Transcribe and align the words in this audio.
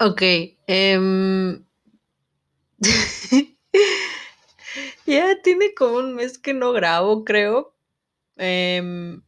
Ok. 0.00 0.22
em, 0.66 1.64
ya 5.06 5.40
tiene 5.42 5.74
como 5.74 5.98
un 5.98 6.14
mes 6.14 6.38
que 6.38 6.54
no 6.54 6.72
grabo, 6.72 7.24
creo. 7.24 7.74
Em, 8.36 9.22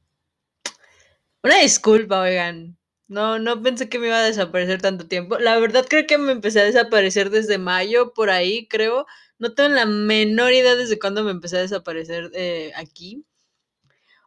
una 1.43 1.59
disculpa, 1.59 2.21
oigan. 2.23 2.77
No, 3.09 3.39
no 3.39 3.63
pensé 3.63 3.89
que 3.89 3.99
me 3.99 4.07
iba 4.09 4.19
a 4.19 4.23
desaparecer 4.23 4.81
tanto 4.81 5.07
tiempo. 5.07 5.39
La 5.39 5.59
verdad 5.59 5.85
creo 5.89 6.07
que 6.07 6.19
me 6.19 6.33
empecé 6.33 6.61
a 6.61 6.65
desaparecer 6.65 7.31
desde 7.31 7.59
mayo, 7.59 8.13
por 8.15 8.31
ahí, 8.31 8.67
creo. 8.69 9.07
No 9.39 9.55
tengo 9.55 9.71
la 9.71 9.87
menor 9.87 10.53
idea 10.53 10.77
desde 10.77 10.99
cuándo 10.99 11.23
me 11.25 11.31
empecé 11.33 11.59
a 11.59 11.61
desaparecer 11.61 12.31
eh, 12.35 12.73
aquí. 12.77 13.25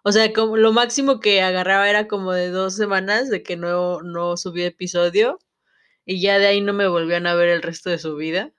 O 0.03 0.11
sea, 0.13 0.31
como 0.31 0.55
lo 0.55 0.71
máximo 0.71 1.19
que 1.19 1.41
agarraba 1.41 1.89
era 1.89 2.07
como 2.07 2.31
de 2.31 2.49
dos 2.49 2.75
semanas 2.75 3.29
de 3.29 3.43
que 3.43 3.57
no, 3.57 4.01
no 4.01 4.37
subí 4.37 4.63
episodio. 4.63 5.37
Y 6.05 6.21
ya 6.21 6.39
de 6.39 6.47
ahí 6.47 6.61
no 6.61 6.73
me 6.73 6.87
volvían 6.87 7.27
a 7.27 7.35
ver 7.35 7.49
el 7.49 7.61
resto 7.61 7.89
de 7.89 7.97
su 7.99 8.15
vida. 8.15 8.53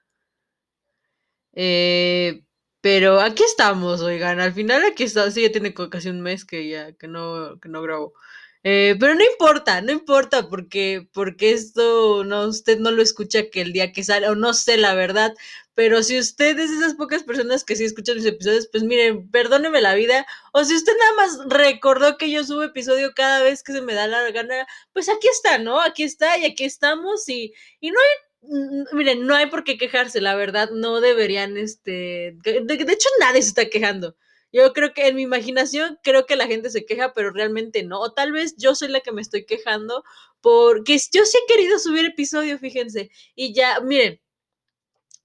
Eh, 1.54 2.42
pero 2.80 3.20
aquí 3.20 3.42
estamos, 3.42 4.00
oigan. 4.02 4.41
Al 4.41 4.52
final 4.52 4.84
aquí 4.84 5.04
está, 5.04 5.30
sí, 5.30 5.42
ya 5.42 5.51
tiene 5.52 5.74
casi 5.74 6.09
un 6.09 6.20
mes 6.20 6.45
que 6.45 6.68
ya 6.68 6.92
que 6.92 7.09
no, 7.09 7.59
que 7.60 7.68
no 7.68 7.82
grabo. 7.82 8.14
Eh, 8.69 8.97
pero 8.98 9.15
no 9.15 9.23
importa, 9.25 9.80
no 9.80 9.93
importa 9.93 10.48
porque, 10.48 11.09
porque 11.12 11.52
esto 11.52 12.24
no, 12.24 12.48
usted 12.48 12.80
no 12.80 12.91
lo 12.91 13.01
escucha 13.01 13.48
que 13.48 13.61
el 13.61 13.73
día 13.73 13.93
que 13.93 14.02
sale, 14.02 14.29
o 14.29 14.34
no 14.34 14.55
sé 14.55 14.77
la 14.77 14.93
verdad, 14.95 15.34
pero 15.74 16.02
si 16.02 16.19
usted 16.19 16.59
es 16.59 16.71
de 16.71 16.77
esas 16.79 16.95
pocas 16.95 17.23
personas 17.23 17.62
que 17.62 17.77
sí 17.77 17.84
escuchan 17.84 18.16
mis 18.16 18.27
episodios, 18.27 18.66
pues 18.73 18.83
miren, 18.83 19.30
perdóneme 19.30 19.80
la 19.80 19.95
vida, 19.95 20.27
o 20.52 20.65
si 20.65 20.74
usted 20.74 20.93
nada 20.98 21.15
más 21.15 21.38
recordó 21.48 22.18
que 22.18 22.29
yo 22.29 22.43
subo 22.43 22.65
episodio 22.65 23.13
cada 23.15 23.40
vez 23.45 23.63
que 23.63 23.73
se 23.73 23.82
me 23.82 23.95
da 23.95 24.09
la 24.09 24.29
gana, 24.32 24.66
pues 24.93 25.09
aquí 25.09 25.29
está, 25.29 25.59
¿no? 25.59 25.80
Aquí 25.80 26.02
está 26.02 26.37
y 26.37 26.45
aquí 26.45 26.65
estamos 26.65 27.29
y, 27.29 27.55
y 27.79 27.93
no 27.93 28.01
hay 28.01 28.51
mm, 28.51 28.96
miren, 28.96 29.27
no 29.29 29.37
hay 29.37 29.46
por 29.46 29.62
qué 29.62 29.79
quejarse, 29.79 30.21
la 30.21 30.35
verdad, 30.35 30.71
no 30.73 31.01
deberían, 31.01 31.57
este, 31.57 32.37
de, 32.43 32.62
de 32.62 32.93
hecho 32.93 33.09
nadie 33.21 33.43
se 33.43 33.49
está 33.51 33.66
quejando. 33.68 34.16
Yo 34.57 34.73
creo 34.73 34.95
que 34.95 35.07
en 35.07 35.16
mi 35.16 35.23
imaginación 35.23 35.99
creo 36.02 36.24
que 36.24 36.35
la 36.35 36.46
gente 36.46 36.71
se 36.71 36.87
queja, 36.87 37.12
pero 37.12 37.30
realmente 37.30 37.82
no. 37.82 38.01
O 38.01 38.15
tal 38.15 38.32
vez 38.32 38.54
yo 38.57 38.74
soy 38.74 38.88
la 38.88 39.01
que 39.01 39.12
me 39.12 39.21
estoy 39.21 39.45
quejando 39.45 40.02
porque 40.40 40.99
yo 41.12 41.26
sí 41.26 41.37
he 41.37 41.52
querido 41.52 41.79
subir 41.79 42.07
episodio, 42.07 42.59
fíjense. 42.59 43.10
Y 43.34 43.52
ya, 43.52 43.80
miren, 43.80 44.18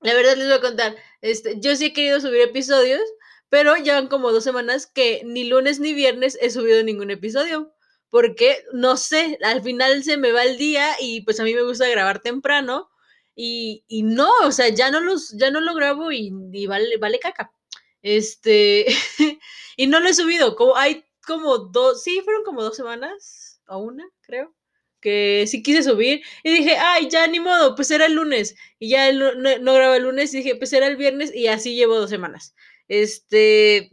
la 0.02 0.14
verdad 0.14 0.36
les 0.36 0.48
voy 0.48 0.58
a 0.58 0.62
contar, 0.62 0.96
este, 1.22 1.60
yo 1.62 1.76
sí 1.78 1.86
he 1.86 1.94
querido 1.94 2.20
subir 2.20 2.42
episodios, 2.42 3.02
pero 3.48 3.76
llevan 3.78 4.08
como 4.10 4.34
dos 4.34 4.44
semanas 4.44 4.86
que 4.86 5.22
ni 5.24 5.46
lunes 5.46 5.80
ni 5.80 5.94
viernes 5.94 6.38
he 6.42 6.50
subido 6.50 6.84
ningún 6.84 7.10
episodio. 7.12 7.74
Porque, 8.10 8.66
no 8.74 8.98
sé, 8.98 9.38
al 9.44 9.62
final 9.64 10.04
se 10.04 10.18
me 10.18 10.34
va 10.34 10.44
el 10.44 10.58
día 10.58 10.90
y 11.00 11.22
pues 11.22 11.40
a 11.40 11.46
mí 11.46 11.54
me 11.56 11.64
gusta 11.64 11.88
grabar 11.88 12.22
temprano. 12.22 12.90
Y, 13.34 13.86
y 13.88 14.04
no, 14.04 14.30
o 14.44 14.52
sea, 14.52 14.68
ya 14.70 14.92
no 14.92 15.00
los, 15.00 15.38
ya 15.38 15.52
no 15.52 15.62
lo 15.62 15.74
grabo 15.74 16.12
y, 16.12 16.34
y 16.52 16.68
vale, 16.68 16.98
vale 16.98 17.20
caca. 17.20 17.54
Este, 18.02 18.86
y 19.78 19.88
no 19.88 20.00
lo 20.00 20.10
he 20.10 20.14
subido, 20.14 20.56
como 20.56 20.76
hay 20.76 21.06
como 21.26 21.58
dos, 21.58 22.04
sí, 22.04 22.22
fueron 22.24 22.44
como 22.44 22.64
dos 22.64 22.76
semanas, 22.76 23.62
o 23.68 23.78
una, 23.80 24.10
creo, 24.22 24.56
que 25.00 25.46
sí 25.48 25.64
quise 25.64 25.84
subir, 25.84 26.24
y 26.44 26.52
dije, 26.52 26.78
ay, 26.78 27.10
ya 27.10 27.28
ni 27.28 27.40
modo, 27.40 27.76
pues 27.76 27.92
era 27.92 28.06
el 28.06 28.14
lunes, 28.14 28.56
y 28.80 28.90
ya 28.90 29.12
no, 29.14 29.34
no 29.36 29.74
grabé 29.74 29.98
el 29.98 30.04
lunes, 30.04 30.34
y 30.34 30.38
dije, 30.38 30.56
pues 30.56 30.74
era 30.74 30.88
el 30.88 30.98
viernes, 30.98 31.34
y 31.34 31.48
así 31.48 31.76
llevo 31.76 32.00
dos 32.00 32.10
semanas. 32.10 32.56
Este, 32.88 33.92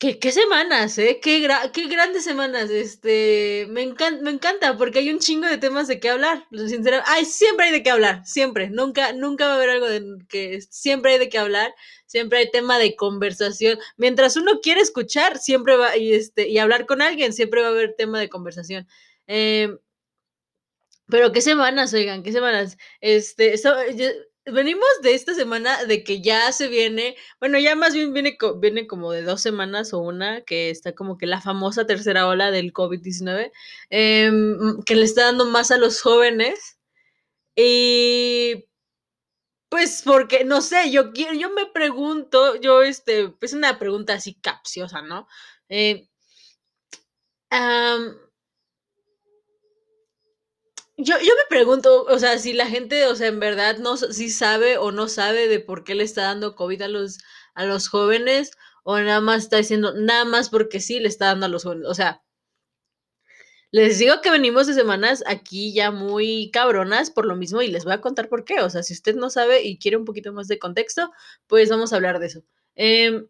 ¿Qué, 0.00 0.18
qué 0.18 0.32
semanas, 0.32 0.96
eh? 0.96 1.20
Qué, 1.22 1.40
gra 1.40 1.70
qué 1.72 1.86
grandes 1.86 2.24
semanas. 2.24 2.70
Este, 2.70 3.66
me, 3.68 3.82
encan 3.82 4.22
me 4.22 4.30
encanta 4.30 4.78
porque 4.78 5.00
hay 5.00 5.10
un 5.10 5.18
chingo 5.18 5.46
de 5.46 5.58
temas 5.58 5.88
de 5.88 6.00
qué 6.00 6.08
hablar. 6.08 6.46
Sinceramente, 6.50 7.04
ay, 7.06 7.26
siempre 7.26 7.66
hay 7.66 7.72
de 7.72 7.82
qué 7.82 7.90
hablar, 7.90 8.24
siempre. 8.24 8.70
Nunca, 8.70 9.12
nunca 9.12 9.46
va 9.46 9.52
a 9.52 9.56
haber 9.56 9.68
algo 9.68 9.86
de 9.88 10.02
que 10.26 10.62
siempre 10.62 11.12
hay 11.12 11.18
de 11.18 11.28
qué 11.28 11.36
hablar. 11.36 11.74
Siempre 12.06 12.38
hay 12.38 12.50
tema 12.50 12.78
de 12.78 12.96
conversación. 12.96 13.78
Mientras 13.98 14.36
uno 14.36 14.60
quiere 14.62 14.80
escuchar, 14.80 15.38
siempre 15.38 15.76
va 15.76 15.94
y 15.98 16.14
este 16.14 16.48
y 16.48 16.56
hablar 16.58 16.86
con 16.86 17.02
alguien, 17.02 17.34
siempre 17.34 17.60
va 17.60 17.68
a 17.68 17.70
haber 17.72 17.94
tema 17.94 18.18
de 18.20 18.30
conversación. 18.30 18.88
Eh, 19.26 19.76
pero 21.08 21.32
qué 21.32 21.42
semanas, 21.42 21.92
oigan, 21.92 22.22
qué 22.22 22.32
semanas. 22.32 22.78
Este, 23.00 23.58
so, 23.58 23.74
yo, 23.90 24.06
venimos 24.50 24.88
de 25.02 25.14
esta 25.14 25.34
semana 25.34 25.84
de 25.84 26.04
que 26.04 26.20
ya 26.20 26.50
se 26.52 26.68
viene, 26.68 27.16
bueno, 27.40 27.58
ya 27.58 27.76
más 27.76 27.94
bien 27.94 28.12
viene, 28.12 28.36
viene 28.58 28.86
como 28.86 29.12
de 29.12 29.22
dos 29.22 29.40
semanas 29.40 29.92
o 29.92 30.00
una, 30.00 30.42
que 30.42 30.70
está 30.70 30.94
como 30.94 31.18
que 31.18 31.26
la 31.26 31.40
famosa 31.40 31.86
tercera 31.86 32.26
ola 32.28 32.50
del 32.50 32.72
COVID-19, 32.72 33.52
eh, 33.90 34.30
que 34.86 34.96
le 34.96 35.04
está 35.04 35.24
dando 35.26 35.46
más 35.46 35.70
a 35.70 35.78
los 35.78 36.00
jóvenes. 36.02 36.78
Y 37.56 38.66
pues 39.70 40.02
porque, 40.04 40.44
no 40.44 40.60
sé, 40.62 40.90
yo 40.90 41.12
quiero, 41.12 41.34
yo 41.34 41.50
me 41.50 41.66
pregunto, 41.66 42.56
yo, 42.56 42.82
este, 42.82 43.22
es 43.22 43.30
pues 43.38 43.52
una 43.52 43.78
pregunta 43.78 44.14
así 44.14 44.34
capciosa, 44.34 45.02
¿no? 45.02 45.28
Eh, 45.68 46.08
yo, 51.02 51.18
yo 51.18 51.34
me 51.34 51.48
pregunto, 51.48 52.04
o 52.04 52.18
sea, 52.18 52.38
si 52.38 52.52
la 52.52 52.66
gente, 52.66 53.06
o 53.06 53.14
sea, 53.16 53.28
en 53.28 53.40
verdad 53.40 53.78
no, 53.78 53.96
si 53.96 54.30
sabe 54.30 54.78
o 54.78 54.92
no 54.92 55.08
sabe 55.08 55.48
de 55.48 55.60
por 55.60 55.84
qué 55.84 55.94
le 55.94 56.04
está 56.04 56.22
dando 56.22 56.54
COVID 56.54 56.82
a 56.82 56.88
los, 56.88 57.18
a 57.54 57.64
los 57.64 57.88
jóvenes, 57.88 58.52
o 58.84 58.98
nada 58.98 59.20
más 59.20 59.44
está 59.44 59.58
diciendo, 59.58 59.94
nada 59.94 60.24
más 60.24 60.48
porque 60.50 60.80
sí 60.80 61.00
le 61.00 61.08
está 61.08 61.26
dando 61.26 61.46
a 61.46 61.48
los 61.48 61.64
jóvenes. 61.64 61.86
O 61.88 61.94
sea, 61.94 62.22
les 63.72 63.98
digo 63.98 64.20
que 64.20 64.30
venimos 64.30 64.66
de 64.66 64.74
semanas 64.74 65.22
aquí 65.26 65.72
ya 65.72 65.90
muy 65.92 66.50
cabronas 66.52 67.10
por 67.10 67.24
lo 67.24 67.36
mismo 67.36 67.62
y 67.62 67.68
les 67.68 67.84
voy 67.84 67.92
a 67.92 68.00
contar 68.00 68.28
por 68.28 68.44
qué. 68.44 68.60
O 68.60 68.70
sea, 68.70 68.82
si 68.82 68.94
usted 68.94 69.14
no 69.14 69.30
sabe 69.30 69.62
y 69.62 69.78
quiere 69.78 69.96
un 69.96 70.04
poquito 70.04 70.32
más 70.32 70.48
de 70.48 70.58
contexto, 70.58 71.12
pues 71.46 71.70
vamos 71.70 71.92
a 71.92 71.96
hablar 71.96 72.18
de 72.18 72.26
eso. 72.26 72.42
Eh, 72.74 73.26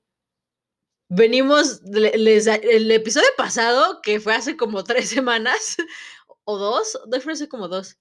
venimos, 1.09 1.83
el 1.93 2.91
episodio 2.91 3.29
pasado, 3.37 4.01
que 4.03 4.21
fue 4.21 4.35
hace 4.35 4.57
como 4.57 4.85
tres 4.85 5.11
semanas, 5.11 5.77
o 6.51 6.59
dos, 6.59 6.99
fue 7.23 7.33
hace 7.33 7.49
como 7.49 7.69
dos 7.69 7.99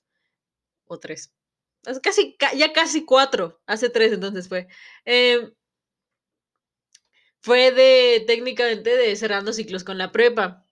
o 0.85 0.99
tres. 0.99 1.33
Casi, 2.03 2.37
ya 2.55 2.73
casi 2.73 3.05
cuatro, 3.05 3.61
hace 3.65 3.89
tres 3.89 4.11
entonces 4.11 4.49
fue. 4.49 4.67
Eh, 5.05 5.53
fue 7.41 7.71
de 7.71 8.23
técnicamente 8.27 8.95
de 8.97 9.15
cerrando 9.15 9.53
ciclos 9.53 9.83
con 9.83 9.97
la 9.97 10.11
prepa. 10.11 10.65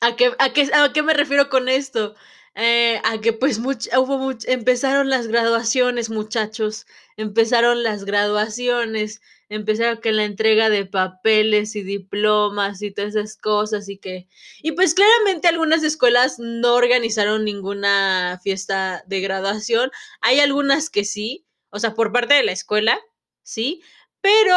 ¿A 0.00 0.16
qué, 0.16 0.32
a 0.38 0.52
qué, 0.52 0.70
a 0.72 0.92
qué 0.92 1.02
me 1.02 1.14
refiero 1.14 1.48
con 1.48 1.68
esto? 1.68 2.14
Eh, 2.54 3.00
a 3.04 3.20
que 3.20 3.32
pues 3.32 3.58
much, 3.58 3.88
hubo 3.96 4.18
much, 4.18 4.44
empezaron 4.46 5.10
las 5.10 5.26
graduaciones, 5.26 6.10
muchachos, 6.10 6.86
empezaron 7.16 7.82
las 7.82 8.04
graduaciones, 8.04 9.20
empezaron 9.48 10.00
que 10.00 10.12
la 10.12 10.24
entrega 10.24 10.70
de 10.70 10.86
papeles 10.86 11.76
y 11.76 11.82
diplomas 11.82 12.82
y 12.82 12.90
todas 12.90 13.14
esas 13.14 13.36
cosas 13.36 13.88
y 13.88 13.98
que, 13.98 14.28
y 14.62 14.72
pues 14.72 14.94
claramente 14.94 15.48
algunas 15.48 15.82
escuelas 15.82 16.38
no 16.38 16.74
organizaron 16.74 17.44
ninguna 17.44 18.40
fiesta 18.42 19.04
de 19.06 19.20
graduación, 19.20 19.90
hay 20.20 20.40
algunas 20.40 20.90
que 20.90 21.04
sí, 21.04 21.46
o 21.70 21.78
sea, 21.78 21.94
por 21.94 22.12
parte 22.12 22.34
de 22.34 22.44
la 22.44 22.52
escuela, 22.52 22.98
sí, 23.42 23.82
pero 24.20 24.54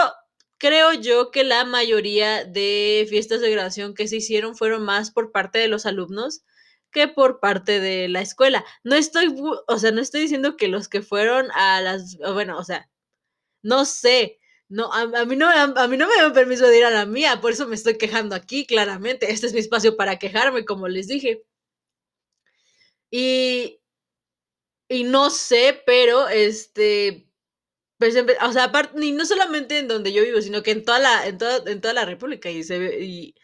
creo 0.57 0.93
yo 0.93 1.31
que 1.31 1.43
la 1.43 1.65
mayoría 1.65 2.43
de 2.45 3.05
fiestas 3.09 3.41
de 3.41 3.51
graduación 3.51 3.93
que 3.93 4.07
se 4.07 4.17
hicieron 4.17 4.55
fueron 4.55 4.83
más 4.83 5.11
por 5.11 5.31
parte 5.31 5.59
de 5.59 5.67
los 5.67 5.85
alumnos 5.85 6.43
que 6.91 7.07
por 7.07 7.39
parte 7.39 7.79
de 7.79 8.07
la 8.07 8.21
escuela. 8.21 8.65
No 8.83 8.95
estoy, 8.95 9.35
o 9.67 9.77
sea, 9.77 9.91
no 9.91 10.01
estoy 10.01 10.21
diciendo 10.21 10.57
que 10.57 10.67
los 10.67 10.87
que 10.87 11.01
fueron 11.01 11.51
a 11.51 11.81
las, 11.81 12.17
bueno, 12.33 12.57
o 12.57 12.63
sea, 12.63 12.89
no 13.61 13.85
sé, 13.85 14.39
no, 14.69 14.91
a, 14.93 15.01
a 15.01 15.25
mí 15.25 15.35
no, 15.35 15.49
a, 15.49 15.87
mí 15.87 15.97
no 15.97 16.07
me 16.07 16.15
dan 16.15 16.33
permiso 16.33 16.67
de 16.67 16.77
ir 16.79 16.85
a 16.85 16.89
la 16.91 17.05
mía, 17.05 17.39
por 17.41 17.51
eso 17.51 17.67
me 17.67 17.75
estoy 17.75 17.97
quejando 17.97 18.35
aquí, 18.35 18.65
claramente. 18.65 19.31
Este 19.31 19.47
es 19.47 19.53
mi 19.53 19.59
espacio 19.59 19.95
para 19.97 20.19
quejarme, 20.19 20.65
como 20.65 20.87
les 20.87 21.07
dije. 21.07 21.43
Y, 23.11 23.79
y 24.89 25.03
no 25.03 25.29
sé, 25.29 25.81
pero 25.85 26.27
este, 26.29 27.27
pues, 27.97 28.15
o 28.41 28.53
sea, 28.53 28.65
aparte, 28.65 28.93
no 29.13 29.25
solamente 29.25 29.79
en 29.79 29.87
donde 29.87 30.13
yo 30.13 30.23
vivo, 30.23 30.41
sino 30.41 30.63
que 30.63 30.71
en 30.71 30.85
toda 30.85 30.99
la, 30.99 31.27
en 31.27 31.37
toda, 31.37 31.63
en 31.71 31.81
toda 31.81 31.93
la 31.93 32.05
República, 32.05 32.49
y 32.51 32.63
se 32.63 32.77
y, 33.03 33.35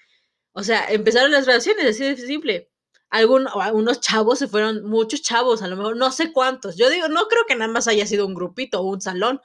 o 0.54 0.64
sea, 0.64 0.86
empezaron 0.92 1.32
las 1.32 1.46
relaciones, 1.48 1.86
así 1.88 2.04
de 2.06 2.18
simple. 2.18 2.72
Algunos 3.10 4.02
chavos 4.02 4.40
se 4.40 4.48
fueron, 4.48 4.86
muchos 4.86 5.22
chavos, 5.22 5.62
a 5.64 5.68
lo 5.68 5.78
mejor, 5.78 5.98
no 5.98 6.12
sé 6.12 6.34
cuántos. 6.34 6.78
Yo 6.78 6.90
digo, 6.90 7.10
no 7.10 7.28
creo 7.28 7.46
que 7.48 7.56
nada 7.56 7.72
más 7.72 7.88
haya 7.88 8.08
sido 8.08 8.28
un 8.28 8.36
grupito 8.36 8.82
o 8.82 8.90
un 8.92 9.02
salón, 9.02 9.42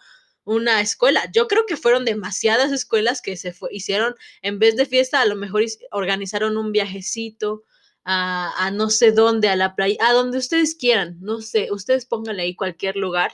una 0.49 0.81
escuela. 0.81 1.31
Yo 1.33 1.47
creo 1.47 1.67
que 1.67 1.77
fueron 1.77 2.07
demasiadas 2.07 2.73
escuelas 2.73 3.21
que 3.21 3.37
se 3.37 3.55
hicieron, 3.71 4.15
en 4.41 4.59
vez 4.59 4.77
de 4.77 4.87
fiesta, 4.87 5.21
a 5.21 5.27
lo 5.27 5.37
mejor 5.37 5.63
organizaron 5.91 6.57
un 6.57 6.73
viajecito 6.73 7.65
a, 8.05 8.71
no 8.73 8.89
sé 8.89 9.13
dónde, 9.13 9.51
a 9.51 9.57
la 9.57 9.77
playa, 9.77 9.99
a 10.01 10.15
donde 10.15 10.39
ustedes 10.39 10.75
quieran, 10.75 11.19
no 11.21 11.43
sé, 11.43 11.69
ustedes 11.71 12.07
pónganle 12.07 12.45
ahí 12.45 12.57
cualquier 12.57 12.97
lugar, 12.97 13.33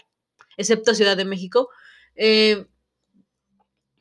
excepto 0.57 0.97
Ciudad 0.97 1.17
de 1.17 1.25
México. 1.25 1.71
Eh, 2.17 2.67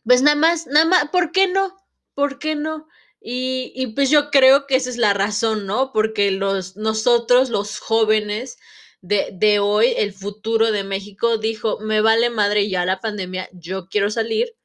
pues 0.03 0.23
nada 0.23 0.35
más, 0.35 0.65
nada 0.65 0.85
más, 0.85 1.09
¿por 1.09 1.31
qué 1.31 1.47
no? 1.47 1.77
¿Por 2.15 2.39
qué 2.39 2.55
no? 2.55 2.87
Y, 3.21 3.93
pues 3.95 4.09
yo 4.09 4.31
creo 4.31 4.65
que 4.65 4.75
esa 4.75 4.89
es 4.89 4.97
la 4.97 5.13
razón, 5.13 5.65
¿no? 5.65 5.93
Porque 5.93 6.31
los, 6.31 6.75
nosotros, 6.75 7.49
los 7.51 7.79
jóvenes 7.79 8.57
de, 9.03 9.31
de 9.33 9.59
hoy, 9.59 9.93
el 9.97 10.13
futuro 10.13 10.71
de 10.71 10.85
México, 10.85 11.37
dijo, 11.37 11.77
me 11.81 11.99
vale 11.99 12.29
madre 12.29 12.69
ya 12.69 12.85
la 12.85 13.01
pandemia, 13.01 13.49
yo 13.51 13.89
quiero 13.89 14.09
salir. 14.09 14.55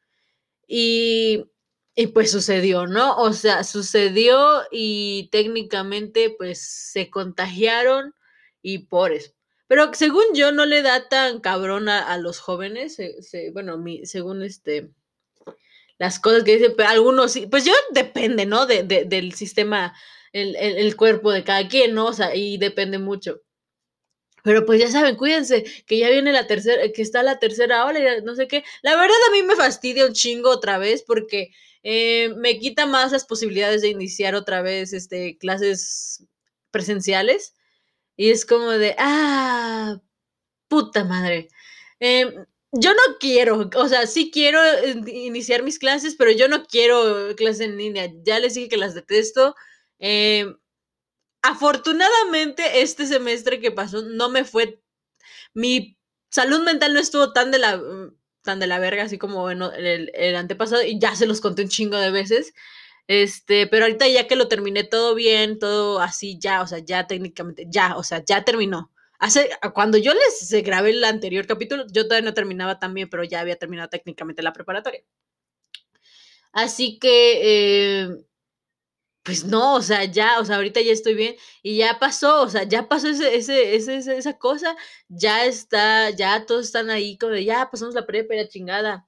Y, 0.69 1.47
y 1.97 2.07
pues 2.09 2.31
sucedió, 2.31 2.87
¿no? 2.87 3.17
O 3.17 3.33
sea, 3.33 3.65
sucedió 3.65 4.63
y 4.71 5.29
técnicamente 5.33 6.31
pues 6.39 6.61
se 6.93 7.11
contagiaron 7.11 8.15
y 8.63 8.79
por 8.87 9.13
eso. 9.13 9.33
Pero 9.67 9.93
según 9.95 10.25
yo 10.35 10.53
no 10.53 10.67
le 10.67 10.83
da 10.83 11.09
tan 11.09 11.41
cabrón 11.41 11.89
a, 11.89 12.17
los 12.19 12.39
jóvenes, 12.39 12.99
bueno, 13.53 13.77
mi, 13.79 14.07
según 14.07 14.43
este 14.43 14.91
las 15.99 16.21
cosas 16.21 16.45
que 16.45 16.59
dice, 16.59 16.71
pero 16.71 16.89
algunos 16.91 17.33
sí, 17.33 17.47
pues 17.49 17.65
yo 17.65 17.73
depende, 17.91 18.47
¿no? 18.47 18.67
De, 18.67 18.85
del 18.85 19.33
sistema, 19.35 19.95
el, 20.33 20.55
el, 20.57 20.97
cuerpo 20.97 21.33
de 21.33 21.43
cada 21.43 21.67
quien, 21.69 21.95
¿no? 21.95 22.07
O 22.07 22.13
sea, 22.13 22.37
y 22.37 22.57
depende 22.59 22.99
mucho. 22.99 23.43
Pero 24.43 24.65
pues 24.65 24.81
ya 24.81 24.89
saben, 24.89 25.17
cuídense, 25.17 25.65
que 25.87 25.99
ya 25.99 26.11
viene 26.11 26.33
la 26.33 26.47
tercera, 26.47 26.83
que 26.93 27.03
está 27.03 27.23
la 27.23 27.39
tercera 27.39 27.85
ola 27.87 27.99
y 27.99 28.23
no 28.23 28.35
sé 28.35 28.49
qué. 28.49 28.65
La 28.83 28.97
verdad 28.97 29.17
a 29.29 29.33
mí 29.33 29.43
me 29.43 29.57
fastidia 29.57 30.07
un 30.07 30.13
chingo 30.13 30.51
otra 30.51 30.79
vez 30.79 31.03
porque 31.03 31.51
eh, 31.83 32.35
me 32.37 32.59
quita 32.59 32.87
más 32.87 33.13
las 33.13 33.25
posibilidades 33.25 33.83
de 33.83 33.89
iniciar 33.89 34.35
otra 34.35 34.63
vez 34.63 34.93
este, 34.93 35.39
clases 35.39 36.25
presenciales. 36.71 37.55
Y 38.17 38.31
es 38.31 38.45
como 38.47 38.71
de, 38.71 38.95
ah, 38.99 40.01
puta 40.69 41.05
madre. 41.05 41.49
Em, 42.01 42.33
yo 42.73 42.91
no 42.93 43.19
quiero, 43.21 43.71
o 43.77 43.89
sea, 43.89 44.07
sí 44.07 44.31
quiero 44.31 44.61
iniciar 45.07 45.63
mis 45.63 45.79
clases, 45.79 46.17
pero 46.17 46.31
yo 46.33 46.49
no 46.49 46.65
quiero 46.67 47.35
clases 47.37 47.63
en 47.63 47.77
línea. 47.79 48.13
Ya 48.25 48.39
les 48.41 48.55
dije 48.55 48.69
que 48.69 48.77
las 48.77 48.95
detesto. 48.95 49.55
Em, 49.99 50.57
afortunadamente, 51.43 52.83
este 52.83 53.07
semestre 53.07 53.61
que 53.61 53.71
pasó 53.71 54.03
no 54.03 54.29
me 54.29 54.45
fue. 54.45 54.81
Mi 55.55 55.99
salud 56.31 56.63
mental 56.65 56.95
no 56.95 57.01
estuvo 57.01 57.33
tan 57.33 57.51
de 57.51 57.59
la 57.59 57.81
tan 58.43 58.61
de 58.61 58.67
la 58.67 58.79
verga, 58.79 59.05
así 59.05 59.19
como 59.19 59.51
en 59.51 59.63
el, 59.63 60.37
antepasado, 60.37 60.83
y 60.83 60.99
ya 60.99 61.15
se 61.15 61.27
los 61.27 61.41
conté 61.41 61.63
un 61.63 61.69
chingo 61.69 61.99
de 61.99 62.11
veces. 62.11 62.55
Este, 63.09 63.67
pero 63.67 63.85
ahorita 63.85 64.09
ya 64.09 64.27
que 64.27 64.37
lo 64.37 64.49
terminé 64.49 64.85
todo 64.85 65.15
bien, 65.15 65.59
todo 65.59 66.01
así, 66.01 66.39
ya, 66.41 66.63
o 66.63 66.67
sea, 66.67 66.79
ya 66.79 67.07
técnicamente, 67.07 67.67
ya, 67.69 67.97
o 67.97 68.03
sea, 68.03 68.25
ya 68.25 68.45
terminó. 68.45 68.91
Hace, 69.19 69.51
cuando 69.75 69.99
yo 69.99 70.13
les 70.15 70.51
grabé 70.65 70.91
el 70.91 71.05
anterior 71.05 71.47
capítulo, 71.47 71.85
yo 71.91 72.05
todavía 72.05 72.25
no 72.31 72.35
terminaba 72.35 72.79
tan 72.79 72.95
bien, 72.95 73.09
pero 73.11 73.25
ya 73.25 73.41
había 73.41 73.57
terminado 73.57 73.89
técnicamente 73.89 74.43
la 74.43 74.53
preparatoria. 74.53 75.03
Así 76.53 76.99
que, 76.99 78.03
eh, 78.03 78.09
pues 79.29 79.45
no, 79.45 79.75
o 79.75 79.83
sea, 79.83 80.05
ya, 80.07 80.41
o 80.41 80.45
sea, 80.47 80.57
ahorita 80.57 80.81
ya 80.81 80.93
estoy 80.93 81.15
bien 81.15 81.37
y 81.63 81.77
ya 81.77 81.99
pasó, 81.99 82.41
o 82.43 82.49
sea, 82.49 82.63
ya 82.65 82.89
pasó 82.89 83.09
ese, 83.09 83.37
ese, 83.37 83.77
ese, 83.77 84.17
esa 84.17 84.39
cosa, 84.39 84.75
ya 85.09 85.45
está, 85.45 86.09
ya 86.11 86.47
todos 86.47 86.65
están 86.67 86.89
ahí 86.89 87.19
como 87.19 87.33
de, 87.33 87.45
ya 87.45 87.71
pasamos 87.71 87.95
la 87.95 88.07
prepa 88.07 88.35
y 88.35 88.39
la 88.39 88.49
chingada. 88.49 89.07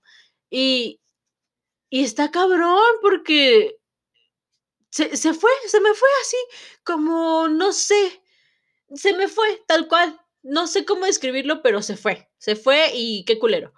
Y, 0.50 1.00
y 1.90 2.04
está 2.04 2.30
cabrón 2.30 2.82
porque 3.02 3.78
se, 4.90 5.16
se 5.16 5.34
fue, 5.34 5.50
se 5.66 5.80
me 5.80 5.94
fue 5.94 6.08
así, 6.22 6.36
como, 6.84 7.48
no 7.48 7.72
sé, 7.72 8.22
se 8.94 9.14
me 9.14 9.28
fue, 9.28 9.62
tal 9.66 9.88
cual. 9.88 10.20
No 10.42 10.66
sé 10.66 10.84
cómo 10.86 11.06
describirlo, 11.06 11.62
pero 11.62 11.82
se 11.82 11.96
fue, 11.96 12.30
se 12.38 12.56
fue 12.56 12.92
y 12.94 13.24
qué 13.26 13.38
culero. 13.38 13.74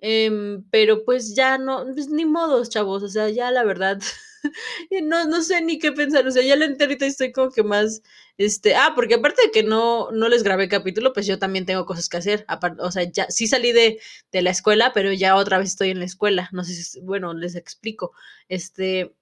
Em, 0.00 0.64
pero 0.70 1.04
pues 1.04 1.34
ya 1.36 1.58
no, 1.58 1.86
pues 1.94 2.08
ni 2.10 2.26
modos, 2.26 2.70
chavos, 2.70 3.02
o 3.02 3.08
sea, 3.08 3.30
ya 3.30 3.50
la 3.50 3.64
verdad, 3.64 4.00
no, 5.02 5.26
no 5.26 5.42
sé 5.42 5.60
ni 5.62 5.78
qué 5.78 5.92
pensar, 5.92 6.26
o 6.26 6.30
sea, 6.30 6.42
ya 6.42 6.56
la 6.56 6.66
ahorita 6.66 7.06
estoy 7.06 7.32
como 7.32 7.50
que 7.50 7.62
más, 7.62 8.02
este, 8.38 8.74
ah, 8.74 8.92
porque 8.94 9.14
aparte 9.14 9.42
de 9.42 9.50
que 9.50 9.62
no, 9.62 10.10
no 10.12 10.28
les 10.28 10.42
grabé 10.42 10.68
capítulo, 10.68 11.12
pues 11.12 11.26
yo 11.26 11.38
también 11.38 11.66
tengo 11.66 11.86
cosas 11.86 12.08
que 12.08 12.16
hacer, 12.16 12.44
aparte, 12.48 12.82
o 12.82 12.90
sea, 12.90 13.04
ya 13.04 13.26
sí 13.30 13.46
salí 13.46 13.72
de, 13.72 14.00
de 14.32 14.42
la 14.42 14.50
escuela, 14.50 14.92
pero 14.94 15.12
ya 15.12 15.36
otra 15.36 15.58
vez 15.58 15.70
estoy 15.70 15.90
en 15.90 15.98
la 16.00 16.04
escuela, 16.06 16.48
no 16.52 16.64
sé 16.64 16.74
si, 16.74 17.00
bueno, 17.00 17.34
les 17.34 17.54
explico, 17.56 18.12
este, 18.48 19.14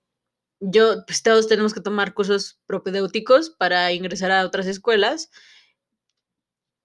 yo, 0.61 1.05
pues 1.07 1.23
todos 1.23 1.49
tenemos 1.49 1.75
que 1.75 1.81
tomar 1.81 2.15
cursos 2.15 2.61
propedéuticos 2.67 3.51
para 3.51 3.93
ingresar 3.93 4.33
a 4.33 4.47
otras 4.47 4.67
escuelas, 4.67 5.31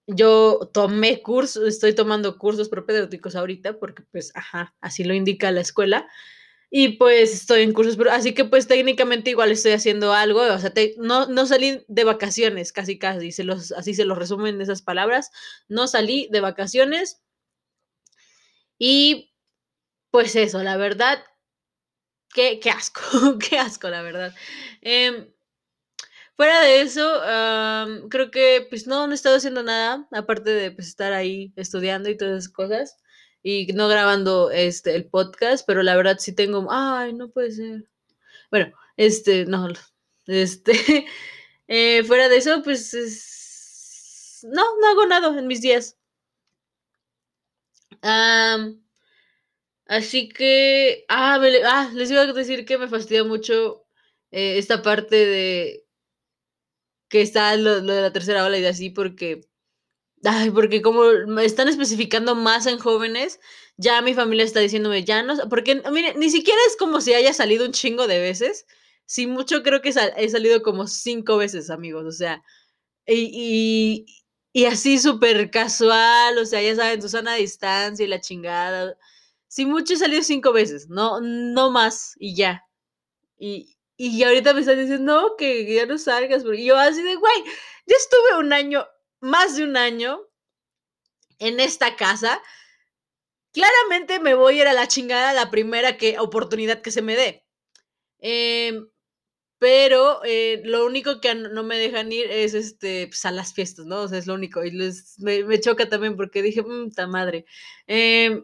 yo 0.07 0.69
tomé 0.73 1.21
cursos, 1.21 1.67
estoy 1.67 1.93
tomando 1.93 2.37
cursos 2.37 2.69
propedéuticos 2.69 3.35
ahorita 3.35 3.77
porque 3.77 4.03
pues, 4.11 4.31
ajá, 4.35 4.73
así 4.79 5.03
lo 5.03 5.13
indica 5.13 5.51
la 5.51 5.61
escuela. 5.61 6.07
Y 6.69 6.97
pues 6.97 7.33
estoy 7.33 7.61
en 7.61 7.73
cursos, 7.73 7.97
así 8.11 8.33
que 8.33 8.43
pues 8.43 8.67
técnicamente 8.67 9.29
igual 9.29 9.51
estoy 9.51 9.71
haciendo 9.71 10.11
algo, 10.13 10.41
o 10.41 10.59
sea, 10.59 10.73
no, 10.97 11.27
no 11.27 11.45
salí 11.45 11.85
de 11.87 12.03
vacaciones, 12.03 12.73
casi 12.73 12.99
casi, 12.99 13.31
se 13.31 13.45
los, 13.45 13.71
así 13.71 13.93
se 13.93 14.03
los 14.03 14.17
resumen 14.17 14.59
esas 14.59 14.81
palabras, 14.81 15.31
no 15.69 15.87
salí 15.87 16.27
de 16.31 16.41
vacaciones. 16.41 17.21
Y 18.79 19.33
pues 20.11 20.35
eso, 20.35 20.63
la 20.63 20.77
verdad, 20.77 21.23
qué, 22.33 22.59
qué 22.59 22.69
asco, 22.71 23.01
qué 23.39 23.59
asco, 23.59 23.89
la 23.89 24.01
verdad. 24.01 24.33
Eh, 24.81 25.33
Fuera 26.37 26.61
de 26.61 26.81
eso, 26.81 27.01
creo 28.09 28.29
que 28.29 28.67
pues 28.69 28.85
no, 28.85 29.07
no 29.07 29.13
he 29.13 29.15
estado 29.15 29.37
haciendo 29.37 29.63
nada, 29.63 30.07
aparte 30.11 30.51
de 30.51 30.71
pues, 30.71 30.87
estar 30.87 31.11
ahí 31.11 31.51
estudiando 31.55 32.09
y 32.09 32.17
todas 32.17 32.43
esas 32.43 32.53
cosas, 32.53 32.97
y 33.43 33.67
no 33.73 33.87
grabando 33.87 34.51
este 34.51 34.95
el 34.95 35.05
podcast, 35.05 35.65
pero 35.65 35.83
la 35.83 35.95
verdad 35.95 36.17
sí 36.19 36.33
tengo, 36.33 36.67
ay, 36.71 37.13
no 37.13 37.29
puede 37.29 37.51
ser. 37.51 37.89
Bueno, 38.51 38.73
este, 38.97 39.45
no, 39.45 39.67
este, 40.27 40.73
eh, 41.67 42.03
fuera 42.03 42.29
de 42.29 42.37
eso, 42.37 42.61
pues 42.63 42.93
no, 44.43 44.63
no 44.79 44.87
hago 44.87 45.05
nada 45.07 45.37
en 45.39 45.47
mis 45.47 45.61
días. 45.61 45.97
así 49.87 50.29
que, 50.29 51.05
ah, 51.09 51.39
ah, 51.65 51.91
les 51.93 52.11
iba 52.11 52.21
a 52.21 52.33
decir 52.33 52.65
que 52.65 52.77
me 52.77 52.87
fastidia 52.87 53.23
mucho 53.23 53.85
eh, 54.31 54.57
esta 54.57 54.81
parte 54.81 55.15
de 55.15 55.87
que 57.09 57.21
está 57.21 57.55
lo, 57.55 57.81
de 57.81 58.01
la 58.01 58.11
tercera 58.13 58.45
ola 58.45 58.57
y 58.57 58.61
de 58.61 58.69
así, 58.69 58.89
porque, 58.89 59.41
ay, 60.23 60.51
porque 60.51 60.81
como 60.81 61.03
me 61.27 61.45
están 61.45 61.67
especificando 61.67 62.35
más 62.35 62.65
en 62.65 62.79
jóvenes, 62.79 63.39
ya 63.77 64.01
mi 64.01 64.13
familia 64.13 64.45
está 64.45 64.59
diciéndome, 64.59 65.03
ya 65.03 65.23
no, 65.23 65.35
porque, 65.49 65.81
mire, 65.91 66.15
ni 66.15 66.29
siquiera 66.29 66.59
es 66.67 66.75
como 66.77 67.01
si 67.01 67.13
haya 67.13 67.33
salido 67.33 67.65
un 67.65 67.71
chingo 67.73 68.07
de 68.07 68.19
veces, 68.19 68.65
si 69.05 69.27
mucho 69.27 69.63
creo 69.63 69.81
que 69.81 69.93
he 70.17 70.29
salido 70.29 70.61
como 70.63 70.87
cinco 70.87 71.37
veces, 71.37 71.69
amigos, 71.69 72.05
o 72.05 72.11
sea, 72.11 72.43
y, 73.07 74.05
y, 74.53 74.65
así 74.65 74.99
súper 74.99 75.49
casual, 75.51 76.37
o 76.37 76.45
sea, 76.45 76.61
ya 76.61 76.75
saben, 76.75 76.99
tu 76.99 77.09
sana 77.09 77.35
distancia 77.35 78.05
y 78.05 78.09
la 78.09 78.19
chingada. 78.19 78.97
Si 79.47 79.65
mucho 79.65 79.93
he 79.93 79.97
salido 79.97 80.23
cinco 80.23 80.51
veces, 80.53 80.89
no, 80.89 81.21
no 81.21 81.71
más, 81.71 82.15
y 82.19 82.35
ya. 82.35 82.65
Y, 83.39 83.77
y 83.97 84.23
ahorita 84.23 84.53
me 84.53 84.61
están 84.61 84.79
diciendo, 84.79 85.03
no, 85.13 85.35
que 85.37 85.73
ya 85.73 85.85
no 85.85 85.97
salgas. 85.97 86.43
Y 86.53 86.65
yo 86.65 86.77
así 86.77 87.01
de, 87.01 87.15
güey, 87.15 87.43
yo 87.87 87.95
estuve 87.95 88.39
un 88.39 88.53
año, 88.53 88.85
más 89.27 89.57
de 89.57 89.63
un 89.63 89.77
año 89.77 90.21
en 91.39 91.59
esta 91.59 91.95
casa. 91.95 92.41
Claramente 93.51 94.19
me 94.19 94.35
voy 94.35 94.59
a 94.59 94.61
ir 94.61 94.67
a 94.67 94.73
la 94.73 94.87
chingada 94.87 95.33
la 95.33 95.51
primera 95.51 95.97
que, 95.97 96.17
oportunidad 96.19 96.81
que 96.81 96.91
se 96.91 97.01
me 97.01 97.15
dé. 97.15 97.45
Em, 98.19 98.87
pero 99.59 100.21
eh, 100.23 100.61
lo 100.65 100.85
único 100.85 101.19
que 101.19 101.35
no 101.35 101.63
me 101.63 101.77
dejan 101.77 102.11
ir 102.11 102.27
es 102.31 102.53
este, 102.53 103.07
pues, 103.07 103.25
a 103.25 103.31
las 103.31 103.53
fiestas, 103.53 103.85
¿no? 103.85 104.01
O 104.01 104.07
sea, 104.07 104.17
es 104.19 104.27
lo 104.27 104.35
único. 104.35 104.63
Y 104.63 104.71
les, 104.71 105.19
me, 105.19 105.59
choca 105.59 105.89
también 105.89 106.15
porque 106.15 106.41
dije, 106.41 106.63
puta 106.63 107.07
madre. 107.07 107.45
Eh, 107.87 108.43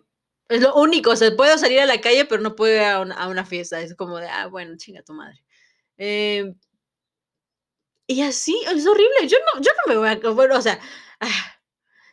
es 0.50 0.62
lo 0.62 0.76
único, 0.76 1.12
o 1.12 1.16
sea, 1.16 1.36
puedo 1.36 1.58
salir 1.58 1.80
a 1.80 1.86
la 1.86 2.02
calle, 2.02 2.26
pero 2.26 2.42
no 2.42 2.56
puedo 2.56 2.76
ir 2.76 2.82
a 2.82 3.00
una, 3.30 3.46
fiesta. 3.46 3.82
Es 3.82 3.96
como 3.96 4.18
de, 4.18 4.28
ah, 4.28 4.48
bueno, 4.48 4.76
chinga 4.78 5.04
tu 5.04 5.14
madre. 5.14 5.44
Y 8.08 8.22
así, 8.22 8.56
es 8.68 8.86
horrible. 8.88 9.28
Yo 9.28 9.38
no, 9.40 9.62
yo 9.62 9.72
no 9.86 9.94
me 9.94 9.98
voy 10.00 10.10
a. 10.10 10.30
Bueno, 10.34 10.58
o 10.58 10.62
sea, 10.62 10.80
ah, 11.20 11.60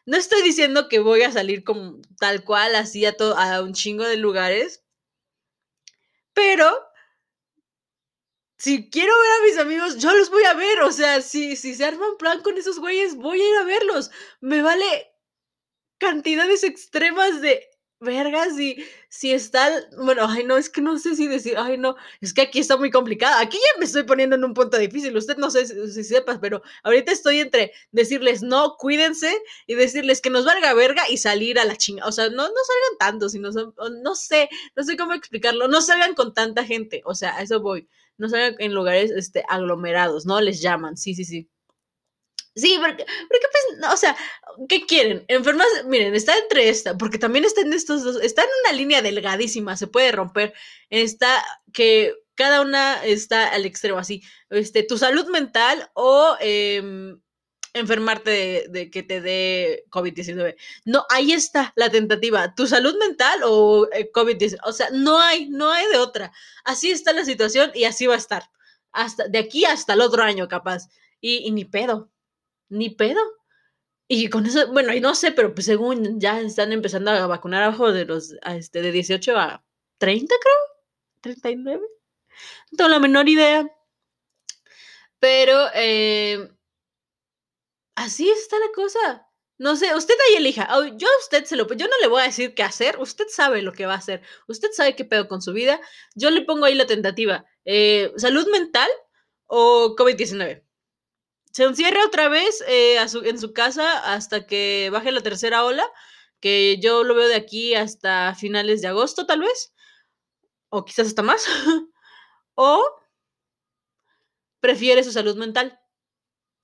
no 0.06 0.16
estoy 0.16 0.42
diciendo 0.42 0.88
que 0.88 0.98
voy 1.00 1.22
a 1.22 1.32
salir 1.32 1.64
como 1.64 2.00
tal 2.18 2.44
cual, 2.44 2.74
así 2.76 3.04
a, 3.06 3.16
todo, 3.16 3.36
a 3.36 3.62
un 3.62 3.74
chingo 3.74 4.04
de 4.04 4.16
lugares. 4.16 4.84
Pero 6.34 6.66
si 8.58 8.90
quiero 8.90 9.12
ver 9.18 9.30
a 9.30 9.44
mis 9.44 9.58
amigos, 9.58 9.96
yo 9.98 10.14
los 10.14 10.30
voy 10.30 10.44
a 10.44 10.54
ver. 10.54 10.82
O 10.82 10.92
sea, 10.92 11.22
si, 11.22 11.56
si 11.56 11.74
se 11.74 11.84
arma 11.84 12.08
un 12.10 12.18
plan 12.18 12.42
con 12.42 12.58
esos 12.58 12.78
güeyes, 12.78 13.16
voy 13.16 13.40
a 13.40 13.48
ir 13.48 13.56
a 13.56 13.64
verlos. 13.64 14.10
Me 14.40 14.62
vale 14.62 15.12
cantidades 15.98 16.64
extremas 16.64 17.40
de 17.40 17.69
verga, 18.00 18.50
si, 18.50 18.82
si 19.08 19.32
está, 19.32 19.68
bueno, 19.98 20.26
ay, 20.26 20.44
no, 20.44 20.56
es 20.56 20.70
que 20.70 20.80
no 20.80 20.98
sé 20.98 21.14
si 21.16 21.26
decir, 21.26 21.54
ay, 21.58 21.76
no, 21.78 21.96
es 22.20 22.32
que 22.32 22.42
aquí 22.42 22.58
está 22.58 22.76
muy 22.76 22.90
complicada. 22.90 23.40
Aquí 23.40 23.58
ya 23.58 23.78
me 23.78 23.84
estoy 23.84 24.04
poniendo 24.04 24.36
en 24.36 24.44
un 24.44 24.54
punto 24.54 24.78
difícil. 24.78 25.16
Usted 25.16 25.36
no 25.36 25.50
sé 25.50 25.66
si, 25.66 26.04
sepas, 26.04 26.38
pero 26.40 26.62
ahorita 26.82 27.12
estoy 27.12 27.40
entre 27.40 27.72
decirles 27.92 28.42
no, 28.42 28.76
cuídense 28.78 29.30
y 29.66 29.74
decirles 29.74 30.20
que 30.20 30.30
nos 30.30 30.44
valga 30.44 30.74
verga 30.74 31.02
y 31.08 31.18
salir 31.18 31.58
a 31.58 31.64
la 31.64 31.76
chinga. 31.76 32.06
O 32.06 32.12
sea, 32.12 32.28
no, 32.30 32.36
no 32.36 32.48
salgan 32.48 32.98
tanto, 32.98 33.28
sino, 33.28 33.50
no 33.50 34.14
sé, 34.14 34.48
no 34.76 34.82
sé 34.82 34.96
cómo 34.96 35.12
explicarlo. 35.12 35.68
No 35.68 35.82
salgan 35.82 36.14
con 36.14 36.34
tanta 36.34 36.64
gente. 36.64 37.02
O 37.04 37.14
sea, 37.14 37.36
a 37.36 37.42
eso 37.42 37.60
voy. 37.60 37.88
No 38.18 38.28
salgan 38.28 38.56
en 38.58 38.74
lugares 38.74 39.10
este, 39.10 39.44
aglomerados, 39.48 40.26
¿no? 40.26 40.40
Les 40.40 40.60
llaman. 40.62 40.96
Sí, 40.96 41.14
sí, 41.14 41.24
sí. 41.24 41.48
Sí, 42.54 42.76
porque, 42.80 43.04
porque 43.28 43.46
pues, 43.52 43.92
o 43.92 43.96
sea, 43.96 44.16
¿qué 44.68 44.84
quieren? 44.84 45.24
Enfermas, 45.28 45.66
miren, 45.86 46.14
está 46.14 46.36
entre 46.36 46.68
esta, 46.68 46.98
porque 46.98 47.18
también 47.18 47.44
está 47.44 47.60
en 47.60 47.72
estos 47.72 48.02
dos, 48.02 48.20
está 48.22 48.42
en 48.42 48.48
una 48.64 48.72
línea 48.76 49.02
delgadísima, 49.02 49.76
se 49.76 49.86
puede 49.86 50.12
romper. 50.12 50.52
Está 50.90 51.44
que 51.72 52.14
cada 52.34 52.60
una 52.60 53.04
está 53.04 53.48
al 53.52 53.66
extremo, 53.66 53.98
así, 53.98 54.22
este, 54.50 54.82
tu 54.82 54.98
salud 54.98 55.28
mental 55.28 55.90
o 55.94 56.36
eh, 56.40 57.14
enfermarte 57.74 58.66
de, 58.68 58.90
que 58.90 59.02
te 59.02 59.20
dé 59.20 59.84
COVID-19. 59.90 60.56
No, 60.84 61.06
ahí 61.10 61.32
está 61.32 61.72
la 61.76 61.90
tentativa, 61.90 62.54
tu 62.54 62.66
salud 62.66 62.96
mental 62.98 63.40
o 63.44 63.88
eh, 63.92 64.10
COVID-19. 64.12 64.58
O 64.64 64.72
sea, 64.72 64.88
no 64.92 65.20
hay, 65.20 65.48
no 65.50 65.70
hay 65.70 65.86
de 65.88 65.98
otra. 65.98 66.32
Así 66.64 66.90
está 66.90 67.12
la 67.12 67.24
situación 67.24 67.70
y 67.74 67.84
así 67.84 68.06
va 68.06 68.14
a 68.14 68.18
estar. 68.18 68.50
Hasta, 68.92 69.28
de 69.28 69.38
aquí 69.38 69.64
hasta 69.64 69.92
el 69.92 70.00
otro 70.00 70.22
año, 70.22 70.48
capaz. 70.48 70.88
Y 71.20 71.50
ni 71.52 71.64
pedo, 71.64 72.10
ni 72.70 72.90
pedo. 72.90 73.20
Y 74.08 74.28
con 74.30 74.46
eso, 74.46 74.72
bueno, 74.72 74.92
y 74.94 75.00
no 75.00 75.14
sé, 75.14 75.32
pero 75.32 75.54
pues 75.54 75.66
según 75.66 76.20
ya 76.20 76.40
están 76.40 76.72
empezando 76.72 77.12
a 77.12 77.26
vacunar 77.28 77.62
abajo 77.62 77.92
de 77.92 78.06
los, 78.06 78.34
a 78.42 78.56
este, 78.56 78.82
de 78.82 78.92
18 78.92 79.36
a 79.38 79.64
30, 79.98 80.34
creo, 80.40 80.54
39. 81.20 81.82
No 82.72 82.76
tengo 82.76 82.90
la 82.90 83.00
menor 83.00 83.28
idea. 83.28 83.68
Pero, 85.20 85.68
eh, 85.74 86.48
así 87.94 88.28
está 88.30 88.58
la 88.58 88.72
cosa. 88.74 89.26
No 89.58 89.76
sé, 89.76 89.94
usted 89.94 90.14
ahí 90.28 90.36
elija. 90.36 90.68
Yo 90.96 91.06
a 91.08 91.18
usted 91.20 91.44
se 91.44 91.56
lo, 91.56 91.68
yo 91.74 91.86
no 91.86 91.98
le 92.00 92.08
voy 92.08 92.22
a 92.22 92.24
decir 92.24 92.54
qué 92.54 92.62
hacer. 92.62 92.98
Usted 92.98 93.26
sabe 93.28 93.62
lo 93.62 93.72
que 93.72 93.86
va 93.86 93.94
a 93.94 93.98
hacer. 93.98 94.22
Usted 94.48 94.70
sabe 94.72 94.96
qué 94.96 95.04
pedo 95.04 95.28
con 95.28 95.42
su 95.42 95.52
vida. 95.52 95.80
Yo 96.14 96.30
le 96.30 96.42
pongo 96.42 96.64
ahí 96.64 96.74
la 96.74 96.86
tentativa. 96.86 97.44
Eh, 97.64 98.12
salud 98.16 98.48
mental 98.50 98.88
o 99.46 99.94
COVID-19 99.96 100.64
se 101.50 101.64
encierra 101.64 102.04
otra 102.06 102.28
vez 102.28 102.62
eh, 102.68 102.96
su, 103.08 103.20
en 103.24 103.38
su 103.38 103.52
casa 103.52 104.12
hasta 104.14 104.46
que 104.46 104.88
baje 104.92 105.12
la 105.12 105.20
tercera 105.20 105.64
ola, 105.64 105.84
que 106.40 106.78
yo 106.80 107.04
lo 107.04 107.14
veo 107.14 107.28
de 107.28 107.34
aquí 107.34 107.74
hasta 107.74 108.34
finales 108.34 108.82
de 108.82 108.88
agosto 108.88 109.26
tal 109.26 109.40
vez, 109.40 109.72
o 110.68 110.84
quizás 110.84 111.08
hasta 111.08 111.22
más, 111.22 111.44
o 112.54 112.82
prefiere 114.60 115.02
su 115.04 115.12
salud 115.12 115.36
mental 115.36 115.80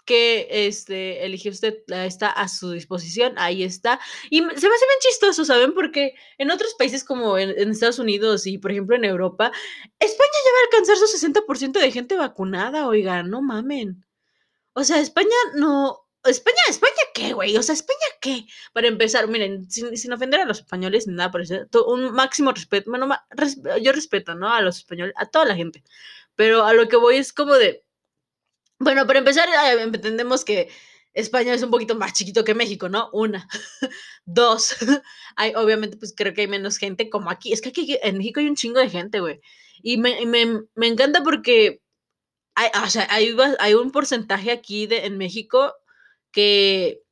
que 0.07 0.47
este, 0.51 1.27
elige 1.27 1.51
usted, 1.51 1.79
está 1.89 2.31
a 2.31 2.49
su 2.49 2.71
disposición, 2.71 3.35
ahí 3.39 3.65
está. 3.65 3.99
Y 4.31 4.39
se 4.39 4.45
me 4.45 4.53
hace 4.55 4.63
bien 4.63 5.01
chistoso, 5.01 5.45
¿saben? 5.45 5.75
Porque 5.75 6.15
en 6.39 6.51
otros 6.53 6.75
países 6.75 7.03
como 7.03 7.37
en, 7.37 7.51
en 7.59 7.71
Estados 7.71 7.99
Unidos 7.99 8.47
y, 8.47 8.57
por 8.59 8.71
ejemplo, 8.71 8.95
en 8.95 9.05
Europa, 9.05 9.51
España 9.99 10.31
ya 10.45 10.53
va 10.53 10.59
a 10.59 10.65
alcanzar 10.65 10.97
su 10.97 11.07
60% 11.07 11.81
de 11.81 11.91
gente 11.91 12.17
vacunada, 12.17 12.87
oiga, 12.87 13.25
no 13.25 13.43
mamen. 13.43 14.06
O 14.77 14.85
sea, 14.85 15.01
España 15.01 15.37
no. 15.55 16.07
España, 16.25 16.59
España 16.69 17.03
qué, 17.15 17.33
güey. 17.33 17.57
O 17.57 17.63
sea, 17.63 17.75
España 17.75 17.99
qué. 18.21 18.47
Para 18.75 18.89
empezar, 18.89 19.27
miren, 19.27 19.71
sin, 19.71 19.97
sin 19.97 20.13
ofender 20.13 20.41
a 20.41 20.45
los 20.45 20.59
españoles 20.59 21.07
ni 21.07 21.15
nada 21.15 21.31
por 21.31 21.41
eso, 21.41 21.67
un 21.87 22.13
máximo 22.13 22.53
respeto. 22.53 22.91
Bueno, 22.91 23.09
res, 23.31 23.59
yo 23.81 23.93
respeto, 23.93 24.35
¿no? 24.35 24.53
A 24.53 24.61
los 24.61 24.79
españoles, 24.79 25.15
a 25.17 25.27
toda 25.27 25.47
la 25.47 25.57
gente. 25.57 25.83
Pero 26.35 26.67
a 26.67 26.75
lo 26.75 26.89
que 26.89 26.97
voy 26.97 27.17
es 27.17 27.33
como 27.33 27.55
de. 27.55 27.85
Bueno, 28.79 29.07
para 29.07 29.21
empezar, 29.21 29.49
entendemos 29.79 30.45
que 30.45 30.69
España 31.15 31.55
es 31.55 31.63
un 31.63 31.71
poquito 31.71 31.95
más 31.95 32.13
chiquito 32.13 32.45
que 32.45 32.55
México, 32.55 32.91
¿no? 32.91 33.09
Una. 33.15 33.49
Dos. 34.27 34.77
hay, 35.37 35.55
obviamente, 35.55 35.97
pues 35.97 36.13
creo 36.15 36.35
que 36.35 36.43
hay 36.43 36.49
menos 36.49 36.77
gente 36.77 37.09
como 37.09 37.31
aquí. 37.31 37.55
Es 37.55 37.63
que 37.63 37.71
aquí 37.71 37.99
en 38.03 38.19
México 38.19 38.41
hay 38.41 38.49
un 38.49 38.57
chingo 38.57 38.81
de 38.81 38.91
gente, 38.91 39.21
güey. 39.21 39.41
Y 39.83 39.97
me, 39.97 40.27
me, 40.27 40.65
me 40.75 40.87
encanta 40.87 41.23
porque 41.23 41.81
hay, 42.57 42.71
o 42.85 42.91
sea, 42.91 43.07
hay, 43.11 43.37
hay, 43.61 43.75
un 43.75 43.93
porcentaje 43.93 44.51
aquí 44.51 44.87
de, 44.87 45.07
en 45.07 45.19
México 45.19 45.75
que 46.33 47.03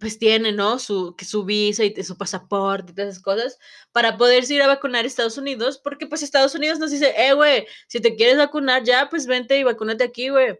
pues 0.00 0.18
tiene, 0.18 0.52
¿no? 0.52 0.78
Su, 0.78 1.14
su 1.18 1.44
visa 1.44 1.84
y 1.84 2.02
su 2.02 2.16
pasaporte 2.16 2.92
y 2.92 2.94
todas 2.94 3.10
esas 3.10 3.22
cosas 3.22 3.58
para 3.92 4.16
poderse 4.16 4.54
ir 4.54 4.62
a 4.62 4.66
vacunar 4.66 5.04
a 5.04 5.06
Estados 5.06 5.36
Unidos, 5.36 5.78
porque 5.82 6.06
pues 6.06 6.22
Estados 6.22 6.54
Unidos 6.54 6.78
nos 6.78 6.90
dice, 6.90 7.12
eh, 7.16 7.34
güey, 7.34 7.66
si 7.88 8.00
te 8.00 8.16
quieres 8.16 8.38
vacunar 8.38 8.84
ya, 8.84 9.10
pues 9.10 9.26
vente 9.26 9.58
y 9.58 9.64
vacúnate 9.64 10.04
aquí, 10.04 10.30
güey. 10.30 10.58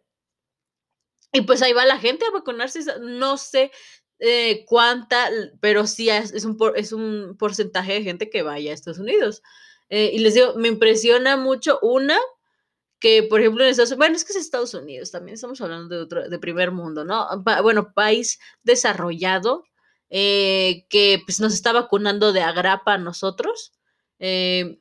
Y 1.32 1.42
pues 1.42 1.62
ahí 1.62 1.72
va 1.72 1.86
la 1.86 1.98
gente 1.98 2.26
a 2.26 2.30
vacunarse, 2.30 2.80
no 3.00 3.38
sé 3.38 3.70
eh, 4.18 4.64
cuánta, 4.66 5.30
pero 5.60 5.86
sí 5.86 6.10
es, 6.10 6.32
es, 6.32 6.44
un 6.44 6.58
es 6.76 6.92
un 6.92 7.36
porcentaje 7.38 7.94
de 7.94 8.02
gente 8.02 8.28
que 8.28 8.42
vaya 8.42 8.70
a 8.70 8.74
Estados 8.74 8.98
Unidos. 8.98 9.42
Eh, 9.88 10.10
y 10.12 10.18
les 10.18 10.34
digo, 10.34 10.54
me 10.56 10.68
impresiona 10.68 11.36
mucho 11.36 11.78
una, 11.82 12.18
que, 13.02 13.24
por 13.24 13.40
ejemplo, 13.40 13.64
en 13.64 13.70
Estados 13.70 13.90
Unidos, 13.90 13.98
bueno, 13.98 14.14
es 14.14 14.24
que 14.24 14.30
es 14.30 14.38
Estados 14.38 14.74
Unidos, 14.74 15.10
también 15.10 15.34
estamos 15.34 15.60
hablando 15.60 15.92
de 15.92 16.02
otro, 16.02 16.28
de 16.28 16.38
primer 16.38 16.70
mundo, 16.70 17.04
¿no? 17.04 17.26
Pa, 17.44 17.60
bueno, 17.60 17.92
país 17.92 18.38
desarrollado 18.62 19.64
eh, 20.08 20.86
que 20.88 21.20
pues 21.26 21.40
nos 21.40 21.52
está 21.52 21.72
vacunando 21.72 22.32
de 22.32 22.42
agrapa 22.42 22.94
a 22.94 22.98
nosotros, 22.98 23.72
eh, 24.20 24.78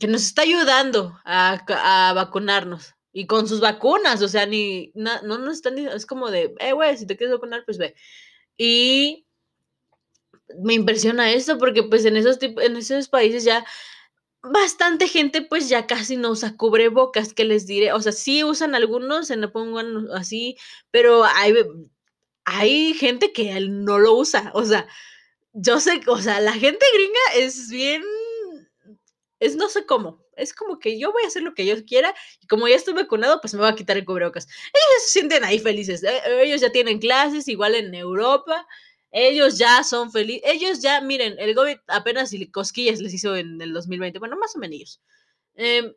que 0.00 0.06
nos 0.06 0.22
está 0.22 0.40
ayudando 0.40 1.20
a, 1.26 1.62
a, 1.68 2.14
vacunarnos 2.14 2.94
y 3.12 3.26
con 3.26 3.46
sus 3.46 3.60
vacunas, 3.60 4.22
o 4.22 4.28
sea, 4.28 4.46
ni, 4.46 4.90
no, 4.94 5.20
no 5.20 5.36
nos 5.36 5.56
están, 5.56 5.76
es 5.76 6.06
como 6.06 6.30
de, 6.30 6.54
eh, 6.60 6.72
güey, 6.72 6.96
si 6.96 7.06
te 7.06 7.18
quieres 7.18 7.34
vacunar, 7.34 7.64
pues 7.66 7.76
ve. 7.76 7.94
Y 8.56 9.26
me 10.58 10.72
impresiona 10.72 11.30
esto 11.30 11.58
porque 11.58 11.82
pues 11.82 12.06
en 12.06 12.16
esos, 12.16 12.38
en 12.40 12.76
esos 12.76 13.08
países 13.08 13.44
ya 13.44 13.66
bastante 14.42 15.08
gente 15.08 15.42
pues 15.42 15.68
ya 15.68 15.86
casi 15.86 16.16
no 16.16 16.30
usa 16.30 16.56
cubrebocas, 16.56 17.34
que 17.34 17.44
les 17.44 17.66
diré, 17.66 17.92
o 17.92 18.00
sea, 18.00 18.12
sí 18.12 18.44
usan 18.44 18.74
algunos, 18.74 19.26
se 19.28 19.36
lo 19.36 19.52
pongan 19.52 20.08
así, 20.14 20.56
pero 20.90 21.24
hay, 21.24 21.54
hay 22.44 22.94
gente 22.94 23.32
que 23.32 23.60
no 23.60 23.98
lo 23.98 24.14
usa, 24.14 24.50
o 24.54 24.64
sea, 24.64 24.86
yo 25.52 25.80
sé, 25.80 26.00
o 26.06 26.18
sea, 26.18 26.40
la 26.40 26.52
gente 26.52 26.84
gringa 26.94 27.46
es 27.46 27.68
bien, 27.70 28.02
es 29.40 29.56
no 29.56 29.68
sé 29.68 29.86
cómo, 29.86 30.24
es 30.36 30.54
como 30.54 30.78
que 30.78 30.98
yo 30.98 31.12
voy 31.12 31.24
a 31.24 31.28
hacer 31.28 31.42
lo 31.42 31.54
que 31.54 31.66
yo 31.66 31.84
quiera 31.84 32.14
y 32.40 32.46
como 32.46 32.68
ya 32.68 32.76
estoy 32.76 32.94
vacunado, 32.94 33.40
pues 33.40 33.54
me 33.54 33.60
voy 33.60 33.68
a 33.68 33.74
quitar 33.74 33.96
el 33.96 34.04
cubrebocas. 34.04 34.46
Ellos 34.46 35.04
se 35.04 35.10
sienten 35.10 35.44
ahí 35.44 35.58
felices, 35.58 36.02
¿eh? 36.02 36.20
ellos 36.42 36.60
ya 36.60 36.70
tienen 36.72 36.98
clases, 36.98 37.48
igual 37.48 37.74
en 37.74 37.94
Europa, 37.94 38.66
ellos 39.10 39.58
ya 39.58 39.82
son 39.84 40.12
felices. 40.12 40.42
Ellos 40.44 40.80
ya, 40.80 41.00
miren, 41.00 41.36
el 41.38 41.54
COVID 41.54 41.78
apenas 41.88 42.32
cosquillas 42.52 43.00
les 43.00 43.14
hizo 43.14 43.36
en 43.36 43.60
el 43.60 43.72
2020. 43.72 44.18
Bueno, 44.18 44.36
más 44.36 44.54
o 44.56 44.58
menos. 44.58 45.00
Eh, 45.54 45.94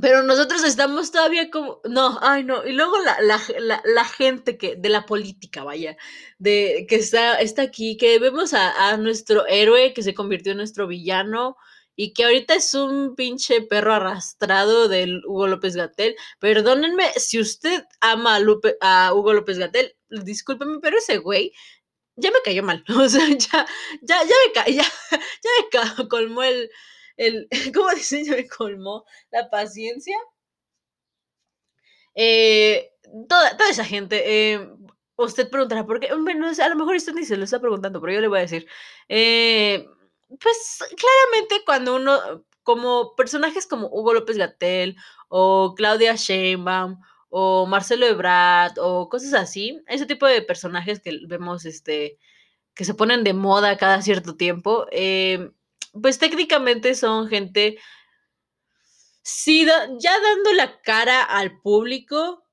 pero 0.00 0.22
nosotros 0.22 0.62
estamos 0.64 1.10
todavía 1.10 1.50
como. 1.50 1.80
No, 1.84 2.18
ay, 2.22 2.44
no. 2.44 2.64
Y 2.64 2.72
luego 2.72 2.98
la, 2.98 3.16
la, 3.20 3.82
la, 3.84 4.04
gente 4.04 4.56
que, 4.56 4.76
de 4.76 4.88
la 4.88 5.06
política, 5.06 5.64
vaya, 5.64 5.96
de 6.38 6.86
que 6.88 6.96
está, 6.96 7.40
está 7.40 7.62
aquí, 7.62 7.96
que 7.96 8.18
vemos 8.18 8.54
a, 8.54 8.96
nuestro 8.96 9.46
héroe 9.46 9.92
que 9.94 10.02
se 10.02 10.14
convirtió 10.14 10.52
en 10.52 10.58
nuestro 10.58 10.86
villano 10.86 11.56
y 11.96 12.12
que 12.12 12.24
ahorita 12.24 12.54
es 12.54 12.74
un 12.74 13.16
pinche 13.16 13.62
perro 13.62 13.94
arrastrado 13.94 14.88
del 14.88 15.22
Hugo 15.26 15.48
López 15.48 15.74
Gatel. 15.74 16.14
Perdónenme, 16.38 17.10
si 17.16 17.40
usted 17.40 17.84
ama 18.00 18.36
a, 18.36 19.06
a 19.08 19.14
Hugo 19.14 19.32
López 19.32 19.58
Gatel, 19.58 19.97
discúlpeme, 20.10 20.78
pero 20.80 20.98
ese 20.98 21.18
güey 21.18 21.52
ya 22.16 22.30
me 22.30 22.42
cayó 22.44 22.62
mal. 22.62 22.84
O 23.04 23.08
sea, 23.08 23.26
ya, 23.28 23.66
ya, 24.02 24.16
ya 24.24 24.34
me 24.66 24.72
ya, 24.74 24.84
ya 25.72 25.94
me 25.98 26.08
colmó 26.08 26.42
el, 26.42 26.70
el, 27.16 27.48
¿cómo 27.74 27.90
dicen? 27.90 28.24
Ya 28.24 28.32
me 28.32 28.48
colmó 28.48 29.04
la 29.30 29.48
paciencia. 29.50 30.16
Eh, 32.14 32.90
toda, 33.28 33.56
toda 33.56 33.70
esa 33.70 33.84
gente, 33.84 34.52
eh, 34.52 34.68
usted 35.16 35.48
preguntará, 35.50 35.86
¿por 35.86 36.00
qué? 36.00 36.12
Bueno, 36.14 36.48
a 36.48 36.68
lo 36.68 36.76
mejor 36.76 36.96
usted 36.96 37.14
ni 37.14 37.24
se 37.24 37.36
lo 37.36 37.44
está 37.44 37.60
preguntando, 37.60 38.00
pero 38.00 38.12
yo 38.14 38.20
le 38.20 38.28
voy 38.28 38.38
a 38.38 38.42
decir. 38.42 38.66
Eh, 39.08 39.86
pues 40.40 40.78
claramente 40.96 41.62
cuando 41.64 41.96
uno, 41.96 42.44
como 42.62 43.14
personajes 43.16 43.66
como 43.66 43.88
Hugo 43.88 44.12
López 44.14 44.36
Gatel 44.36 44.96
o 45.28 45.74
Claudia 45.76 46.16
Sheinbaum 46.16 47.00
o 47.28 47.66
Marcelo 47.66 48.06
Ebrard 48.06 48.78
o 48.78 49.08
cosas 49.08 49.34
así, 49.34 49.82
ese 49.86 50.06
tipo 50.06 50.26
de 50.26 50.42
personajes 50.42 51.00
que 51.00 51.20
vemos 51.26 51.64
este 51.66 52.18
que 52.74 52.84
se 52.84 52.94
ponen 52.94 53.24
de 53.24 53.34
moda 53.34 53.76
cada 53.76 54.02
cierto 54.02 54.36
tiempo, 54.36 54.86
eh, 54.92 55.50
pues 56.00 56.18
técnicamente 56.18 56.94
son 56.94 57.28
gente 57.28 57.78
sí, 59.22 59.66
ya 59.66 60.20
dando 60.20 60.52
la 60.54 60.80
cara 60.82 61.22
al 61.22 61.60
público, 61.60 62.44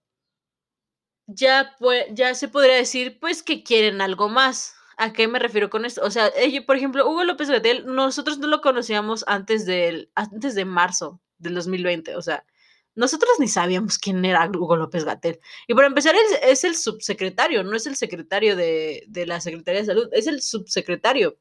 ya, 1.27 1.75
pues, 1.79 2.05
ya 2.11 2.35
se 2.35 2.47
podría 2.47 2.75
decir 2.75 3.19
pues 3.19 3.43
que 3.43 3.63
quieren 3.63 4.01
algo 4.01 4.29
más 4.29 4.75
¿A 4.97 5.11
qué 5.13 5.27
me 5.27 5.39
refiero 5.39 5.69
con 5.69 5.85
esto? 5.85 6.01
O 6.03 6.11
sea, 6.11 6.31
ella, 6.37 6.65
por 6.65 6.77
ejemplo, 6.77 7.07
Hugo 7.09 7.23
López 7.23 7.49
Gatel, 7.49 7.85
nosotros 7.85 8.37
no 8.39 8.47
lo 8.47 8.61
conocíamos 8.61 9.25
antes 9.27 9.65
del, 9.65 10.09
antes 10.15 10.55
de 10.55 10.65
marzo 10.65 11.21
del 11.37 11.55
2020, 11.55 12.15
o 12.15 12.21
sea, 12.21 12.45
nosotros 12.95 13.31
ni 13.39 13.47
sabíamos 13.47 13.97
quién 13.99 14.23
era 14.25 14.49
Hugo 14.49 14.75
López 14.77 15.03
Gatel. 15.05 15.39
Y 15.67 15.73
para 15.73 15.87
empezar, 15.87 16.15
él 16.15 16.37
es 16.43 16.63
el 16.63 16.75
subsecretario, 16.75 17.63
no 17.63 17.75
es 17.75 17.85
el 17.87 17.95
secretario 17.95 18.55
de, 18.55 19.03
de 19.07 19.25
la 19.27 19.41
Secretaría 19.41 19.81
de 19.81 19.87
Salud, 19.87 20.09
es 20.13 20.27
el 20.27 20.41
subsecretario. 20.41 21.37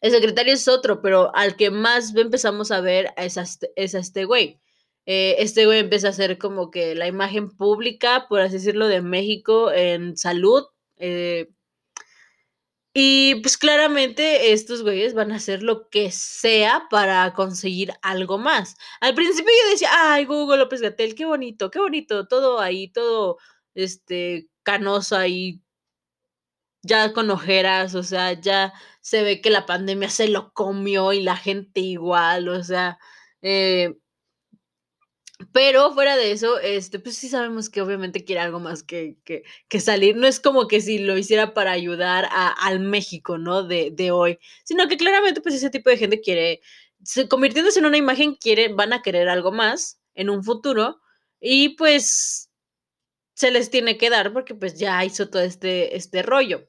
El 0.00 0.12
secretario 0.12 0.54
es 0.54 0.68
otro, 0.68 1.00
pero 1.02 1.34
al 1.34 1.56
que 1.56 1.70
más 1.70 2.14
empezamos 2.14 2.70
a 2.70 2.80
ver 2.80 3.12
es 3.16 3.38
a 3.38 3.42
este, 3.42 3.72
es 3.76 3.94
este 3.94 4.24
güey. 4.24 4.60
Eh, 5.06 5.36
este 5.38 5.66
güey 5.66 5.78
empieza 5.80 6.08
a 6.08 6.10
hacer 6.10 6.38
como 6.38 6.70
que 6.70 6.94
la 6.94 7.06
imagen 7.06 7.50
pública, 7.56 8.26
por 8.28 8.40
así 8.40 8.54
decirlo, 8.54 8.88
de 8.88 9.02
México 9.02 9.72
en 9.72 10.16
salud. 10.16 10.64
eh, 10.98 11.50
y 12.98 13.34
pues 13.42 13.58
claramente 13.58 14.52
estos 14.52 14.82
güeyes 14.82 15.12
van 15.12 15.30
a 15.30 15.36
hacer 15.36 15.62
lo 15.62 15.90
que 15.90 16.10
sea 16.10 16.86
para 16.88 17.34
conseguir 17.34 17.92
algo 18.00 18.38
más. 18.38 18.74
Al 19.02 19.14
principio 19.14 19.52
yo 19.64 19.70
decía, 19.70 19.90
ay, 19.92 20.24
Google 20.24 20.56
López 20.56 20.80
Gatel, 20.80 21.14
qué 21.14 21.26
bonito, 21.26 21.70
qué 21.70 21.78
bonito, 21.78 22.26
todo 22.26 22.58
ahí, 22.58 22.88
todo 22.88 23.36
este 23.74 24.48
canoso 24.62 25.14
ahí, 25.14 25.62
ya 26.82 27.12
con 27.12 27.30
ojeras, 27.30 27.94
o 27.94 28.02
sea, 28.02 28.32
ya 28.32 28.72
se 29.02 29.22
ve 29.22 29.42
que 29.42 29.50
la 29.50 29.66
pandemia 29.66 30.08
se 30.08 30.28
lo 30.28 30.54
comió 30.54 31.12
y 31.12 31.22
la 31.22 31.36
gente 31.36 31.80
igual, 31.80 32.48
o 32.48 32.64
sea, 32.64 32.98
eh, 33.42 33.94
pero 35.52 35.92
fuera 35.92 36.16
de 36.16 36.32
eso, 36.32 36.58
este, 36.60 36.98
pues 36.98 37.16
sí 37.16 37.28
sabemos 37.28 37.68
que 37.68 37.82
obviamente 37.82 38.24
quiere 38.24 38.40
algo 38.40 38.60
más 38.60 38.82
que, 38.82 39.16
que, 39.24 39.42
que 39.68 39.80
salir. 39.80 40.16
No 40.16 40.26
es 40.26 40.40
como 40.40 40.66
que 40.66 40.80
si 40.80 40.98
lo 40.98 41.16
hiciera 41.18 41.54
para 41.54 41.72
ayudar 41.72 42.26
a, 42.30 42.48
al 42.66 42.80
México, 42.80 43.38
¿no? 43.38 43.62
De, 43.62 43.90
de 43.90 44.10
hoy, 44.10 44.38
sino 44.64 44.88
que 44.88 44.96
claramente 44.96 45.40
pues 45.40 45.54
ese 45.54 45.70
tipo 45.70 45.90
de 45.90 45.98
gente 45.98 46.20
quiere, 46.20 46.60
se, 47.02 47.28
convirtiéndose 47.28 47.78
en 47.80 47.86
una 47.86 47.98
imagen, 47.98 48.34
quiere, 48.34 48.68
van 48.68 48.92
a 48.92 49.02
querer 49.02 49.28
algo 49.28 49.52
más 49.52 50.00
en 50.14 50.30
un 50.30 50.42
futuro 50.42 51.00
y 51.40 51.70
pues 51.70 52.50
se 53.34 53.50
les 53.50 53.70
tiene 53.70 53.98
que 53.98 54.10
dar 54.10 54.32
porque 54.32 54.54
pues 54.54 54.78
ya 54.78 55.04
hizo 55.04 55.28
todo 55.28 55.42
este, 55.42 55.96
este 55.96 56.22
rollo. 56.22 56.68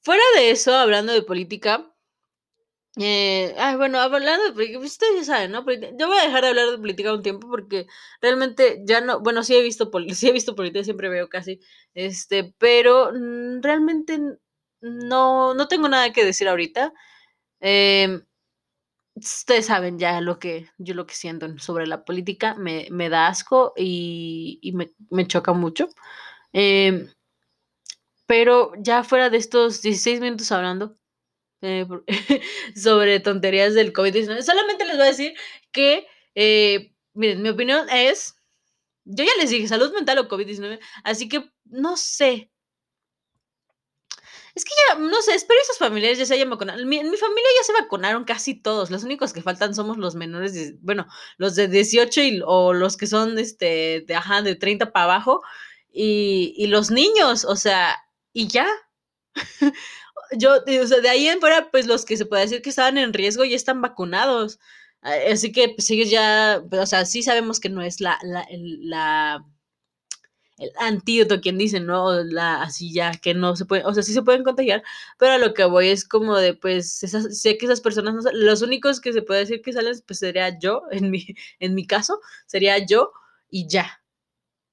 Fuera 0.00 0.22
de 0.36 0.50
eso, 0.50 0.74
hablando 0.74 1.12
de 1.12 1.22
política, 1.22 1.92
eh, 2.98 3.54
ay, 3.58 3.76
bueno, 3.76 3.98
hablando 4.00 4.44
de 4.44 4.52
política, 4.52 4.78
pues, 4.78 4.92
ustedes 4.92 5.16
ya 5.18 5.24
saben, 5.34 5.52
¿no? 5.52 5.64
Yo 5.98 6.06
voy 6.08 6.18
a 6.18 6.22
dejar 6.26 6.42
de 6.44 6.48
hablar 6.50 6.70
de 6.70 6.78
política 6.78 7.12
un 7.14 7.22
tiempo 7.22 7.48
porque 7.48 7.86
realmente 8.22 8.82
ya 8.86 9.00
no, 9.02 9.20
bueno, 9.20 9.42
sí 9.42 9.54
he 9.54 9.62
visto, 9.62 9.90
sí 10.14 10.28
he 10.28 10.32
visto 10.32 10.54
política, 10.56 10.84
siempre 10.84 11.08
veo 11.10 11.28
casi, 11.28 11.60
este, 11.94 12.54
pero 12.58 13.12
mm, 13.12 13.60
realmente 13.62 14.18
no, 14.80 15.54
no 15.54 15.68
tengo 15.68 15.88
nada 15.88 16.12
que 16.12 16.24
decir 16.24 16.48
ahorita. 16.48 16.92
Em, 17.60 18.24
ustedes 19.14 19.66
saben 19.66 19.98
ya 19.98 20.20
lo 20.20 20.38
que, 20.38 20.68
yo 20.78 20.94
lo 20.94 21.06
que 21.06 21.14
siento 21.14 21.58
sobre 21.58 21.86
la 21.86 22.04
política, 22.04 22.54
me, 22.56 22.88
me 22.90 23.08
da 23.10 23.28
asco 23.28 23.72
y, 23.76 24.58
y 24.62 24.72
me, 24.72 24.92
me 25.10 25.26
choca 25.28 25.52
mucho. 25.54 25.88
Em, 26.52 27.08
pero 28.26 28.72
ya 28.78 29.04
fuera 29.04 29.30
de 29.30 29.36
estos 29.38 29.82
16 29.82 30.20
minutos 30.20 30.50
hablando 30.52 30.96
eh, 31.62 31.86
sobre 32.76 33.20
tonterías 33.20 33.74
del 33.74 33.92
COVID-19. 33.92 34.42
Solamente 34.42 34.84
les 34.84 34.96
voy 34.96 35.06
a 35.06 35.10
decir 35.10 35.34
que, 35.72 36.06
eh, 36.34 36.92
miren, 37.14 37.42
mi 37.42 37.48
opinión 37.48 37.88
es, 37.90 38.36
yo 39.04 39.24
ya 39.24 39.32
les 39.38 39.50
dije 39.50 39.68
salud 39.68 39.92
mental 39.92 40.18
o 40.18 40.28
COVID-19, 40.28 40.80
así 41.04 41.28
que 41.28 41.50
no 41.64 41.96
sé. 41.96 42.50
Es 44.54 44.64
que 44.64 44.70
ya, 44.88 44.98
no 44.98 45.20
sé, 45.20 45.34
espero 45.34 45.60
esos 45.60 45.76
familiares 45.76 46.18
ya 46.18 46.24
se 46.24 46.32
hayan 46.32 46.48
vacunado. 46.48 46.82
Mi, 46.86 46.96
en 46.96 47.10
mi 47.10 47.16
familia 47.18 47.48
ya 47.58 47.64
se 47.64 47.72
vacunaron 47.74 48.24
casi 48.24 48.54
todos. 48.54 48.90
Los 48.90 49.04
únicos 49.04 49.34
que 49.34 49.42
faltan 49.42 49.74
somos 49.74 49.98
los 49.98 50.14
menores, 50.14 50.80
bueno, 50.80 51.06
los 51.36 51.56
de 51.56 51.68
18 51.68 52.22
y, 52.22 52.42
o 52.42 52.72
los 52.72 52.96
que 52.96 53.06
son, 53.06 53.38
este, 53.38 54.04
de, 54.06 54.14
ajá, 54.14 54.40
de 54.40 54.54
30 54.56 54.92
para 54.92 55.04
abajo. 55.04 55.42
Y, 55.92 56.54
y 56.56 56.68
los 56.68 56.90
niños, 56.90 57.44
o 57.44 57.54
sea, 57.54 57.96
y 58.32 58.48
ya. 58.48 58.66
yo, 60.38 60.56
eh, 60.66 60.80
o 60.80 60.86
sea, 60.86 61.00
de 61.00 61.08
ahí 61.08 61.28
en 61.28 61.40
fuera, 61.40 61.70
pues 61.70 61.86
los 61.86 62.04
que 62.04 62.16
se 62.16 62.26
puede 62.26 62.42
decir 62.42 62.62
que 62.62 62.70
estaban 62.70 62.98
en 62.98 63.12
riesgo 63.12 63.44
ya 63.44 63.56
están 63.56 63.80
vacunados. 63.82 64.58
Ah, 65.02 65.14
Así 65.32 65.52
que, 65.52 65.70
pues 65.70 65.90
ellos 65.90 66.10
ya, 66.10 66.62
o 66.70 66.86
sea, 66.86 67.04
sí 67.06 67.22
sabemos 67.22 67.60
que 67.60 67.68
no 67.68 67.82
es 67.82 68.00
la, 68.00 68.18
la, 68.22 68.42
el, 68.42 68.88
la, 68.90 69.44
el 70.58 70.70
antídoto, 70.78 71.40
quien 71.40 71.58
dice, 71.58 71.80
¿no? 71.80 72.12
La, 72.24 72.62
así 72.62 72.92
ya, 72.92 73.12
que 73.12 73.34
no 73.34 73.56
se 73.56 73.66
puede, 73.66 73.84
o 73.84 73.92
sea, 73.92 74.02
sí 74.02 74.12
se 74.14 74.22
pueden 74.22 74.42
contagiar, 74.44 74.82
pero 75.18 75.32
a 75.32 75.38
lo 75.38 75.52
que 75.54 75.64
voy 75.64 75.88
es 75.88 76.06
como 76.08 76.36
de, 76.36 76.54
pues, 76.54 76.90
sé 76.98 77.58
que 77.58 77.66
esas 77.66 77.80
personas, 77.82 78.14
no, 78.14 78.22
los 78.32 78.62
únicos 78.62 79.00
que 79.00 79.12
se 79.12 79.20
puede 79.22 79.40
decir 79.40 79.60
que 79.62 79.72
salen, 79.74 79.94
pues 80.06 80.18
sería 80.20 80.58
yo, 80.58 80.82
en 80.90 81.10
mi, 81.10 81.26
en 81.60 81.74
mi 81.74 81.86
caso, 81.86 82.20
sería 82.46 82.78
yo 82.78 83.12
y 83.50 83.68
ya. 83.68 84.02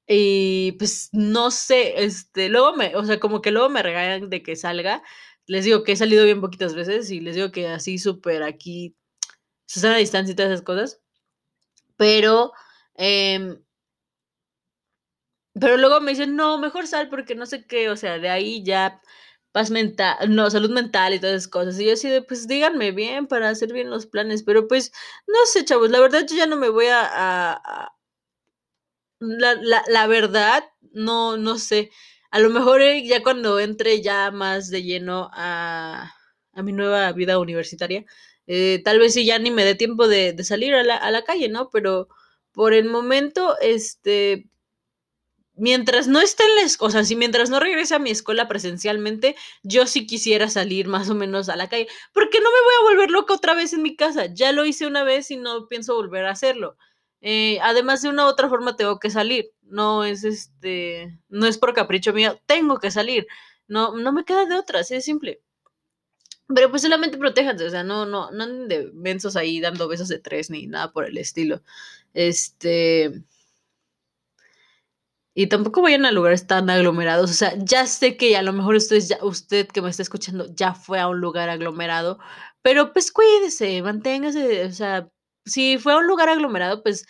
Y 0.07 0.73
pues 0.73 1.09
no 1.13 1.51
sé, 1.51 2.03
este, 2.03 2.49
luego 2.49 2.75
me, 2.75 2.95
o 2.95 3.05
sea, 3.05 3.19
como 3.19 3.41
que 3.41 3.51
luego 3.51 3.69
me 3.69 3.83
regañan 3.83 4.29
de 4.29 4.43
que 4.43 4.55
salga. 4.57 5.03
Les 5.47 5.65
digo 5.65 5.83
que 5.83 5.93
he 5.93 5.95
salido 5.95 6.25
bien 6.25 6.41
poquitas 6.41 6.75
veces 6.75 7.11
y 7.11 7.19
les 7.21 7.35
digo 7.35 7.51
que 7.51 7.67
así 7.67 7.97
súper 7.97 8.43
aquí, 8.43 8.95
Susana 9.67 9.95
a 9.95 9.99
distancia 9.99 10.33
y 10.33 10.35
todas 10.35 10.51
esas 10.53 10.65
cosas. 10.65 11.01
Pero, 11.97 12.53
em, 12.95 13.59
pero 15.59 15.77
luego 15.77 16.01
me 16.01 16.11
dicen, 16.11 16.35
no, 16.35 16.57
mejor 16.57 16.87
sal 16.87 17.09
porque 17.09 17.35
no 17.35 17.45
sé 17.45 17.65
qué, 17.67 17.89
o 17.89 17.95
sea, 17.95 18.17
de 18.19 18.29
ahí 18.29 18.63
ya 18.63 19.01
paz 19.51 19.69
mental, 19.69 20.33
no, 20.35 20.49
salud 20.49 20.71
mental 20.71 21.13
y 21.13 21.19
todas 21.19 21.35
esas 21.35 21.47
cosas. 21.47 21.79
Y 21.79 21.85
yo 21.85 21.93
así 21.93 22.09
de, 22.09 22.21
pues 22.23 22.47
díganme 22.47 22.91
bien 22.91 23.27
para 23.27 23.49
hacer 23.49 23.71
bien 23.73 23.89
los 23.91 24.07
planes. 24.07 24.41
Pero 24.43 24.67
pues, 24.67 24.91
no 25.27 25.35
sé, 25.45 25.63
chavos, 25.65 25.91
la 25.91 25.99
verdad 25.99 26.25
yo 26.27 26.35
ya 26.35 26.47
no 26.47 26.55
me 26.57 26.69
voy 26.69 26.87
a- 26.89 27.91
La, 29.19 29.55
la, 29.55 29.83
la 29.87 30.05
verdad, 30.07 30.63
no, 30.91 31.37
no 31.37 31.57
sé. 31.57 31.91
A 32.35 32.39
lo 32.39 32.49
mejor 32.49 32.81
eh, 32.81 33.03
ya 33.05 33.23
cuando 33.23 33.59
entre 33.59 34.01
ya 34.01 34.31
más 34.31 34.69
de 34.69 34.83
lleno 34.83 35.29
a, 35.33 36.11
a 36.53 36.63
mi 36.63 36.73
nueva 36.73 37.11
vida 37.13 37.37
universitaria, 37.39 38.05
eh, 38.47 38.81
tal 38.83 38.99
vez 38.99 39.13
sí 39.13 39.25
ya 39.25 39.39
ni 39.39 39.51
me 39.51 39.63
dé 39.65 39.75
tiempo 39.75 40.07
de, 40.07 40.33
de 40.33 40.43
salir 40.43 40.73
a 40.75 40.83
la, 40.83 40.97
a 40.97 41.11
la 41.11 41.23
calle, 41.23 41.47
¿no? 41.49 41.69
Pero 41.69 42.07
por 42.51 42.73
el 42.73 42.85
momento, 42.85 43.55
este, 43.61 44.49
mientras 45.55 46.07
no 46.07 46.19
esté 46.19 46.43
en 46.45 46.55
la 46.55 46.61
escuela, 46.63 46.87
o 46.89 46.91
sea, 46.91 47.03
si 47.03 47.15
mientras 47.15 47.49
no 47.49 47.59
regrese 47.59 47.95
a 47.95 47.99
mi 47.99 48.09
escuela 48.11 48.47
presencialmente, 48.47 49.35
yo 49.63 49.85
sí 49.87 50.07
quisiera 50.07 50.49
salir 50.49 50.87
más 50.87 51.09
o 51.09 51.15
menos 51.15 51.49
a 51.49 51.55
la 51.55 51.69
calle, 51.69 51.87
porque 52.13 52.39
no 52.39 52.49
me 52.49 52.63
voy 52.65 52.73
a 52.79 52.93
volver 52.95 53.11
loca 53.11 53.33
otra 53.35 53.53
vez 53.53 53.73
en 53.73 53.83
mi 53.83 53.95
casa. 53.95 54.25
Ya 54.33 54.51
lo 54.51 54.65
hice 54.65 54.87
una 54.87 55.03
vez 55.03 55.29
y 55.31 55.37
no 55.37 55.67
pienso 55.67 55.95
volver 55.95 56.25
a 56.25 56.31
hacerlo. 56.31 56.77
Eh, 57.21 57.59
además, 57.61 58.01
de 58.01 58.09
una 58.09 58.25
u 58.25 58.29
otra 58.29 58.49
forma 58.49 58.75
tengo 58.75 58.99
que 58.99 59.09
salir. 59.11 59.52
No 59.65 60.03
es 60.03 60.23
este, 60.23 61.19
no 61.29 61.47
es 61.47 61.57
por 61.57 61.73
capricho 61.73 62.13
mío, 62.13 62.39
tengo 62.45 62.79
que 62.79 62.91
salir. 62.91 63.27
No, 63.67 63.95
no 63.97 64.11
me 64.13 64.25
queda 64.25 64.45
de 64.45 64.55
otra, 64.55 64.81
así 64.81 64.93
de 64.95 65.01
simple. 65.01 65.41
Pero 66.53 66.69
pues 66.69 66.81
solamente 66.81 67.17
protéjanse, 67.17 67.65
o 67.65 67.69
sea, 67.69 67.83
no, 67.83 68.05
no, 68.05 68.31
no 68.31 68.43
anden 68.43 68.67
de 68.67 68.91
mensos 68.93 69.35
ahí 69.35 69.59
dando 69.61 69.87
besos 69.87 70.09
de 70.09 70.19
tres 70.19 70.49
ni 70.49 70.67
nada 70.67 70.91
por 70.91 71.05
el 71.05 71.17
estilo. 71.17 71.63
Este, 72.13 73.23
y 75.35 75.47
tampoco 75.47 75.81
vayan 75.81 76.05
a 76.05 76.11
lugares 76.11 76.45
tan 76.47 76.69
aglomerados. 76.69 77.31
O 77.31 77.33
sea, 77.33 77.53
ya 77.57 77.87
sé 77.87 78.17
que 78.17 78.37
a 78.37 78.43
lo 78.43 78.53
mejor 78.53 78.75
ustedes 78.75 79.09
ya, 79.09 79.17
usted 79.23 79.67
que 79.67 79.81
me 79.81 79.89
está 79.89 80.03
escuchando 80.03 80.47
ya 80.53 80.73
fue 80.75 80.99
a 80.99 81.07
un 81.07 81.21
lugar 81.21 81.49
aglomerado, 81.49 82.19
pero 82.61 82.93
pues 82.93 83.11
cuídese, 83.11 83.81
manténgase, 83.81 84.65
o 84.65 84.71
sea, 84.71 85.09
si 85.45 85.77
fue 85.77 85.93
a 85.93 85.97
un 85.97 86.07
lugar 86.07 86.29
aglomerado, 86.29 86.83
pues 86.83 87.05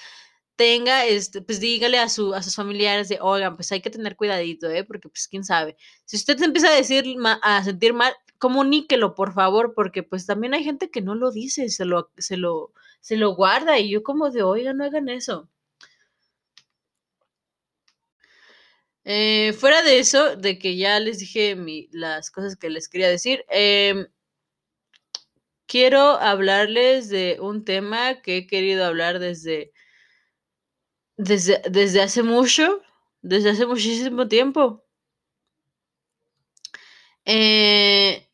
tenga, 0.55 1.05
este, 1.05 1.41
pues 1.41 1.59
dígale 1.59 1.97
a, 1.99 2.09
su, 2.09 2.33
a 2.33 2.41
sus 2.43 2.55
familiares 2.55 3.09
de, 3.09 3.19
oigan, 3.21 3.55
pues 3.55 3.71
hay 3.71 3.81
que 3.81 3.89
tener 3.89 4.15
cuidadito, 4.15 4.69
¿eh? 4.69 4.83
Porque 4.83 5.09
pues 5.09 5.27
quién 5.27 5.43
sabe. 5.43 5.75
Si 6.05 6.15
usted 6.17 6.37
se 6.37 6.45
empieza 6.45 6.69
a 6.69 6.75
decir, 6.75 7.05
a 7.41 7.63
sentir 7.63 7.93
mal, 7.93 8.13
comuníquelo, 8.39 9.15
por 9.15 9.33
favor, 9.33 9.73
porque 9.75 10.03
pues 10.03 10.25
también 10.25 10.53
hay 10.53 10.63
gente 10.63 10.89
que 10.91 11.01
no 11.01 11.15
lo 11.15 11.31
dice, 11.31 11.69
se 11.69 11.85
lo, 11.85 12.11
se 12.17 12.37
lo, 12.37 12.73
se 13.01 13.17
lo 13.17 13.35
guarda 13.35 13.79
y 13.79 13.89
yo 13.89 14.03
como 14.03 14.29
de, 14.31 14.43
oigan, 14.43 14.77
no 14.77 14.85
hagan 14.85 15.09
eso. 15.09 15.49
Eh, 19.05 19.53
fuera 19.53 19.81
de 19.83 19.99
eso, 19.99 20.35
de 20.37 20.57
que 20.59 20.77
ya 20.77 20.99
les 20.99 21.19
dije 21.19 21.55
mi- 21.55 21.89
las 21.91 22.31
cosas 22.31 22.55
que 22.55 22.69
les 22.69 22.87
quería 22.89 23.09
decir, 23.09 23.43
em, 23.49 24.07
quiero 25.65 25.99
hablarles 26.21 27.09
de 27.09 27.37
un 27.41 27.65
tema 27.65 28.21
que 28.21 28.37
he 28.37 28.47
querido 28.47 28.85
hablar 28.85 29.19
desde, 29.19 29.72
desde, 31.17 31.61
desde 31.69 32.01
hace 32.01 32.23
mucho, 32.23 32.81
desde 33.21 33.51
hace 33.51 33.65
muchísimo 33.65 34.27
tiempo. 34.27 34.83
Eh, 37.25 38.27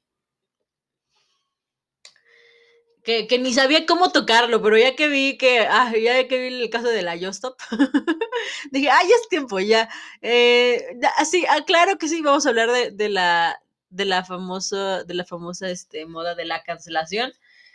que, 3.03 3.27
que 3.27 3.39
ni 3.39 3.53
sabía 3.53 3.85
cómo 3.85 4.11
tocarlo, 4.11 4.61
pero 4.61 4.77
ya 4.77 4.95
que 4.95 5.07
vi 5.07 5.37
que, 5.37 5.61
ah, 5.61 5.91
ya 5.95 6.27
que 6.27 6.37
vi 6.39 6.61
el 6.63 6.69
caso 6.69 6.89
de 6.89 7.01
la 7.01 7.15
Yostop, 7.15 7.57
dije, 8.71 8.89
ah, 8.89 9.01
ya 9.03 9.15
es 9.15 9.29
tiempo, 9.29 9.59
ya. 9.59 9.89
Eh, 10.21 10.85
así, 11.17 11.45
ah, 11.49 11.63
claro 11.65 11.97
que 11.97 12.07
sí, 12.07 12.21
vamos 12.21 12.45
a 12.45 12.49
hablar 12.49 12.71
de, 12.71 12.91
de 12.91 13.09
la, 13.09 13.61
de 13.89 14.05
la 14.05 14.23
famosa, 14.25 15.03
de 15.03 15.13
la 15.13 15.25
famosa 15.25 15.69
este, 15.69 16.05
moda 16.05 16.35
de 16.35 16.45
la 16.45 16.63
cancelación. 16.63 17.31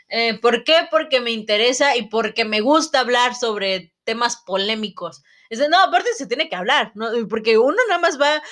Eh, 0.09 0.38
¿Por 0.40 0.64
qué? 0.64 0.87
Porque 0.90 1.21
me 1.21 1.31
interesa 1.31 1.97
y 1.97 2.09
porque 2.09 2.45
me 2.45 2.61
gusta 2.61 3.01
hablar 3.01 3.35
sobre 3.35 3.95
temas 4.05 4.37
polémicos. 4.37 5.23
Es 5.51 5.59
de, 5.59 5.69
no, 5.69 5.79
aparte 5.79 6.12
se 6.14 6.27
tiene 6.27 6.49
que 6.49 6.57
hablar, 6.57 6.93
¿no? 6.95 7.09
Porque 7.29 7.59
uno 7.59 7.77
nada 7.88 8.01
más 8.01 8.21
va. 8.21 8.43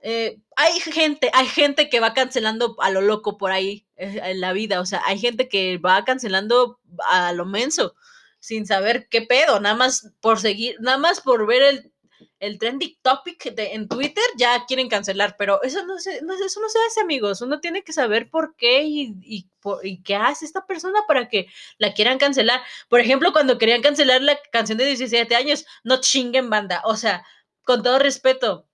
Eh, 0.00 0.38
hay 0.56 0.80
gente, 0.80 1.30
hay 1.32 1.46
gente 1.46 1.88
que 1.88 2.00
va 2.00 2.12
cancelando 2.12 2.76
a 2.80 2.90
lo 2.90 3.00
loco 3.00 3.38
por 3.38 3.52
ahí 3.52 3.86
eh, 3.96 4.20
en 4.22 4.40
la 4.40 4.52
vida. 4.52 4.80
O 4.80 4.86
sea, 4.86 5.02
hay 5.06 5.18
gente 5.18 5.48
que 5.48 5.78
va 5.78 6.04
cancelando 6.04 6.80
a 7.08 7.32
lo 7.32 7.46
menso, 7.46 7.94
sin 8.38 8.66
saber 8.66 9.08
qué 9.08 9.22
pedo, 9.22 9.60
nada 9.60 9.74
más 9.74 10.12
por 10.20 10.38
seguir, 10.40 10.76
nada 10.80 10.98
más 10.98 11.20
por 11.20 11.46
ver 11.46 11.62
el, 11.62 11.93
el 12.38 12.58
trending 12.58 12.96
topic 13.02 13.54
de, 13.54 13.74
en 13.74 13.88
Twitter 13.88 14.24
ya 14.36 14.64
quieren 14.66 14.88
cancelar, 14.88 15.36
pero 15.38 15.62
eso 15.62 15.84
no, 15.84 15.98
se, 15.98 16.22
no, 16.22 16.34
eso 16.34 16.60
no 16.60 16.68
se 16.68 16.78
hace, 16.86 17.00
amigos. 17.00 17.40
Uno 17.40 17.60
tiene 17.60 17.82
que 17.82 17.92
saber 17.92 18.30
por 18.30 18.54
qué 18.56 18.82
y, 18.84 19.14
y, 19.22 19.48
y, 19.82 20.02
qué 20.02 20.16
hace 20.16 20.44
esta 20.44 20.66
persona 20.66 21.00
para 21.06 21.28
que 21.28 21.46
la 21.78 21.94
quieran 21.94 22.18
cancelar. 22.18 22.60
Por 22.88 23.00
ejemplo, 23.00 23.32
cuando 23.32 23.58
querían 23.58 23.82
cancelar 23.82 24.22
la 24.22 24.38
canción 24.52 24.78
de 24.78 24.86
17 24.86 25.34
años, 25.34 25.64
no 25.84 26.00
chinguen 26.00 26.50
banda. 26.50 26.82
O 26.84 26.96
sea, 26.96 27.24
con 27.64 27.82
todo 27.82 27.98
respeto. 27.98 28.68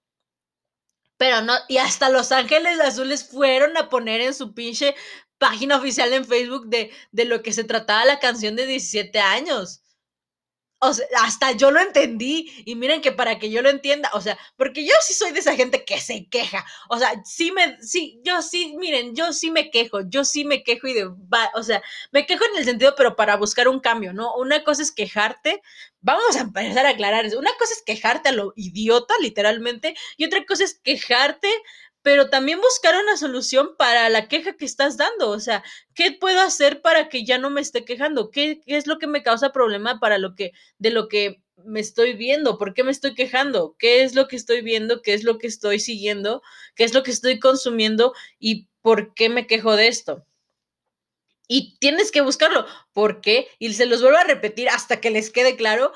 Pero 1.17 1.43
no, 1.43 1.55
y 1.69 1.77
hasta 1.77 2.09
Los 2.09 2.33
Ángeles 2.33 2.81
Azules 2.81 3.29
fueron 3.29 3.77
a 3.77 3.89
poner 3.91 4.21
en 4.23 4.35
su 4.35 4.55
pinche 4.55 4.95
página 5.39 5.77
oficial 5.77 6.13
en 6.13 6.25
Facebook 6.25 6.69
de, 6.69 6.93
de 7.13 7.25
lo 7.25 7.43
que 7.43 7.53
se 7.53 7.65
trataba 7.65 8.05
la 8.05 8.19
canción 8.21 8.57
de 8.57 8.67
17 8.67 9.19
años. 9.21 9.83
O 10.83 10.95
sea, 10.95 11.07
hasta 11.23 11.53
yo 11.53 11.71
lo 11.71 11.81
entendí. 11.81 12.51
Y 12.65 12.75
miren 12.75 13.01
que 13.03 13.13
para 13.13 13.39
que 13.39 13.51
yo 13.51 13.63
lo 13.63 13.69
entienda, 13.71 14.11
o 14.15 14.21
sea, 14.21 14.39
porque 14.57 14.85
yo 14.85 14.95
sí 15.03 15.15
soy 15.15 15.33
de 15.33 15.41
esa 15.41 15.55
gente 15.57 15.85
que 15.85 16.01
se 16.01 16.27
queja. 16.29 16.65
O 16.89 16.99
sea, 16.99 17.13
sí 17.25 17.53
me, 17.53 17.81
sí, 17.83 18.21
yo 18.25 18.43
sí, 18.43 18.75
miren, 18.79 19.15
yo 19.15 19.33
sí 19.33 19.51
me 19.51 19.71
quejo, 19.71 20.01
yo 20.09 20.25
sí 20.25 20.45
me 20.45 20.63
quejo 20.63 20.87
y 20.89 20.95
de, 20.95 21.05
va, 21.05 21.51
o 21.55 21.63
sea, 21.63 21.83
me 22.13 22.27
quejo 22.27 22.45
en 22.47 22.59
el 22.59 22.65
sentido, 22.65 22.95
pero 22.97 23.17
para 23.17 23.37
buscar 23.37 23.69
un 23.69 23.81
cambio, 23.81 24.13
¿no? 24.13 24.35
Una 24.37 24.65
cosa 24.65 24.83
es 24.83 24.93
quejarte, 24.93 25.63
vamos 26.01 26.37
a 26.37 26.41
empezar 26.41 26.87
a 26.87 26.91
aclarar. 26.91 27.27
Una 27.37 27.51
cosa 27.59 27.75
es 27.75 27.83
quejarte 27.85 28.31
a 28.31 28.33
lo 28.33 28.53
idiota, 28.57 29.15
literalmente, 29.21 29.95
y 30.17 30.25
otra 30.25 30.45
cosa 30.47 30.65
es 30.65 30.75
quejarte 30.75 31.49
pero 32.03 32.31
también 32.31 32.61
buscar 32.61 32.95
una 33.03 33.17
solución 33.17 33.77
para 33.77 34.09
la 34.09 34.29
queja 34.29 34.55
que 34.57 34.65
estás 34.65 34.97
dando. 34.97 35.31
O 35.31 35.41
sea, 35.41 35.63
¿qué 35.95 36.13
puedo 36.13 36.41
hacer 36.41 36.81
para 36.81 37.09
que 37.09 37.25
ya 37.25 37.39
no 37.39 37.51
me 37.51 37.61
esté 37.61 37.85
quejando? 37.85 38.31
¿Qué, 38.31 38.61
qué 38.67 38.77
es 38.77 38.87
lo 38.87 38.99
que 38.99 39.07
me 39.07 39.23
causa 39.23 39.53
problema 39.53 40.01
para 40.01 40.19
lo 40.19 40.35
que, 40.35 40.53
de 40.79 40.91
lo 40.91 41.09
que 41.09 41.43
me 41.65 41.81
estoy 41.81 42.15
viendo? 42.15 42.59
¿Por 42.59 42.73
qué 42.73 42.85
me 42.85 42.91
estoy 42.91 43.15
quejando? 43.15 43.77
¿Qué 43.79 44.03
es 44.03 44.15
lo 44.15 44.29
que 44.29 44.37
estoy 44.37 44.63
viendo? 44.63 45.03
¿Qué 45.03 45.15
es 45.15 45.25
lo 45.25 45.39
que 45.39 45.47
estoy 45.47 45.79
siguiendo? 45.79 46.43
¿Qué 46.75 46.85
es 46.85 46.95
lo 46.95 47.03
que 47.03 47.11
estoy 47.11 47.39
consumiendo? 47.39 48.15
¿Y 48.39 48.69
por 48.81 49.15
qué 49.15 49.29
me 49.29 49.47
quejo 49.47 49.77
de 49.77 49.89
esto? 49.89 50.25
Y 51.49 51.77
tienes 51.81 52.13
que 52.13 52.21
buscarlo. 52.23 52.65
¿Por 52.93 53.21
qué? 53.21 53.49
Y 53.59 53.73
se 53.75 53.85
los 53.85 54.01
vuelvo 54.01 54.19
a 54.19 54.25
repetir 54.25 54.69
hasta 54.69 55.01
que 55.01 55.11
les 55.11 55.31
quede 55.31 55.57
claro 55.57 55.93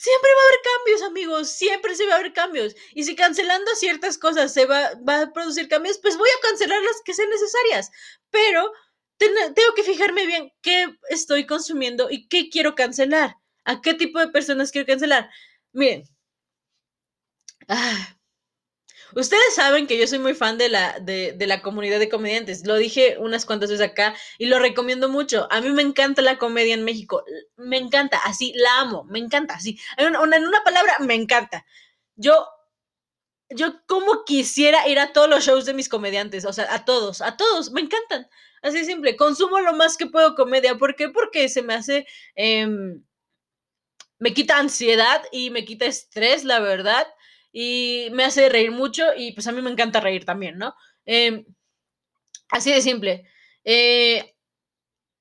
siempre 0.00 0.30
va 0.34 0.40
a 0.40 0.46
haber 0.46 0.60
cambios, 0.72 1.02
amigos, 1.02 1.50
siempre 1.50 1.94
se 1.94 2.06
va 2.06 2.14
a 2.14 2.18
haber 2.18 2.32
cambios. 2.32 2.74
Y 2.94 3.04
si 3.04 3.14
cancelando 3.14 3.74
ciertas 3.74 4.16
cosas 4.16 4.50
se 4.52 4.64
va, 4.64 4.94
va 5.06 5.22
a 5.22 5.32
producir 5.32 5.68
cambios, 5.68 5.98
pues 5.98 6.16
voy 6.16 6.28
a 6.30 6.48
cancelar 6.48 6.80
las 6.82 7.02
que 7.04 7.12
sean 7.12 7.28
necesarias. 7.28 7.90
Pero 8.30 8.72
tengo 9.18 9.74
que 9.76 9.84
fijarme 9.84 10.24
bien 10.24 10.52
qué 10.62 10.96
estoy 11.10 11.44
consumiendo 11.46 12.10
y 12.10 12.28
qué 12.28 12.48
quiero 12.48 12.74
cancelar. 12.74 13.36
¿A 13.66 13.82
qué 13.82 13.92
tipo 13.92 14.18
de 14.20 14.28
personas 14.28 14.72
quiero 14.72 14.86
cancelar? 14.86 15.28
Miren. 15.72 16.04
Ah, 17.68 18.16
Ustedes 19.14 19.54
saben 19.54 19.86
que 19.86 19.98
yo 19.98 20.06
soy 20.06 20.18
muy 20.18 20.34
fan 20.34 20.58
de 20.58 20.68
la, 20.68 20.98
de, 21.00 21.32
de, 21.32 21.46
la 21.46 21.62
comunidad 21.62 21.98
de 21.98 22.08
comediantes. 22.08 22.66
Lo 22.66 22.76
dije 22.76 23.16
unas 23.18 23.44
cuantas 23.44 23.70
veces 23.70 23.86
acá 23.86 24.14
y 24.38 24.46
lo 24.46 24.58
recomiendo 24.58 25.08
mucho. 25.08 25.48
A 25.50 25.60
mí 25.60 25.70
me 25.70 25.82
encanta 25.82 26.22
la 26.22 26.38
comedia 26.38 26.74
en 26.74 26.84
México. 26.84 27.24
Me 27.56 27.78
encanta, 27.78 28.18
así, 28.24 28.52
la 28.54 28.80
amo, 28.80 29.04
me 29.04 29.18
encanta, 29.18 29.54
así. 29.54 29.78
En 29.96 30.16
una, 30.16 30.36
en 30.36 30.46
una 30.46 30.62
palabra, 30.62 30.96
me 31.00 31.14
encanta. 31.14 31.64
Yo, 32.16 32.46
yo 33.50 33.84
como 33.86 34.24
quisiera 34.24 34.86
ir 34.88 34.98
a 34.98 35.12
todos 35.12 35.28
los 35.28 35.44
shows 35.44 35.64
de 35.64 35.74
mis 35.74 35.88
comediantes, 35.88 36.44
o 36.44 36.52
sea, 36.52 36.72
a 36.72 36.84
todos, 36.84 37.20
a 37.20 37.36
todos, 37.36 37.72
me 37.72 37.80
encantan. 37.80 38.28
Así 38.62 38.84
simple, 38.84 39.16
consumo 39.16 39.58
lo 39.60 39.72
más 39.72 39.96
que 39.96 40.06
puedo 40.06 40.34
comedia. 40.34 40.76
¿Por 40.76 40.94
qué? 40.96 41.08
Porque 41.08 41.48
se 41.48 41.62
me 41.62 41.74
hace... 41.74 42.06
Eh, 42.36 42.68
me 44.18 44.34
quita 44.34 44.58
ansiedad 44.58 45.22
y 45.32 45.48
me 45.48 45.64
quita 45.64 45.86
estrés, 45.86 46.44
la 46.44 46.60
verdad 46.60 47.06
y 47.52 48.08
me 48.12 48.24
hace 48.24 48.48
reír 48.48 48.70
mucho 48.70 49.04
y 49.16 49.32
pues 49.32 49.46
a 49.46 49.52
mí 49.52 49.62
me 49.62 49.70
encanta 49.70 50.00
reír 50.00 50.24
también, 50.24 50.58
¿no? 50.58 50.74
Eh, 51.06 51.44
así 52.50 52.72
de 52.72 52.80
simple. 52.80 53.24
Eh, 53.64 54.34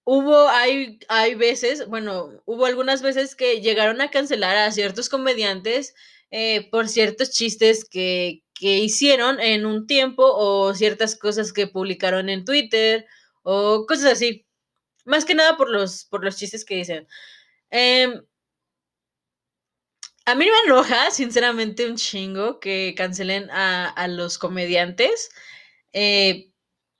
hubo, 0.03 0.47
hay, 0.49 0.99
hay 1.09 1.35
veces, 1.35 1.87
bueno, 1.87 2.41
hubo 2.45 2.65
algunas 2.65 3.01
veces 3.01 3.35
que 3.35 3.61
llegaron 3.61 4.01
a 4.01 4.11
cancelar 4.11 4.57
a 4.57 4.71
ciertos 4.71 5.09
comediantes 5.09 5.93
eh, 6.31 6.69
por 6.71 6.87
ciertos 6.89 7.31
chistes 7.31 7.85
que, 7.89 8.43
que 8.53 8.79
hicieron 8.79 9.39
en 9.39 9.65
un 9.65 9.87
tiempo 9.87 10.23
o 10.25 10.73
ciertas 10.75 11.15
cosas 11.15 11.53
que 11.53 11.67
publicaron 11.67 12.29
en 12.29 12.45
Twitter 12.45 13.05
o 13.43 13.85
cosas 13.87 14.13
así. 14.13 14.45
Más 15.05 15.25
que 15.25 15.35
nada 15.35 15.57
por 15.57 15.69
los, 15.71 16.05
por 16.05 16.23
los 16.23 16.37
chistes 16.37 16.65
que 16.65 16.75
dicen. 16.75 17.07
Eh, 17.71 18.21
a 20.29 20.35
mí 20.35 20.45
me 20.45 20.71
enoja, 20.71 21.09
sinceramente, 21.11 21.89
un 21.89 21.95
chingo 21.95 22.59
que 22.59 22.93
cancelen 22.95 23.49
a, 23.49 24.07
los 24.07 24.37
comediantes. 24.37 25.29
Eh, 25.91 26.51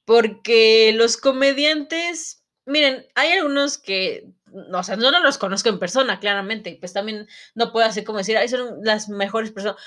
porque 0.05 0.91
los 0.95 1.17
comediantes, 1.17 2.43
miren, 2.65 3.05
hay 3.13 3.33
algunos 3.33 3.77
que, 3.77 4.25
o 4.73 4.83
sea, 4.83 4.95
no, 4.95 5.11
no 5.11 5.19
los 5.19 5.37
conozco 5.37 5.69
en 5.69 5.77
persona, 5.77 6.19
claramente, 6.19 6.75
pues 6.79 6.93
también 6.93 7.27
no 7.53 7.71
puedo 7.71 7.85
hacer 7.85 8.03
como 8.03 8.17
decir, 8.17 8.35
ay, 8.35 8.49
son 8.49 8.79
las 8.83 9.09
mejores 9.09 9.51
personas. 9.51 9.79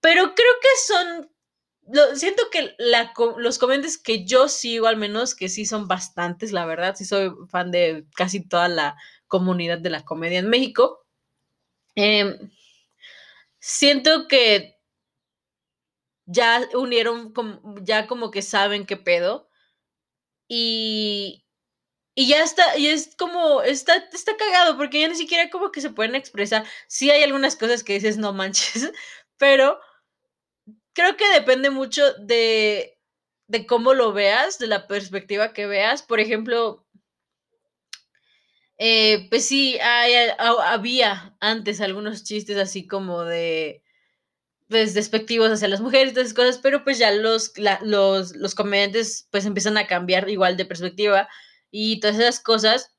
Pero 0.00 0.34
creo 0.36 0.52
que 0.62 0.68
son, 0.86 1.30
lo, 1.88 2.14
siento 2.14 2.44
que 2.52 2.76
los 3.38 3.58
comediantes 3.58 3.98
que 3.98 4.24
yo 4.24 4.48
sigo, 4.48 4.86
al 4.86 4.96
menos, 4.96 5.34
que 5.34 5.48
sí 5.48 5.66
son 5.66 5.88
bastantes, 5.88 6.52
la 6.52 6.64
verdad, 6.64 6.94
sí 6.94 7.04
soy 7.04 7.32
fan 7.48 7.72
de 7.72 8.06
casi 8.14 8.46
toda 8.46 8.68
la 8.68 8.96
comunidad 9.26 9.78
de 9.78 9.90
la 9.90 10.04
comedia 10.04 10.38
en 10.38 10.48
México 10.48 11.05
eh, 11.96 12.38
siento 13.60 14.28
que 14.28 14.76
ya 16.26 16.68
unieron, 16.74 17.32
ya 17.82 18.06
como 18.06 18.30
que 18.30 18.42
saben 18.42 18.86
qué 18.86 18.96
pedo. 18.96 19.48
Y, 20.48 21.44
y 22.16 22.28
ya 22.28 22.42
está, 22.44 22.78
y 22.78 22.88
es 22.88 23.16
como, 23.16 23.62
está, 23.62 23.96
está 24.12 24.36
cagado, 24.36 24.76
porque 24.78 25.00
ya 25.00 25.08
ni 25.08 25.16
siquiera 25.16 25.50
como 25.50 25.72
que 25.72 25.80
se 25.82 25.90
pueden 25.90 26.16
expresar. 26.16 26.66
Sí 26.88 27.10
hay 27.10 27.24
algunas 27.24 27.56
cosas 27.56 27.84
que 27.84 27.94
dices, 27.94 28.18
no 28.18 28.32
manches, 28.34 28.92
pero 29.38 29.80
creo 30.92 31.16
que 31.16 31.28
depende 31.32 31.70
mucho 31.70 32.12
de, 32.14 32.98
de 33.48 33.66
cómo 33.66 33.94
lo 33.94 34.12
veas, 34.12 34.58
de 34.58 34.66
la 34.66 34.86
perspectiva 34.86 35.52
que 35.52 35.66
veas. 35.66 36.02
Por 36.02 36.20
ejemplo, 36.20 36.85
eh, 38.78 39.26
pues 39.30 39.46
sí, 39.46 39.78
hay, 39.80 40.14
había 40.38 41.36
antes 41.40 41.80
algunos 41.80 42.24
chistes 42.24 42.58
así 42.58 42.86
como 42.86 43.24
de, 43.24 43.82
pues, 44.68 44.94
despectivos 44.94 45.50
hacia 45.50 45.68
las 45.68 45.80
mujeres 45.80 46.10
y 46.12 46.14
todas 46.14 46.28
esas 46.28 46.36
cosas, 46.36 46.58
pero 46.62 46.84
pues 46.84 46.98
ya 46.98 47.12
los, 47.12 47.52
los, 47.82 48.36
los 48.36 48.54
comediantes 48.54 49.28
pues 49.30 49.46
empiezan 49.46 49.78
a 49.78 49.86
cambiar 49.86 50.28
igual 50.28 50.56
de 50.56 50.66
perspectiva 50.66 51.28
y 51.70 52.00
todas 52.00 52.18
esas 52.18 52.40
cosas. 52.40 52.94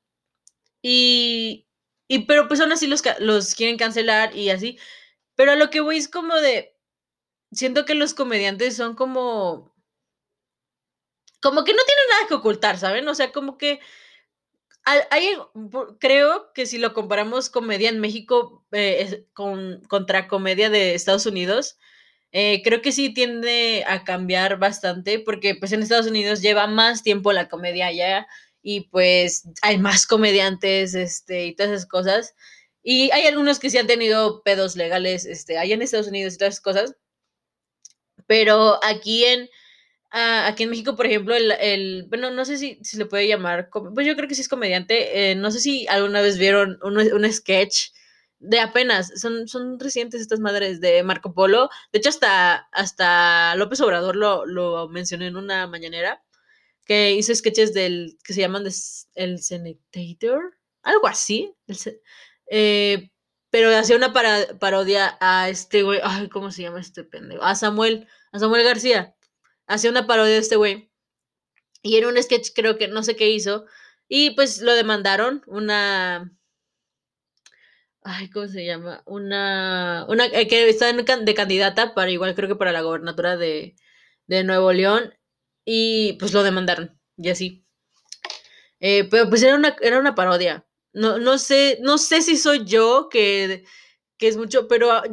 Y, 0.82 1.66
y 2.08 2.20
pero 2.26 2.48
pues 2.48 2.60
aún 2.60 2.72
así 2.72 2.86
los, 2.86 3.02
los 3.20 3.54
quieren 3.54 3.76
cancelar 3.78 4.36
y 4.36 4.50
así. 4.50 4.78
Pero 5.36 5.52
a 5.52 5.56
lo 5.56 5.70
que 5.70 5.80
voy 5.80 5.98
es 5.98 6.08
como 6.08 6.36
de, 6.36 6.76
siento 7.52 7.84
que 7.84 7.94
los 7.94 8.14
comediantes 8.14 8.76
son 8.76 8.94
como, 8.94 9.74
como 11.40 11.64
que 11.64 11.72
no 11.72 11.82
tienen 11.84 12.04
nada 12.10 12.28
que 12.28 12.34
ocultar, 12.34 12.78
¿saben? 12.78 13.08
O 13.08 13.14
sea, 13.14 13.32
como 13.32 13.58
que 13.58 13.80
hay, 15.10 15.36
creo 15.98 16.52
que 16.54 16.66
si 16.66 16.78
lo 16.78 16.94
comparamos 16.94 17.50
comedia 17.50 17.88
en 17.88 18.00
México 18.00 18.64
eh, 18.72 19.26
con, 19.32 19.82
contra 19.88 20.28
comedia 20.28 20.70
de 20.70 20.94
Estados 20.94 21.26
Unidos, 21.26 21.78
eh, 22.32 22.62
creo 22.62 22.82
que 22.82 22.92
sí 22.92 23.12
tiende 23.14 23.84
a 23.86 24.04
cambiar 24.04 24.58
bastante 24.58 25.18
porque 25.18 25.54
pues 25.54 25.72
en 25.72 25.82
Estados 25.82 26.06
Unidos 26.06 26.42
lleva 26.42 26.66
más 26.66 27.02
tiempo 27.02 27.32
la 27.32 27.48
comedia 27.48 27.86
allá 27.86 28.26
y 28.62 28.82
pues 28.82 29.44
hay 29.62 29.78
más 29.78 30.06
comediantes 30.06 30.94
este, 30.94 31.46
y 31.46 31.56
todas 31.56 31.72
esas 31.72 31.86
cosas. 31.86 32.34
Y 32.82 33.10
hay 33.12 33.26
algunos 33.26 33.58
que 33.58 33.70
sí 33.70 33.78
han 33.78 33.86
tenido 33.86 34.42
pedos 34.42 34.76
legales 34.76 35.24
este, 35.26 35.58
allá 35.58 35.74
en 35.74 35.82
Estados 35.82 36.08
Unidos 36.08 36.34
y 36.34 36.38
todas 36.38 36.54
esas 36.54 36.62
cosas. 36.62 36.94
Pero 38.26 38.78
aquí 38.84 39.24
en, 39.24 39.48
Ah, 40.10 40.46
aquí 40.46 40.62
en 40.62 40.70
México, 40.70 40.96
por 40.96 41.06
ejemplo, 41.06 41.34
el, 41.34 41.52
el 41.52 42.06
bueno, 42.08 42.30
no 42.30 42.44
sé 42.44 42.56
si, 42.56 42.78
si, 42.82 42.96
le 42.96 43.06
puede 43.06 43.28
llamar, 43.28 43.68
pues 43.70 44.06
yo 44.06 44.16
creo 44.16 44.26
que 44.26 44.34
sí 44.34 44.40
es 44.40 44.48
comediante, 44.48 45.32
eh, 45.32 45.34
no 45.34 45.50
sé 45.50 45.60
si 45.60 45.86
alguna 45.88 46.22
vez 46.22 46.38
vieron 46.38 46.78
un, 46.82 46.96
un 46.98 47.32
sketch 47.32 47.90
de 48.38 48.60
apenas, 48.60 49.12
son, 49.20 49.48
son 49.48 49.78
recientes 49.78 50.20
estas 50.20 50.40
madres 50.40 50.80
de 50.80 51.02
Marco 51.02 51.34
Polo. 51.34 51.70
De 51.92 51.98
hecho, 51.98 52.08
hasta, 52.10 52.68
hasta 52.72 53.54
López 53.56 53.80
Obrador 53.80 54.16
lo, 54.16 54.46
lo 54.46 54.88
mencionó 54.88 55.24
en 55.24 55.36
una 55.36 55.66
mañanera, 55.66 56.22
que 56.84 57.12
hizo 57.12 57.34
sketches 57.34 57.74
del 57.74 58.16
que 58.24 58.32
se 58.32 58.40
llaman 58.40 58.64
El 59.14 59.42
Senetator, 59.42 60.58
algo 60.82 61.06
así. 61.06 61.54
Eh, 62.50 63.10
pero 63.50 63.76
hacía 63.76 63.94
una 63.94 64.14
parodia 64.14 65.18
a 65.20 65.50
este 65.50 65.82
güey, 65.82 66.00
ay, 66.02 66.30
¿cómo 66.30 66.50
se 66.50 66.62
llama 66.62 66.80
este 66.80 67.04
pendejo? 67.04 67.42
A 67.42 67.54
Samuel, 67.54 68.08
a 68.32 68.38
Samuel 68.38 68.64
García. 68.64 69.14
Hacía 69.68 69.90
una 69.90 70.06
parodia 70.06 70.34
de 70.34 70.40
este 70.40 70.56
güey. 70.56 70.90
Y 71.82 71.96
era 71.96 72.08
un 72.08 72.20
sketch, 72.20 72.50
creo 72.54 72.76
que 72.78 72.88
no 72.88 73.02
sé 73.04 73.14
qué 73.14 73.30
hizo. 73.30 73.66
Y 74.08 74.30
pues 74.30 74.60
lo 74.62 74.74
demandaron, 74.74 75.42
una 75.46 76.32
ay, 78.08 78.30
¿cómo 78.30 78.48
se 78.48 78.64
llama? 78.64 79.02
Una, 79.06 80.06
una 80.08 80.26
eh, 80.26 80.48
que 80.48 80.68
está 80.68 80.92
de 80.92 81.34
candidata 81.34 81.94
para 81.94 82.10
igual 82.10 82.34
creo 82.34 82.48
que 82.48 82.56
para 82.56 82.72
la 82.72 82.80
gobernatura 82.82 83.36
de, 83.36 83.76
de 84.26 84.44
Nuevo 84.44 84.72
León 84.72 85.14
y 85.64 86.14
pues 86.14 86.32
lo 86.32 86.42
demandaron 86.42 86.98
y 87.16 87.30
así. 87.30 87.66
Eh, 88.80 89.04
pero 89.10 89.28
pues 89.28 89.42
era 89.42 89.56
una, 89.56 89.76
era 89.82 89.98
una 89.98 90.14
parodia. 90.14 90.66
No, 90.92 91.18
no 91.18 91.38
sé, 91.38 91.78
no 91.82 91.98
sé 91.98 92.22
si 92.22 92.36
soy 92.36 92.64
yo 92.64 93.08
que, 93.10 93.64
que 94.16 94.28
es 94.28 94.36
mucho, 94.36 94.68
pero 94.68 94.92
ah, 94.92 95.04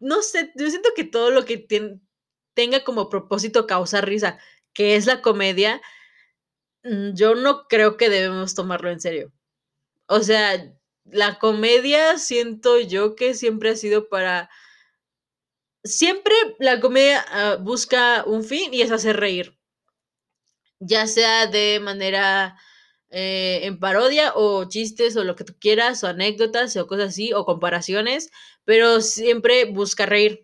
no 0.00 0.22
sé, 0.22 0.52
yo 0.56 0.68
siento 0.68 0.90
que 0.96 1.04
todo 1.04 1.30
lo 1.30 1.44
que 1.44 1.58
tenga 2.54 2.84
como 2.84 3.08
propósito 3.08 3.66
causar 3.66 4.06
risa, 4.06 4.38
que 4.72 4.96
es 4.96 5.06
la 5.06 5.22
comedia, 5.22 5.80
mm, 6.84 7.14
yo 7.14 7.34
no 7.34 7.66
creo 7.68 7.96
que 7.96 8.10
debemos 8.10 8.54
tomarlo 8.54 8.90
en 8.90 9.00
serio. 9.00 9.32
O 10.06 10.20
sea, 10.20 10.74
la 11.04 11.38
comedia 11.38 12.18
siento 12.18 12.80
yo 12.80 13.16
que 13.16 13.34
siempre 13.34 13.70
ha 13.70 13.76
sido 13.76 14.08
para... 14.08 14.50
Siempre 15.84 16.34
la 16.58 16.80
comedia 16.80 17.24
ah, 17.28 17.56
busca 17.60 18.24
un 18.26 18.42
fin 18.44 18.72
y 18.72 18.82
es 18.82 18.90
hacer 18.90 19.18
reír. 19.18 19.58
Ya 20.80 21.06
sea 21.06 21.46
de 21.46 21.78
manera 21.80 22.56
eh, 23.10 23.60
en 23.66 23.78
parodia 23.78 24.32
o 24.34 24.64
chistes 24.68 25.16
o 25.16 25.24
lo 25.24 25.36
que 25.36 25.44
tú 25.44 25.54
quieras 25.60 26.02
o 26.02 26.08
anécdotas 26.08 26.76
o 26.76 26.86
cosas 26.86 27.10
así 27.10 27.32
o 27.32 27.44
comparaciones, 27.44 28.30
pero 28.64 29.00
siempre 29.00 29.66
busca 29.66 30.06
reír. 30.06 30.43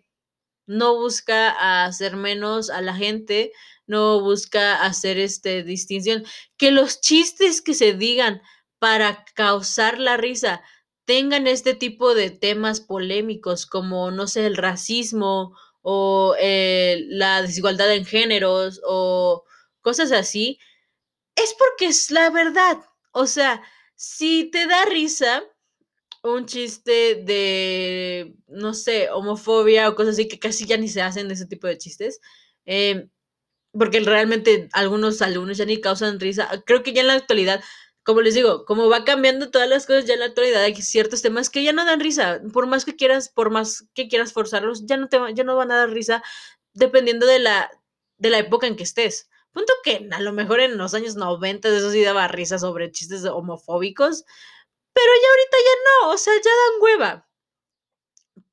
No 0.71 0.95
busca 0.95 1.85
hacer 1.85 2.15
menos 2.15 2.69
a 2.69 2.81
la 2.81 2.95
gente, 2.95 3.51
no 3.87 4.21
busca 4.21 4.83
hacer 4.83 5.17
este 5.17 5.63
distinción. 5.63 6.23
Que 6.57 6.71
los 6.71 7.01
chistes 7.01 7.61
que 7.61 7.73
se 7.73 7.93
digan 7.93 8.41
para 8.79 9.25
causar 9.35 9.99
la 9.99 10.17
risa 10.17 10.61
tengan 11.05 11.47
este 11.47 11.75
tipo 11.75 12.15
de 12.15 12.29
temas 12.29 12.79
polémicos 12.79 13.65
como, 13.65 14.11
no 14.11 14.27
sé, 14.27 14.45
el 14.45 14.55
racismo 14.55 15.57
o 15.81 16.35
eh, 16.39 17.03
la 17.09 17.41
desigualdad 17.41 17.93
en 17.93 18.05
géneros 18.05 18.79
o 18.85 19.43
cosas 19.81 20.11
así, 20.11 20.59
es 21.35 21.55
porque 21.57 21.87
es 21.87 22.11
la 22.11 22.29
verdad. 22.29 22.77
O 23.11 23.27
sea, 23.27 23.61
si 23.95 24.45
te 24.45 24.67
da 24.67 24.85
risa 24.85 25.43
un 26.23 26.45
chiste 26.45 27.15
de, 27.23 28.35
no 28.47 28.73
sé, 28.73 29.09
homofobia 29.11 29.89
o 29.89 29.95
cosas 29.95 30.13
así, 30.13 30.27
que 30.27 30.39
casi 30.39 30.65
ya 30.65 30.77
ni 30.77 30.87
se 30.87 31.01
hacen 31.01 31.31
ese 31.31 31.45
tipo 31.47 31.67
de 31.67 31.77
chistes, 31.77 32.19
eh, 32.65 33.07
porque 33.73 34.01
realmente 34.01 34.69
algunos 34.73 35.21
alumnos 35.21 35.57
ya 35.57 35.65
ni 35.65 35.81
causan 35.81 36.19
risa. 36.19 36.49
Creo 36.65 36.83
que 36.83 36.93
ya 36.93 37.01
en 37.01 37.07
la 37.07 37.13
actualidad 37.13 37.61
como 38.03 38.21
les 38.21 38.33
digo, 38.33 38.65
como 38.65 38.89
va 38.89 39.03
cambiando 39.03 39.51
todas 39.51 39.69
las 39.69 39.85
cosas 39.85 40.05
ya 40.05 40.13
en 40.15 40.21
la 40.21 40.25
actualidad, 40.27 40.63
hay 40.63 40.75
ciertos 40.75 41.21
temas 41.21 41.49
que 41.49 41.63
ya 41.63 41.71
no 41.73 41.85
dan 41.85 41.99
risa, 41.99 42.41
por 42.53 42.67
más 42.67 42.85
que 42.85 42.95
quieras, 42.95 43.29
por 43.29 43.51
más 43.51 43.87
que 43.93 44.07
quieras 44.07 44.33
forzarlos, 44.33 44.85
ya 44.87 44.97
no 44.97 45.07
te 45.07 45.19
ya 45.35 45.43
no 45.43 45.55
van 45.55 45.71
a 45.71 45.77
dar 45.77 45.89
risa 45.91 46.23
dependiendo 46.73 47.27
de 47.27 47.39
la 47.39 47.69
de 48.17 48.29
la 48.29 48.39
época 48.39 48.67
en 48.67 48.75
que 48.75 48.83
estés. 48.83 49.29
Punto 49.51 49.73
que 49.83 50.07
a 50.11 50.21
lo 50.21 50.33
mejor 50.33 50.61
en 50.61 50.77
los 50.77 50.93
años 50.93 51.15
90 51.15 51.69
eso 51.69 51.91
sí 51.91 52.01
daba 52.03 52.27
risa 52.27 52.57
sobre 52.59 52.91
chistes 52.91 53.25
homofóbicos, 53.25 54.25
pero 54.93 55.11
ya 55.21 55.29
ahorita 55.29 55.57
ya 55.65 55.75
no, 56.07 56.11
o 56.13 56.17
sea, 56.17 56.33
ya 56.35 56.51
dan 56.51 56.81
hueva. 56.81 57.27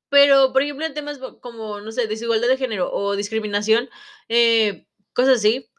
Pero, 0.09 0.51
por 0.53 0.63
ejemplo, 0.63 0.85
en 0.85 0.93
temas 0.93 1.19
como, 1.41 1.81
no 1.81 1.91
sé, 1.91 2.07
desigualdad 2.07 2.47
de 2.47 2.57
género 2.57 2.91
o 2.91 3.15
discriminación, 3.15 3.89
eh, 4.27 4.87
cosas 5.13 5.37
así, 5.37 5.69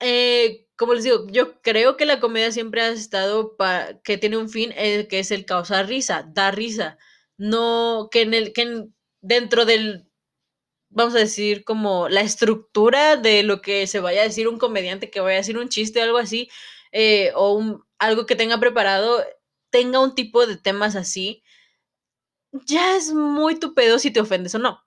eh, 0.00 0.66
como 0.76 0.94
les 0.94 1.04
digo, 1.04 1.26
yo 1.28 1.60
creo 1.62 1.96
que 1.96 2.06
la 2.06 2.20
comedia 2.20 2.52
siempre 2.52 2.80
ha 2.82 2.88
estado 2.88 3.56
para 3.56 4.00
que 4.02 4.16
tiene 4.18 4.38
un 4.38 4.48
fin 4.48 4.72
eh, 4.76 5.06
que 5.08 5.18
es 5.20 5.30
el 5.30 5.44
causar 5.44 5.88
risa, 5.88 6.24
dar 6.32 6.56
risa. 6.56 6.98
No 7.36 8.08
que 8.10 8.22
en 8.22 8.34
el 8.34 8.52
que 8.52 8.86
dentro 9.20 9.64
del 9.66 10.06
vamos 10.90 11.14
a 11.14 11.18
decir 11.18 11.64
como 11.64 12.08
la 12.08 12.22
estructura 12.22 13.16
de 13.16 13.42
lo 13.42 13.62
que 13.62 13.86
se 13.86 14.00
vaya 14.00 14.22
a 14.22 14.24
decir 14.24 14.48
un 14.48 14.58
comediante 14.58 15.10
que 15.10 15.20
vaya 15.20 15.36
a 15.36 15.38
decir 15.38 15.58
un 15.58 15.68
chiste 15.68 16.00
o 16.00 16.04
algo 16.04 16.18
así 16.18 16.50
eh, 16.92 17.32
o 17.36 17.54
un, 17.54 17.84
algo 17.98 18.26
que 18.26 18.36
tenga 18.36 18.58
preparado 18.60 19.24
tenga 19.70 20.00
un 20.00 20.14
tipo 20.14 20.46
de 20.46 20.56
temas 20.56 20.96
así 20.96 21.42
ya 22.52 22.96
es 22.96 23.12
muy 23.12 23.58
tu 23.58 23.74
pedo 23.74 23.98
si 23.98 24.10
te 24.10 24.20
ofendes 24.20 24.54
o 24.54 24.58
no. 24.58 24.84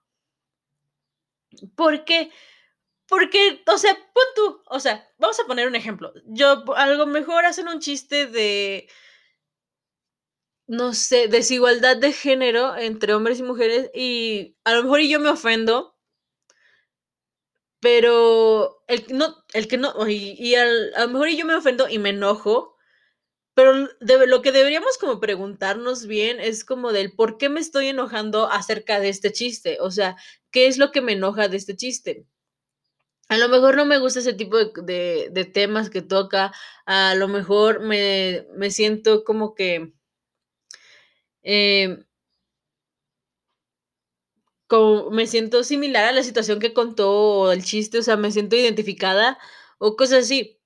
Porque 1.76 2.30
porque, 3.06 3.62
o 3.66 3.78
sea, 3.78 3.94
pon 4.14 4.24
tú, 4.34 4.62
o 4.66 4.80
sea, 4.80 5.06
vamos 5.18 5.38
a 5.38 5.46
poner 5.46 5.68
un 5.68 5.76
ejemplo. 5.76 6.12
Yo, 6.26 6.64
a 6.74 6.86
lo 6.88 7.06
mejor 7.06 7.44
hacen 7.44 7.68
un 7.68 7.80
chiste 7.80 8.26
de, 8.26 8.88
no 10.66 10.94
sé, 10.94 11.28
desigualdad 11.28 11.96
de 11.96 12.12
género 12.12 12.76
entre 12.76 13.14
hombres 13.14 13.38
y 13.38 13.42
mujeres 13.42 13.90
y 13.94 14.56
a 14.64 14.72
lo 14.72 14.82
mejor 14.84 15.00
yo 15.00 15.20
me 15.20 15.28
ofendo, 15.28 15.98
pero 17.80 18.82
el, 18.88 19.04
no, 19.10 19.44
el 19.52 19.68
que 19.68 19.76
no, 19.76 19.92
y, 20.08 20.54
a 20.54 20.64
lo 20.64 21.08
mejor 21.08 21.28
yo 21.28 21.44
me 21.44 21.54
ofendo 21.54 21.88
y 21.88 21.98
me 21.98 22.10
enojo, 22.10 22.73
pero 23.54 23.72
lo 24.26 24.42
que 24.42 24.52
deberíamos 24.52 24.98
como 24.98 25.20
preguntarnos 25.20 26.06
bien 26.06 26.40
es 26.40 26.64
como 26.64 26.92
del 26.92 27.12
por 27.12 27.38
qué 27.38 27.48
me 27.48 27.60
estoy 27.60 27.88
enojando 27.88 28.50
acerca 28.50 29.00
de 29.00 29.08
este 29.08 29.32
chiste, 29.32 29.78
o 29.80 29.90
sea, 29.90 30.16
¿qué 30.50 30.66
es 30.66 30.78
lo 30.78 30.90
que 30.92 31.00
me 31.00 31.12
enoja 31.12 31.48
de 31.48 31.56
este 31.56 31.76
chiste? 31.76 32.26
A 33.28 33.38
lo 33.38 33.48
mejor 33.48 33.76
no 33.76 33.84
me 33.86 33.98
gusta 33.98 34.20
ese 34.20 34.34
tipo 34.34 34.56
de, 34.58 35.28
de, 35.30 35.44
temas 35.44 35.90
que 35.90 36.02
toca. 36.02 36.52
A 36.86 37.14
lo 37.14 37.28
mejor 37.28 37.80
me, 37.80 38.46
me 38.56 38.70
siento 38.70 39.24
como 39.24 39.54
que. 39.54 39.92
Eh, 41.42 42.04
como 44.66 45.10
me 45.10 45.26
siento 45.26 45.62
similar 45.64 46.04
a 46.04 46.12
la 46.12 46.22
situación 46.22 46.58
que 46.60 46.72
contó 46.74 47.10
o 47.12 47.52
el 47.52 47.64
chiste, 47.64 47.98
o 47.98 48.02
sea, 48.02 48.16
me 48.16 48.30
siento 48.32 48.56
identificada 48.56 49.38
o 49.78 49.96
cosas 49.96 50.24
así. 50.24 50.58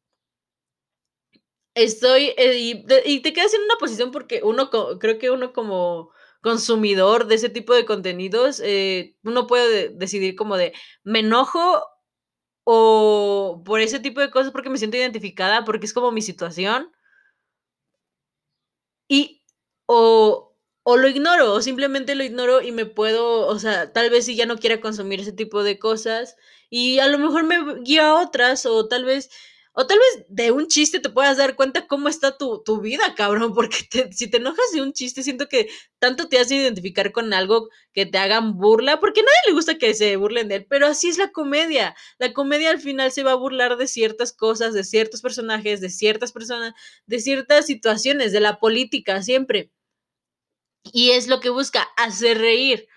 Estoy. 1.79 2.35
Eh, 2.37 2.59
y, 3.05 3.21
te 3.21 3.33
quedas 3.33 3.55
en 3.55 3.63
una 3.63 3.77
posición 3.79 4.11
porque 4.11 4.41
uno, 4.43 4.69
creo 4.99 5.19
que 5.19 5.31
uno 5.31 5.53
como 5.53 6.11
consumidor 6.43 7.27
de 7.29 7.37
ese 7.37 7.49
tipo 7.51 7.75
de 7.75 7.85
contenidos, 7.85 8.61
eh, 8.65 9.17
uno 9.25 9.47
puede 9.47 9.91
decidir 9.91 10.35
como 10.37 10.57
de, 10.57 10.73
me 11.05 11.21
enojo 11.21 11.83
o 12.65 13.63
por 13.65 13.81
ese 13.81 14.01
tipo 14.01 14.21
de 14.21 14.31
cosas 14.31 14.53
porque 14.53 14.71
me 14.71 14.79
siento 14.79 14.97
identificada, 14.97 15.65
porque 15.65 15.87
es 15.87 15.95
como 15.95 16.13
mi 16.13 16.23
situación. 16.23 16.93
Y 19.09 19.43
o, 19.87 20.57
o 20.83 20.97
lo 20.97 21.09
ignoro, 21.09 21.55
o 21.55 21.63
simplemente 21.63 22.15
lo 22.15 22.25
ignoro 22.25 22.61
y 22.63 22.73
me 22.73 22.87
puedo, 22.87 23.47
o 23.47 23.59
sea, 23.59 23.93
tal 23.93 24.11
vez 24.11 24.27
si 24.27 24.37
ya 24.37 24.47
no 24.47 24.59
quiera 24.59 24.81
consumir 24.81 25.21
ese 25.21 25.33
tipo 25.33 25.63
de 25.63 25.79
cosas 25.79 26.37
y 26.71 26.99
a 26.99 27.09
lo 27.09 27.19
mejor 27.19 27.45
me 27.45 27.83
guío 27.83 28.03
a 28.03 28.23
otras 28.23 28.67
o 28.67 28.89
tal 28.89 29.05
vez 29.05 29.31
o 29.81 29.87
tal 29.87 29.97
vez 29.97 30.27
de 30.29 30.51
un 30.51 30.67
chiste 30.67 30.99
te 30.99 31.09
puedas 31.09 31.37
dar 31.37 31.55
cuenta 31.55 31.87
cómo 31.87 32.09
está 32.09 32.37
tu, 32.37 32.81
vida, 32.81 33.15
cabrón, 33.15 33.55
porque 33.55 33.77
si 34.11 34.29
te 34.29 34.39
enojas 34.39 34.73
de 34.73 34.83
un 34.83 34.93
chiste, 34.93 35.23
siento 35.23 35.49
que 35.49 35.69
tanto 36.01 36.29
te 36.29 36.41
hace 36.41 36.57
identificar 36.57 37.13
con 37.13 37.33
algo 37.33 37.69
que 37.93 38.05
te 38.05 38.19
hagan 38.19 38.59
burla, 38.59 38.99
porque 38.99 39.21
a 39.21 39.23
nadie 39.23 39.39
le 39.47 39.53
gusta 39.53 39.79
que 39.79 39.95
se 39.95 40.17
burlen 40.17 40.49
de 40.49 40.57
él, 40.57 40.67
pero 40.69 40.89
así 40.89 41.09
es 41.09 41.17
la 41.17 41.31
comedia. 41.31 41.95
La 42.19 42.33
comedia 42.33 42.71
al 42.71 42.81
final 42.81 43.13
se 43.13 43.23
va 43.23 43.31
a 43.31 43.37
burlar 43.37 43.77
de 43.77 43.87
ciertas 43.87 44.33
cosas, 44.33 44.75
de 44.75 44.83
ciertos 44.83 45.23
personajes, 45.23 45.81
de 45.81 45.91
ciertas 45.91 46.33
personas, 46.33 46.75
de 47.07 47.21
ciertas 47.21 47.67
situaciones, 47.67 48.33
de 48.33 48.41
la 48.41 48.59
política, 48.59 49.23
siempre. 49.23 49.71
Y 50.93 51.11
es 51.11 51.29
lo 51.29 51.39
que 51.39 51.51
busca, 51.51 51.87
hacer 51.97 52.39
reír. 52.39 52.89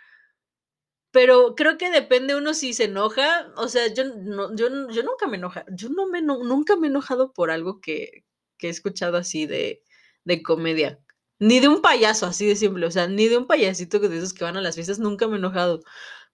Pero 1.12 1.56
creo 1.56 1.78
que 1.78 1.92
depende 1.92 2.36
uno 2.36 2.54
si 2.54 2.74
se 2.74 2.86
enoja. 2.86 3.52
O 3.58 3.68
sea, 3.68 3.88
yo, 3.94 4.06
no, 4.06 4.56
yo, 4.56 4.68
yo 4.90 5.04
nunca 5.04 5.28
me 5.28 5.38
enoja. 5.38 5.66
Yo 5.74 5.90
no 5.90 6.08
me, 6.08 6.22
nunca 6.22 6.76
me 6.78 6.88
he 6.88 6.90
enojado 6.90 7.34
por 7.34 7.52
algo 7.52 7.82
que, 7.82 8.26
que 8.58 8.68
he 8.68 8.70
escuchado 8.70 9.18
así 9.18 9.46
de, 9.46 9.84
de 10.24 10.42
comedia. 10.44 11.00
Ni 11.40 11.60
de 11.60 11.68
un 11.68 11.82
payaso, 11.82 12.28
así 12.28 12.48
de 12.48 12.56
simple. 12.56 12.86
O 12.86 12.92
sea, 12.92 13.08
ni 13.08 13.28
de 13.28 13.38
un 13.38 13.48
payasito 13.48 14.00
de 14.00 14.18
esos 14.18 14.34
que 14.34 14.44
van 14.46 14.58
a 14.58 14.62
las 14.62 14.76
fiestas, 14.76 15.00
nunca 15.00 15.28
me 15.28 15.36
he 15.36 15.40
enojado. 15.40 15.82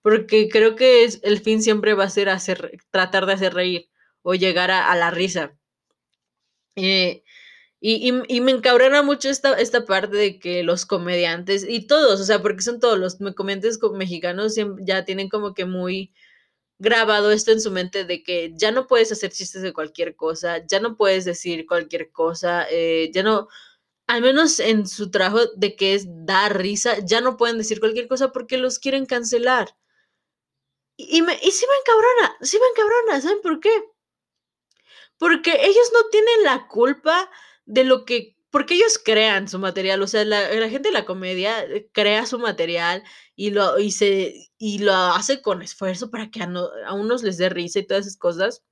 Porque 0.01 0.49
creo 0.49 0.75
que 0.75 1.03
es, 1.05 1.19
el 1.23 1.39
fin 1.41 1.61
siempre 1.61 1.93
va 1.93 2.05
a 2.05 2.09
ser 2.09 2.29
hacer, 2.29 2.79
tratar 2.91 3.25
de 3.25 3.33
hacer 3.33 3.53
reír 3.53 3.89
o 4.21 4.35
llegar 4.35 4.71
a, 4.71 4.91
a 4.91 4.95
la 4.95 5.11
risa. 5.11 5.57
Eh, 6.75 7.23
Y, 7.79 8.11
y, 8.27 8.41
me 8.41 8.51
encabrona 8.51 9.03
mucho 9.03 9.29
esta, 9.29 9.53
esta 9.59 9.85
parte 9.85 10.17
de 10.17 10.39
que 10.39 10.63
los 10.63 10.87
comediantes, 10.87 11.63
y 11.67 11.85
todos, 11.85 12.19
o 12.19 12.23
sea, 12.23 12.41
porque 12.41 12.63
son 12.63 12.79
todos 12.79 12.97
los 12.97 13.17
comediantes 13.35 13.79
mexicanos, 13.93 14.55
ya 14.79 15.05
tienen 15.05 15.29
como 15.29 15.53
que 15.53 15.65
muy 15.65 16.11
grabado 16.79 17.31
esto 17.31 17.51
en 17.51 17.61
su 17.61 17.71
mente 17.71 18.03
de 18.05 18.23
que 18.23 18.53
ya 18.55 18.71
no 18.71 18.87
puedes 18.87 19.11
hacer 19.11 19.31
chistes 19.31 19.61
de 19.61 19.73
cualquier 19.73 20.15
cosa, 20.15 20.65
ya 20.65 20.79
no 20.79 20.95
puedes 20.97 21.25
decir 21.25 21.67
cualquier 21.67 22.11
cosa, 22.11 22.67
eh, 22.71 23.11
ya 23.13 23.23
no, 23.23 23.47
al 24.07 24.21
menos 24.21 24.59
en 24.59 24.87
su 24.87 25.11
trabajo 25.11 25.45
de 25.55 25.75
que 25.75 25.93
es 25.95 26.05
dar 26.25 26.57
risa, 26.57 26.97
ya 27.05 27.21
no 27.21 27.37
pueden 27.37 27.57
decir 27.57 27.79
cualquier 27.79 28.07
cosa 28.07 28.31
porque 28.31 28.57
los 28.57 28.79
quieren 28.79 29.05
cancelar. 29.05 29.75
Y, 30.97 31.21
me, 31.21 31.33
y 31.43 31.51
sí 31.51 31.65
me 31.69 31.77
encabrona, 31.77 32.37
sí 32.41 32.57
me 32.59 32.67
encabrona, 32.67 33.21
¿saben 33.21 33.41
por 33.41 33.59
qué? 33.59 33.69
Porque 35.19 35.51
ellos 35.61 35.91
no 35.93 36.09
tienen 36.09 36.43
la 36.43 36.67
culpa 36.67 37.29
de 37.67 37.83
lo 37.83 38.05
que 38.05 38.37
porque 38.49 38.75
ellos 38.75 38.99
crean 39.03 39.47
su 39.47 39.59
material, 39.59 40.01
o 40.01 40.07
sea, 40.07 40.23
la, 40.25 40.47
gente 40.69 40.89
de 40.89 40.91
la 40.91 41.05
comedia 41.05 41.63
eh, 41.65 41.89
crea 41.91 42.25
su 42.25 42.39
material 42.39 43.03
y 43.35 43.51
lo, 43.51 43.77
y 43.77 43.91
se, 43.91 44.49
y 44.57 44.79
lo 44.79 44.93
hace 44.93 45.41
con 45.41 45.61
esfuerzo 45.61 46.09
para 46.09 46.31
que 46.31 46.41
a, 46.41 46.51
a, 46.85 46.93
unos 46.93 47.23
les 47.23 47.37
dé 47.37 47.49
risa 47.49 47.79
y 47.79 47.85
todas 47.85 48.07
esas 48.07 48.17
cosas. 48.17 48.63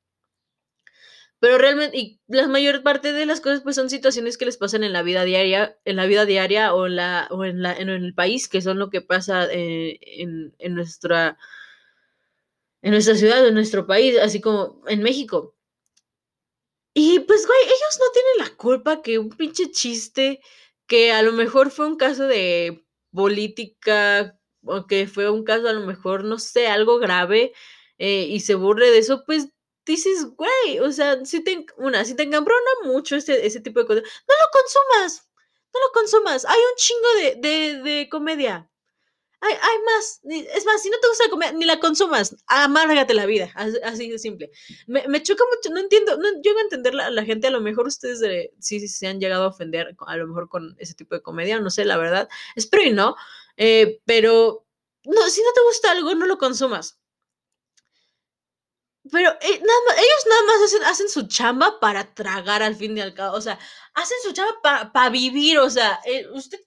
Pero 1.39 1.57
realmente, 1.57 1.97
y 1.97 2.19
la 2.27 2.47
mayor 2.47 2.81
parte 2.81 3.11
de 3.11 3.25
las 3.25 3.41
cosas 3.41 3.61
pues 3.61 3.75
son 3.75 3.89
situaciones 3.89 4.37
que 4.37 4.45
les 4.45 4.57
pasan 4.57 4.83
en 4.83 4.93
la 4.93 5.03
vida 5.03 5.23
diaria, 5.25 5.77
en 5.85 5.97
la 5.97 6.05
vida 6.05 6.25
diaria 6.25 6.73
o, 6.73 6.87
en, 6.87 6.95
la, 6.95 7.27
o 7.29 7.43
en, 7.45 7.61
la, 7.61 7.73
en 7.73 7.89
el 7.89 8.13
país, 8.15 8.47
que 8.47 8.61
son 8.61 8.79
lo 8.79 8.89
que 8.89 9.01
pasa 9.01 9.45
eh, 9.51 9.99
en, 10.01 10.55
en, 10.57 10.73
nuestra, 10.73 11.37
en 12.81 12.91
nuestra 12.91 13.15
ciudad, 13.15 13.45
en 13.45 13.53
nuestro 13.53 13.85
país, 13.85 14.17
así 14.19 14.41
como 14.41 14.81
en 14.87 15.03
México. 15.03 15.54
Y 16.97 17.19
pues, 17.19 17.45
güey, 17.45 17.59
ellos 17.65 17.99
no 17.99 18.05
tienen 18.13 18.49
la 18.49 18.55
culpa 18.57 19.01
que 19.01 19.19
un 19.19 19.29
pinche 19.29 19.69
chiste 19.69 20.39
que 20.87 21.11
a 21.11 21.21
lo 21.23 21.33
mejor 21.33 21.69
fue 21.69 21.87
un 21.87 21.97
caso 21.97 22.25
de 22.25 22.85
política 23.13 24.39
o 24.63 24.87
que 24.87 25.05
fue 25.07 25.29
un 25.29 25.43
caso 25.43 25.67
a 25.67 25.73
lo 25.73 25.81
mejor, 25.85 26.23
no 26.23 26.39
sé, 26.39 26.67
algo 26.67 26.97
grave 26.97 27.53
eh, 27.97 28.27
y 28.29 28.39
se 28.39 28.55
burle 28.55 28.91
de 28.91 28.99
eso, 28.99 29.23
pues 29.25 29.49
dices, 29.85 30.25
güey, 30.37 30.79
o 30.79 30.91
sea, 30.91 31.23
si 31.25 31.43
te, 31.43 31.65
una, 31.77 32.05
si 32.05 32.15
te 32.15 32.23
encabrona 32.23 32.71
mucho 32.85 33.17
ese, 33.17 33.45
ese 33.45 33.59
tipo 33.59 33.81
de 33.81 33.87
cosas, 33.87 34.03
no 34.03 34.33
lo 34.33 34.49
consumas, 34.53 35.29
no 35.73 35.79
lo 35.81 35.91
consumas, 35.93 36.45
hay 36.45 36.57
un 36.59 36.75
chingo 36.77 37.07
de, 37.19 37.35
de, 37.35 37.81
de 37.83 38.09
comedia, 38.09 38.69
hay, 39.41 39.79
más. 39.85 40.21
Es 40.55 40.65
más, 40.65 40.81
si 40.81 40.89
no 40.89 40.97
te 40.99 41.07
gusta 41.07 41.29
comer, 41.29 41.53
ni 41.55 41.65
la 41.65 41.79
consumas. 41.79 42.35
Amárgate 42.47 43.13
la 43.13 43.25
vida. 43.25 43.51
Así 43.55 44.09
de 44.09 44.19
simple. 44.19 44.51
Me, 44.87 45.07
me 45.07 45.21
choca 45.21 45.43
mucho. 45.53 45.73
No 45.73 45.79
entiendo. 45.79 46.17
No 46.17 46.41
llego 46.41 46.59
a 46.59 46.63
entender 46.63 46.99
a 46.99 47.09
la 47.11 47.23
gente. 47.23 47.47
A 47.47 47.51
lo 47.51 47.61
mejor 47.61 47.87
ustedes 47.87 48.19
sí, 48.59 48.79
sí, 48.79 48.87
se 48.87 49.07
han 49.07 49.19
llegado 49.19 49.43
a 49.43 49.47
ofender. 49.47 49.95
A 50.07 50.17
lo 50.17 50.27
mejor 50.27 50.49
con 50.49 50.75
ese 50.79 50.93
tipo 50.95 51.15
de 51.15 51.21
comedia. 51.21 51.59
No 51.59 51.69
sé, 51.69 51.85
la 51.85 51.97
verdad. 51.97 52.27
Espero 52.55 52.83
y 52.83 52.91
no. 52.91 53.15
Eh, 53.57 54.01
pero 54.05 54.65
no, 55.05 55.29
si 55.29 55.41
no 55.41 55.53
te 55.53 55.61
gusta 55.63 55.91
algo, 55.91 56.15
no 56.15 56.25
lo 56.25 56.37
consumas. 56.37 56.99
Pero 59.11 59.29
eh, 59.29 59.37
ellos 59.41 60.25
nada 60.27 60.43
más 60.47 60.91
hacen, 60.91 61.09
su 61.09 61.27
chamba 61.27 61.79
para 61.79 62.13
tragar 62.15 62.63
al 62.63 62.75
fin 62.75 62.97
y 62.97 63.01
al 63.01 63.13
cabo. 63.13 63.37
O 63.37 63.41
sea, 63.41 63.59
hacen 63.93 64.17
su 64.23 64.33
chamba 64.33 64.91
para 64.91 65.09
vivir. 65.09 65.59
O 65.59 65.69
sea, 65.69 65.99
eh, 66.05 66.27
usted 66.33 66.59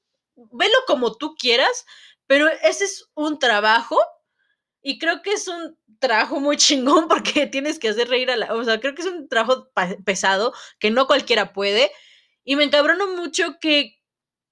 velo 0.53 0.77
como 0.87 1.17
tú 1.17 1.35
quieras 1.35 1.85
pero 2.29 2.47
ese 2.63 2.85
es 2.85 3.11
un 3.15 3.41
trabajo 3.41 3.99
y 4.83 4.99
creo 4.99 5.23
que 5.23 5.33
es 5.33 5.49
un 5.49 5.77
trabajo 5.99 6.39
muy 6.39 6.57
chingón 6.59 7.09
porque 7.09 7.47
tienes 7.47 7.81
que 7.81 7.89
hacer 7.89 8.09
reír 8.09 8.31
a 8.31 8.37
la... 8.37 8.55
O 8.55 8.63
sea, 8.63 8.79
creo 8.79 8.95
que 8.95 9.03
es 9.03 9.09
un 9.09 9.29
trabajo 9.29 9.69
pesado 10.05 10.53
que 10.79 10.93
no 10.93 11.09
cualquiera 11.09 11.53
puede. 11.53 11.91
Y 12.45 12.55
me 12.55 12.65
encabrono 12.65 13.17
mucho 13.17 13.59
que 13.61 13.97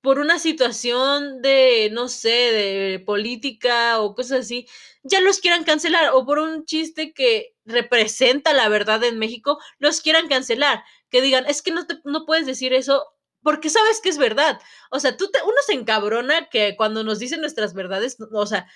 por 0.00 0.18
una 0.18 0.38
situación 0.38 1.42
de, 1.42 1.90
no 1.92 2.08
sé, 2.08 2.28
de 2.28 3.02
política 3.04 4.00
o 4.00 4.14
cosas 4.14 4.40
así, 4.40 4.66
ya 5.02 5.20
los 5.20 5.40
quieran 5.40 5.64
cancelar. 5.64 6.10
O 6.14 6.24
por 6.24 6.38
un 6.38 6.64
chiste 6.64 7.12
que 7.12 7.54
representa 7.64 8.52
la 8.52 8.68
verdad 8.68 9.04
en 9.04 9.18
México, 9.18 9.58
los 9.78 10.00
quieran 10.00 10.28
cancelar. 10.28 10.82
Que 11.10 11.20
digan, 11.22 11.46
es 11.46 11.62
que 11.62 11.72
no, 11.72 11.86
te, 11.86 11.96
no 12.04 12.24
puedes 12.24 12.46
decir 12.46 12.72
eso 12.72 13.06
porque 13.42 13.70
sabes 13.70 14.00
que 14.00 14.08
es 14.08 14.18
verdad. 14.18 14.60
O 14.90 15.00
sea, 15.00 15.16
tú 15.16 15.30
te, 15.30 15.42
uno 15.42 15.56
se 15.66 15.74
encabrona 15.74 16.48
que 16.48 16.76
cuando 16.76 17.04
nos 17.04 17.18
dicen 17.18 17.40
nuestras 17.40 17.74
verdades, 17.74 18.16
o 18.32 18.46
sea, 18.46 18.66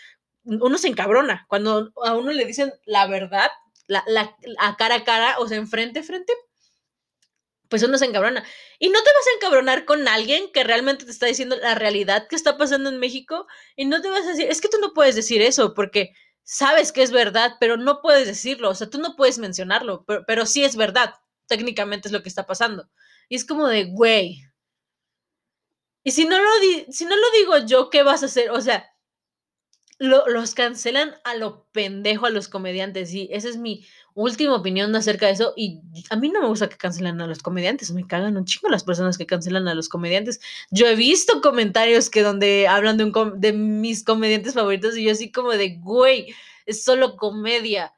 uno 0.44 0.78
se 0.78 0.88
encabrona. 0.88 1.46
Cuando 1.48 1.92
a 2.04 2.14
uno 2.16 2.32
le 2.32 2.44
dicen 2.44 2.72
la 2.84 3.06
verdad, 3.06 3.50
la, 3.86 4.04
la, 4.06 4.36
a 4.58 4.76
cara 4.76 4.96
a 4.96 5.04
cara, 5.04 5.38
o 5.38 5.48
sea, 5.48 5.58
enfrente, 5.58 6.02
frente, 6.02 6.32
pues 7.70 7.82
uno 7.84 7.96
se 7.98 8.04
encabrona. 8.04 8.44
Y 8.78 8.88
no 8.88 8.98
te 9.02 9.10
vas 9.10 9.26
a 9.26 9.36
encabronar 9.36 9.84
con 9.84 10.06
alguien 10.08 10.50
que 10.52 10.64
realmente 10.64 11.04
te 11.04 11.10
está 11.12 11.26
diciendo 11.26 11.56
la 11.56 11.74
realidad 11.76 12.26
que 12.28 12.36
está 12.36 12.58
pasando 12.58 12.90
en 12.90 12.98
México 12.98 13.46
y 13.76 13.86
no 13.86 14.02
te 14.02 14.10
vas 14.10 14.24
a 14.24 14.30
decir, 14.30 14.48
es 14.50 14.60
que 14.60 14.68
tú 14.68 14.78
no 14.80 14.92
puedes 14.92 15.14
decir 15.14 15.40
eso 15.40 15.72
porque 15.72 16.12
sabes 16.42 16.90
que 16.90 17.02
es 17.02 17.12
verdad, 17.12 17.52
pero 17.60 17.76
no 17.76 18.00
puedes 18.02 18.26
decirlo, 18.26 18.70
o 18.70 18.74
sea, 18.74 18.90
tú 18.90 18.98
no 18.98 19.14
puedes 19.14 19.38
mencionarlo, 19.38 20.04
pero, 20.04 20.24
pero 20.26 20.46
sí 20.46 20.64
es 20.64 20.74
verdad, 20.74 21.14
técnicamente 21.46 22.08
es 22.08 22.12
lo 22.12 22.22
que 22.24 22.28
está 22.28 22.44
pasando. 22.44 22.88
Y 23.28 23.36
es 23.36 23.44
como 23.44 23.68
de, 23.68 23.84
güey, 23.84 24.42
y 26.02 26.10
si 26.12 26.24
no 26.24 26.38
lo, 26.38 26.50
si 26.90 27.04
no 27.04 27.16
lo 27.16 27.30
digo 27.38 27.58
yo, 27.66 27.90
¿qué 27.90 28.02
vas 28.02 28.22
a 28.22 28.26
hacer? 28.26 28.50
O 28.50 28.60
sea, 28.60 28.90
los 30.00 30.54
cancelan 30.54 31.14
a 31.24 31.34
lo 31.34 31.66
pendejo 31.72 32.24
a 32.24 32.30
los 32.30 32.48
comediantes. 32.48 33.12
Y 33.12 33.28
esa 33.32 33.50
es 33.50 33.58
mi 33.58 33.86
última 34.14 34.54
opinión 34.54 34.96
acerca 34.96 35.26
de 35.26 35.32
eso. 35.32 35.52
Y 35.56 35.82
a 36.08 36.16
mí 36.16 36.30
no 36.30 36.40
me 36.40 36.48
gusta 36.48 36.70
que 36.70 36.78
cancelen 36.78 37.20
a 37.20 37.26
los 37.26 37.42
comediantes. 37.42 37.90
Me 37.90 38.06
cagan 38.06 38.38
un 38.38 38.46
chingo 38.46 38.70
las 38.70 38.82
personas 38.82 39.18
que 39.18 39.26
cancelan 39.26 39.68
a 39.68 39.74
los 39.74 39.90
comediantes. 39.90 40.40
Yo 40.70 40.86
he 40.86 40.96
visto 40.96 41.42
comentarios 41.42 42.08
que 42.08 42.22
donde 42.22 42.66
hablan 42.66 42.96
de, 42.96 43.04
un 43.04 43.40
de 43.40 43.52
mis 43.52 44.02
comediantes 44.02 44.54
favoritos 44.54 44.96
y 44.96 45.04
yo 45.04 45.12
así 45.12 45.30
como 45.30 45.50
de, 45.50 45.76
güey, 45.76 46.34
es 46.64 46.82
solo 46.82 47.16
comedia. 47.16 47.92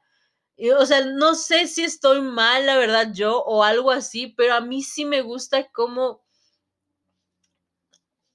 o 0.77 0.85
sea, 0.85 1.05
no 1.05 1.35
sé 1.35 1.67
si 1.67 1.83
estoy 1.83 2.21
mal, 2.21 2.65
la 2.65 2.77
verdad, 2.77 3.13
yo 3.13 3.39
o 3.43 3.63
algo 3.63 3.91
así, 3.91 4.27
pero 4.27 4.55
a 4.55 4.61
mí 4.61 4.83
sí 4.83 5.05
me 5.05 5.21
gusta 5.21 5.69
cómo 5.71 6.22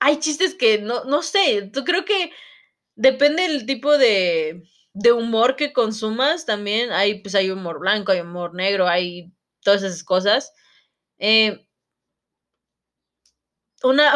hay 0.01 0.19
chistes 0.19 0.55
que 0.55 0.79
no, 0.79 1.05
no 1.05 1.23
sé, 1.23 1.71
tú 1.73 1.85
creo 1.85 2.05
que 2.05 2.33
depende 2.95 3.43
del 3.43 3.67
tipo 3.67 3.97
de, 3.99 4.65
de 4.95 5.13
humor 5.13 5.57
que 5.57 5.73
consumas 5.73 6.47
también. 6.47 6.93
Hay, 6.93 7.23
pues 7.23 7.35
hay 7.35 7.51
humor 7.51 7.79
blanco, 7.81 8.13
hay 8.13 8.21
humor 8.21 8.55
negro, 8.55 8.89
hay 8.89 9.33
todas 9.63 9.83
esas 9.83 10.05
cosas. 10.05 10.53
Eh, 11.19 11.67
una, 13.83 14.13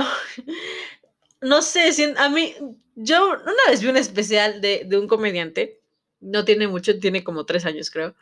no 1.40 1.62
sé, 1.62 1.92
si, 1.92 2.04
a 2.16 2.28
mí, 2.28 2.54
yo 2.96 3.30
una 3.30 3.62
vez 3.68 3.80
vi 3.80 3.88
un 3.88 3.96
especial 3.96 4.60
de, 4.60 4.82
de, 4.86 4.98
un 4.98 5.08
comediante, 5.08 5.80
no 6.20 6.44
tiene 6.44 6.68
mucho, 6.68 6.98
tiene 6.98 7.24
como 7.24 7.46
tres 7.46 7.64
años 7.64 7.90
creo. 7.90 8.14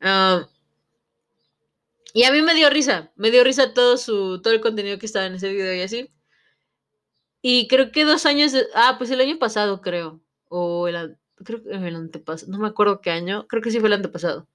Ah, 0.00 0.48
y 2.12 2.24
a 2.24 2.32
mí 2.32 2.42
me 2.42 2.54
dio 2.54 2.70
risa, 2.70 3.12
me 3.16 3.30
dio 3.30 3.44
risa 3.44 3.72
todo 3.74 3.96
su, 3.96 4.42
todo 4.42 4.52
el 4.52 4.60
contenido 4.60 4.98
que 4.98 5.06
estaba 5.06 5.26
en 5.26 5.34
ese 5.34 5.50
video 5.52 5.74
y 5.74 5.82
así. 5.82 6.10
Y 7.42 7.68
creo 7.68 7.90
que 7.92 8.04
dos 8.04 8.26
años, 8.26 8.52
ah, 8.74 8.96
pues 8.98 9.10
el 9.10 9.20
año 9.20 9.38
pasado 9.38 9.80
creo, 9.80 10.20
o 10.48 10.88
el, 10.88 11.16
creo 11.44 11.62
que 11.62 11.70
el 11.70 11.96
antepasado, 11.96 12.52
no 12.52 12.58
me 12.58 12.68
acuerdo 12.68 13.00
qué 13.00 13.10
año, 13.10 13.46
creo 13.48 13.62
que 13.62 13.70
sí 13.70 13.80
fue 13.80 13.88
el 13.88 13.94
antepasado. 13.94 14.48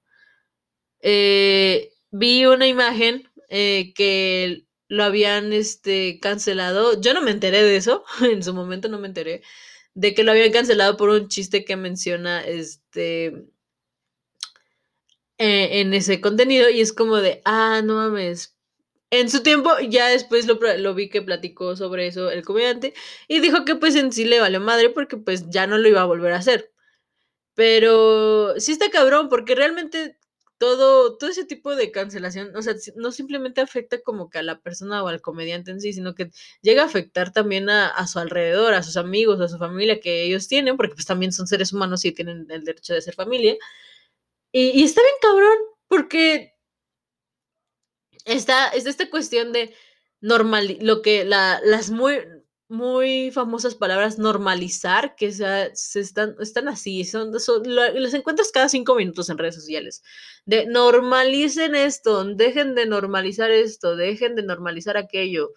Eh, 1.00 1.92
vi 2.10 2.46
una 2.46 2.66
imagen 2.66 3.28
eh, 3.48 3.92
que 3.94 4.66
lo 4.88 5.04
habían 5.04 5.52
este, 5.52 6.20
cancelado, 6.20 7.00
yo 7.00 7.14
no 7.14 7.22
me 7.22 7.32
enteré 7.32 7.62
de 7.62 7.76
eso, 7.76 8.04
en 8.22 8.42
su 8.42 8.54
momento 8.54 8.88
no 8.88 8.98
me 8.98 9.08
enteré, 9.08 9.42
de 9.94 10.14
que 10.14 10.24
lo 10.24 10.32
habían 10.32 10.52
cancelado 10.52 10.96
por 10.96 11.08
un 11.10 11.28
chiste 11.28 11.64
que 11.64 11.76
menciona 11.76 12.44
este 12.44 13.46
eh, 15.38 15.80
en 15.80 15.92
ese 15.94 16.20
contenido 16.20 16.70
y 16.70 16.80
es 16.80 16.92
como 16.92 17.16
de, 17.16 17.42
ah, 17.44 17.82
no 17.84 17.96
mames, 17.96 18.55
en 19.10 19.30
su 19.30 19.42
tiempo, 19.42 19.70
ya 19.88 20.08
después 20.08 20.46
lo, 20.46 20.94
vi 20.94 21.08
que 21.08 21.22
platicó 21.22 21.76
sobre 21.76 22.08
eso 22.08 22.30
el 22.30 22.44
comediante 22.44 22.94
y 23.28 23.40
dijo 23.40 23.64
que 23.64 23.76
pues 23.76 23.94
en 23.96 24.12
sí 24.12 24.24
le 24.24 24.40
valió 24.40 24.60
madre 24.60 24.90
porque 24.90 25.16
pues 25.16 25.48
ya 25.48 25.66
no 25.66 25.78
lo 25.78 25.88
iba 25.88 26.00
a 26.02 26.06
volver 26.06 26.32
a 26.32 26.38
hacer. 26.38 26.72
Pero 27.54 28.58
sí 28.60 28.72
está 28.72 28.90
cabrón 28.90 29.28
porque 29.28 29.54
realmente 29.54 30.18
todo, 30.58 31.16
todo 31.18 31.30
ese 31.30 31.44
tipo 31.44 31.76
de 31.76 31.90
cancelación, 31.92 32.54
o 32.56 32.62
sea, 32.62 32.74
no 32.96 33.12
simplemente 33.12 33.60
afecta 33.60 34.00
como 34.02 34.30
que 34.30 34.38
a 34.38 34.42
la 34.42 34.60
persona 34.60 35.02
o 35.02 35.08
al 35.08 35.20
comediante 35.22 35.70
en 35.70 35.80
sí, 35.80 35.92
sino 35.92 36.14
que 36.14 36.30
llega 36.62 36.82
a 36.82 36.86
afectar 36.86 37.32
también 37.32 37.70
a, 37.70 37.88
a 37.88 38.06
su 38.06 38.18
alrededor, 38.18 38.74
a 38.74 38.82
sus 38.82 38.96
amigos, 38.96 39.40
a 39.40 39.48
su 39.48 39.58
familia 39.58 40.00
que 40.00 40.24
ellos 40.24 40.48
tienen, 40.48 40.76
porque 40.76 40.94
pues 40.94 41.06
también 41.06 41.32
son 41.32 41.46
seres 41.46 41.72
humanos 41.72 42.04
y 42.04 42.12
tienen 42.12 42.46
el 42.50 42.64
derecho 42.64 42.94
de 42.94 43.02
ser 43.02 43.14
familia. 43.14 43.56
Y, 44.52 44.70
y 44.80 44.84
está 44.84 45.02
bien 45.02 45.14
cabrón 45.22 45.58
porque 45.88 46.55
está, 48.26 48.68
es 48.68 48.86
esta 48.86 49.08
cuestión 49.08 49.52
de 49.52 49.74
normal, 50.20 50.78
lo 50.80 51.02
que 51.02 51.24
la, 51.24 51.60
las 51.64 51.90
muy, 51.90 52.18
muy 52.68 53.30
famosas 53.30 53.74
palabras 53.74 54.18
normalizar, 54.18 55.14
que 55.16 55.32
se, 55.32 55.70
se 55.74 56.00
están, 56.00 56.36
están 56.40 56.68
así, 56.68 57.04
son, 57.04 57.38
son, 57.40 57.62
los 57.66 58.14
encuentras 58.14 58.50
cada 58.52 58.68
cinco 58.68 58.94
minutos 58.96 59.30
en 59.30 59.38
redes 59.38 59.54
sociales. 59.54 60.02
De 60.44 60.66
normalicen 60.66 61.74
esto, 61.74 62.24
dejen 62.24 62.74
de 62.74 62.86
normalizar 62.86 63.50
esto, 63.50 63.96
dejen 63.96 64.34
de 64.36 64.42
normalizar 64.42 64.96
aquello. 64.96 65.52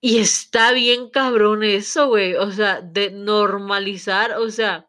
Y 0.00 0.18
está 0.18 0.72
bien 0.72 1.10
cabrón 1.10 1.64
eso, 1.64 2.08
güey. 2.08 2.34
O 2.36 2.50
sea, 2.52 2.80
de 2.80 3.10
normalizar, 3.10 4.38
o 4.38 4.50
sea. 4.50 4.88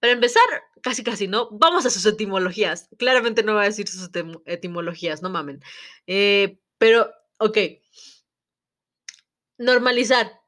Para 0.00 0.12
empezar, 0.12 0.42
casi 0.84 1.02
casi 1.02 1.26
no. 1.28 1.48
Vamos 1.50 1.86
a 1.86 1.90
sus 1.90 2.04
etimologías. 2.04 2.90
Claramente 2.98 3.42
no 3.42 3.54
va 3.54 3.62
a 3.62 3.64
decir 3.64 3.88
sus 3.88 4.10
etimologías, 4.44 5.22
no 5.22 5.30
mamen. 5.30 5.62
Eh, 6.06 6.60
pero, 6.76 7.10
ok. 7.38 7.58
Normalizar. 9.56 10.40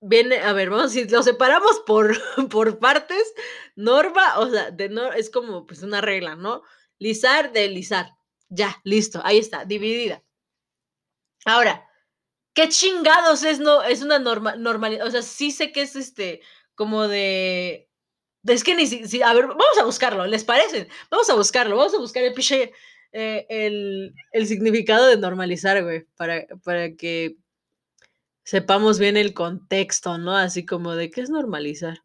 Viene, 0.00 0.38
a 0.38 0.52
ver, 0.52 0.70
vamos 0.70 0.94
decir, 0.94 1.10
lo 1.10 1.22
separamos 1.24 1.80
por, 1.80 2.16
por 2.50 2.78
partes. 2.78 3.34
Norma, 3.74 4.38
o 4.38 4.48
sea, 4.48 4.70
de 4.70 4.88
no, 4.88 5.12
es 5.12 5.28
como 5.28 5.66
pues 5.66 5.82
una 5.82 6.00
regla, 6.00 6.36
¿no? 6.36 6.62
Lizar 7.00 7.52
de 7.52 7.68
lisar. 7.68 8.14
Ya, 8.48 8.80
listo, 8.84 9.20
ahí 9.24 9.38
está, 9.38 9.64
dividida. 9.64 10.22
Ahora, 11.44 11.84
¿qué 12.54 12.68
chingados 12.68 13.42
es 13.42 13.58
no 13.58 13.82
es 13.82 14.02
una 14.02 14.20
norma, 14.20 14.54
normalidad? 14.54 15.06
O 15.06 15.10
sea, 15.10 15.22
sí 15.22 15.50
sé 15.50 15.72
que 15.72 15.82
es 15.82 15.96
este 15.96 16.42
como 16.76 17.08
de 17.08 17.89
es 18.46 18.64
que 18.64 18.74
ni 18.74 18.86
si, 18.86 19.22
a 19.22 19.32
ver, 19.34 19.46
vamos 19.46 19.78
a 19.80 19.84
buscarlo, 19.84 20.26
¿les 20.26 20.44
parece? 20.44 20.88
Vamos 21.10 21.28
a 21.30 21.34
buscarlo, 21.34 21.76
vamos 21.76 21.94
a 21.94 21.98
buscar 21.98 22.22
el 22.22 22.34
piche, 22.34 22.72
eh, 23.12 23.46
el, 23.48 24.14
el, 24.32 24.46
significado 24.46 25.06
de 25.08 25.16
normalizar, 25.18 25.82
güey, 25.82 26.06
para, 26.16 26.46
para 26.64 26.94
que 26.94 27.36
sepamos 28.44 28.98
bien 28.98 29.16
el 29.16 29.34
contexto, 29.34 30.18
¿no? 30.18 30.36
Así 30.36 30.64
como 30.64 30.94
de 30.94 31.10
qué 31.10 31.20
es 31.20 31.30
normalizar. 31.30 32.02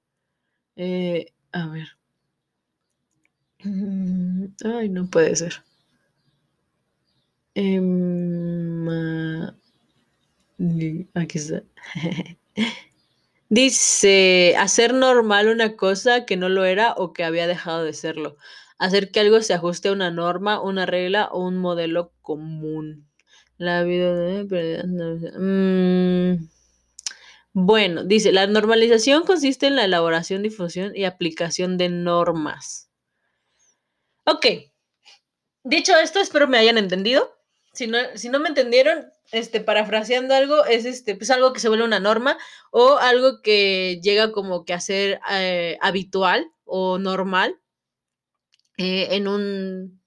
Eh, 0.75 1.33
a 1.51 1.67
ver. 1.67 1.87
Mm, 3.63 4.45
ay, 4.63 4.89
no 4.89 5.09
puede 5.09 5.35
ser. 5.35 5.63
Eh, 7.55 7.79
aquí 11.15 11.37
está. 11.37 11.63
Dice, 13.49 14.55
hacer 14.57 14.93
normal 14.93 15.49
una 15.49 15.75
cosa 15.75 16.25
que 16.25 16.35
no 16.35 16.49
lo 16.49 16.65
era 16.65 16.93
o 16.93 17.13
que 17.13 17.23
había 17.23 17.47
dejado 17.47 17.83
de 17.83 17.93
serlo. 17.93 18.37
Hacer 18.77 19.11
que 19.11 19.19
algo 19.19 19.41
se 19.41 19.53
ajuste 19.53 19.89
a 19.89 19.93
una 19.93 20.11
norma, 20.11 20.61
una 20.61 20.85
regla 20.85 21.29
o 21.31 21.45
un 21.45 21.57
modelo 21.57 22.11
común. 22.21 23.07
La 23.57 23.83
vida 23.83 24.13
de... 24.15 24.83
Mm, 25.37 26.49
bueno, 27.53 28.03
dice, 28.03 28.33
la 28.33 28.47
normalización 28.47 29.23
consiste 29.23 29.67
en 29.67 29.77
la 29.77 29.85
elaboración, 29.85 30.43
difusión 30.43 30.91
y 30.95 31.05
aplicación 31.05 31.77
de 31.77 31.89
normas. 31.89 32.89
Ok. 34.25 34.45
Dicho 35.63 35.93
esto, 35.97 36.19
espero 36.19 36.47
me 36.47 36.57
hayan 36.57 36.77
entendido. 36.77 37.33
Si 37.73 37.87
no, 37.87 37.97
si 38.15 38.29
no 38.29 38.39
me 38.39 38.49
entendieron, 38.49 39.05
este, 39.31 39.61
parafraseando 39.61 40.33
algo, 40.35 40.65
es 40.65 40.85
este, 40.85 41.15
pues 41.15 41.31
algo 41.31 41.53
que 41.53 41.59
se 41.59 41.69
vuelve 41.69 41.85
una 41.85 41.99
norma 41.99 42.37
o 42.71 42.97
algo 42.97 43.41
que 43.41 43.99
llega 44.01 44.31
como 44.31 44.65
que 44.65 44.73
a 44.73 44.79
ser 44.79 45.19
eh, 45.31 45.77
habitual 45.81 46.51
o 46.63 46.99
normal 46.99 47.59
eh, 48.77 49.07
en, 49.11 49.27
un, 49.27 50.01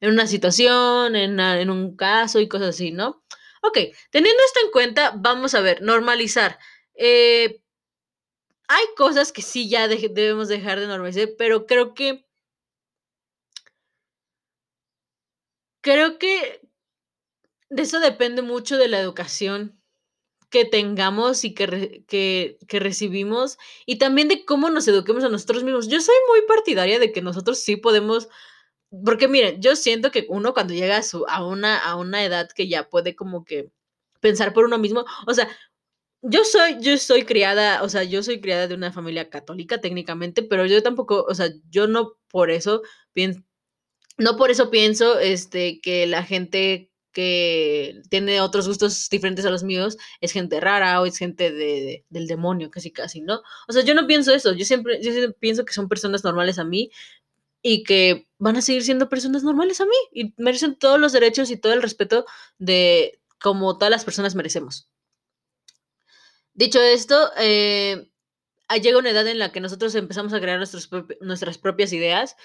en 0.00 0.10
una 0.10 0.26
situación, 0.26 1.16
en, 1.16 1.38
en, 1.40 1.70
un 1.70 1.96
caso 1.96 2.40
y 2.40 2.48
cosas 2.48 2.70
así, 2.70 2.90
¿no? 2.90 3.22
Ok, 3.62 3.78
teniendo 4.10 4.42
esto 4.44 4.60
en 4.64 4.70
cuenta, 4.72 5.12
vamos 5.16 5.54
a 5.54 5.60
ver, 5.60 5.82
normalizar. 5.82 6.58
Eh, 6.94 7.62
hay 8.68 8.84
cosas 8.96 9.32
que 9.32 9.42
sí 9.42 9.68
ya 9.68 9.88
debemos 9.88 10.48
dejar 10.48 10.80
de 10.80 10.86
normalizar, 10.86 11.28
pero 11.38 11.66
creo 11.66 11.94
que... 11.94 12.24
Creo 15.82 16.18
que 16.18 16.60
de 17.70 17.82
eso 17.82 18.00
depende 18.00 18.42
mucho 18.42 18.76
de 18.76 18.88
la 18.88 19.00
educación 19.00 19.80
que 20.50 20.64
tengamos 20.64 21.44
y 21.44 21.54
que, 21.54 22.04
que, 22.08 22.80
recibimos 22.80 23.56
y 23.86 23.98
también 23.98 24.28
de 24.28 24.44
cómo 24.44 24.68
nos 24.68 24.88
eduquemos 24.88 25.22
a 25.24 25.28
nosotros 25.28 25.62
mismos. 25.62 25.88
Yo 25.88 26.00
soy 26.00 26.16
muy 26.28 26.42
partidaria 26.46 26.98
de 26.98 27.12
que 27.12 27.22
nosotros 27.22 27.60
sí 27.60 27.76
podemos, 27.76 28.28
porque 29.04 29.28
miren, 29.28 29.62
yo 29.62 29.76
siento 29.76 30.10
que 30.10 30.26
uno 30.28 30.52
cuando 30.52 30.74
llega 30.74 30.96
a, 30.98 31.02
su, 31.04 31.24
a, 31.28 31.46
una, 31.46 31.78
a 31.78 31.94
una 31.96 32.24
edad 32.24 32.50
que 32.50 32.68
ya 32.68 32.88
puede 32.88 33.14
como 33.14 33.44
que 33.44 33.70
pensar 34.20 34.52
por 34.52 34.64
uno 34.64 34.76
mismo, 34.78 35.04
o 35.26 35.34
sea, 35.34 35.48
yo 36.22 36.44
soy, 36.44 36.78
yo 36.80 36.98
soy 36.98 37.24
criada, 37.24 37.82
o 37.82 37.88
sea, 37.88 38.02
yo 38.04 38.22
soy 38.22 38.40
criada 38.40 38.66
de 38.68 38.74
una 38.74 38.92
familia 38.92 39.30
católica 39.30 39.80
técnicamente, 39.80 40.42
pero 40.42 40.66
yo 40.66 40.82
tampoco, 40.82 41.24
o 41.28 41.34
sea, 41.34 41.50
yo 41.70 41.86
no 41.86 42.18
por 42.28 42.50
eso 42.50 42.82
pienso, 43.12 43.40
no 44.18 44.36
por 44.36 44.50
eso 44.50 44.70
pienso, 44.70 45.18
este, 45.18 45.80
que 45.80 46.06
la 46.06 46.24
gente 46.24 46.89
que 47.12 48.02
tiene 48.08 48.40
otros 48.40 48.68
gustos 48.68 49.08
diferentes 49.10 49.44
a 49.44 49.50
los 49.50 49.62
míos 49.62 49.96
es 50.20 50.32
gente 50.32 50.60
rara 50.60 51.00
o 51.00 51.06
es 51.06 51.16
gente 51.18 51.50
de, 51.50 52.04
del 52.08 52.26
demonio, 52.26 52.70
casi 52.70 52.90
casi, 52.90 53.20
¿no? 53.20 53.42
O 53.68 53.72
sea, 53.72 53.82
yo 53.82 53.94
no 53.94 54.06
pienso 54.06 54.32
eso, 54.32 54.52
yo 54.52 54.64
siempre, 54.64 55.00
pienso 55.38 55.64
que 55.64 55.72
son 55.72 55.88
personas 55.88 56.24
normales 56.24 56.58
a 56.58 56.64
mí 56.64 56.90
y 57.62 57.82
que 57.82 58.28
van 58.38 58.56
a 58.56 58.62
seguir 58.62 58.84
siendo 58.84 59.08
personas 59.08 59.42
normales 59.42 59.80
a 59.80 59.86
mí 59.86 59.96
y 60.12 60.34
merecen 60.36 60.76
todos 60.76 60.98
los 60.98 61.12
derechos 61.12 61.50
y 61.50 61.56
todo 61.56 61.72
el 61.72 61.82
respeto 61.82 62.24
de 62.58 63.20
como 63.40 63.76
todas 63.76 63.90
las 63.90 64.04
personas 64.04 64.34
merecemos. 64.34 64.88
Dicho 66.54 66.80
esto, 66.80 67.30
eh, 67.38 68.10
llega 68.82 68.98
una 68.98 69.10
edad 69.10 69.26
en 69.26 69.38
la 69.38 69.52
que 69.52 69.60
nosotros 69.60 69.94
empezamos 69.94 70.32
a 70.32 70.40
crear 70.40 70.58
nuestras 70.58 71.58
propias 71.58 71.92
ideas 71.92 72.36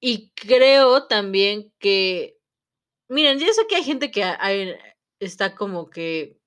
y 0.00 0.30
creo 0.30 1.06
también 1.06 1.72
que 1.78 2.39
Miren, 3.10 3.40
yo 3.40 3.52
sé 3.52 3.66
que 3.68 3.74
hay 3.74 3.82
gente 3.82 4.12
que 4.12 4.22
hay, 4.22 4.76
está 5.18 5.56
como 5.56 5.90
que. 5.90 6.40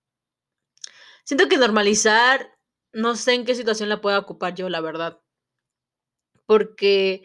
Siento 1.25 1.47
que 1.47 1.57
normalizar, 1.57 2.57
no 2.91 3.15
sé 3.15 3.33
en 3.33 3.45
qué 3.45 3.55
situación 3.55 3.87
la 3.89 4.01
pueda 4.01 4.19
ocupar 4.19 4.55
yo, 4.55 4.67
la 4.69 4.81
verdad. 4.81 5.19
Porque, 6.49 7.23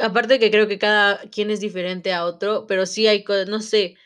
aparte 0.00 0.38
que 0.38 0.50
creo 0.50 0.68
que 0.68 0.78
cada 0.78 1.20
quien 1.30 1.50
es 1.50 1.60
diferente 1.60 2.12
a 2.12 2.24
otro, 2.26 2.66
pero 2.66 2.86
sí 2.86 3.06
hay 3.06 3.24
cosas, 3.24 3.48
no 3.48 3.60
sé. 3.60 3.96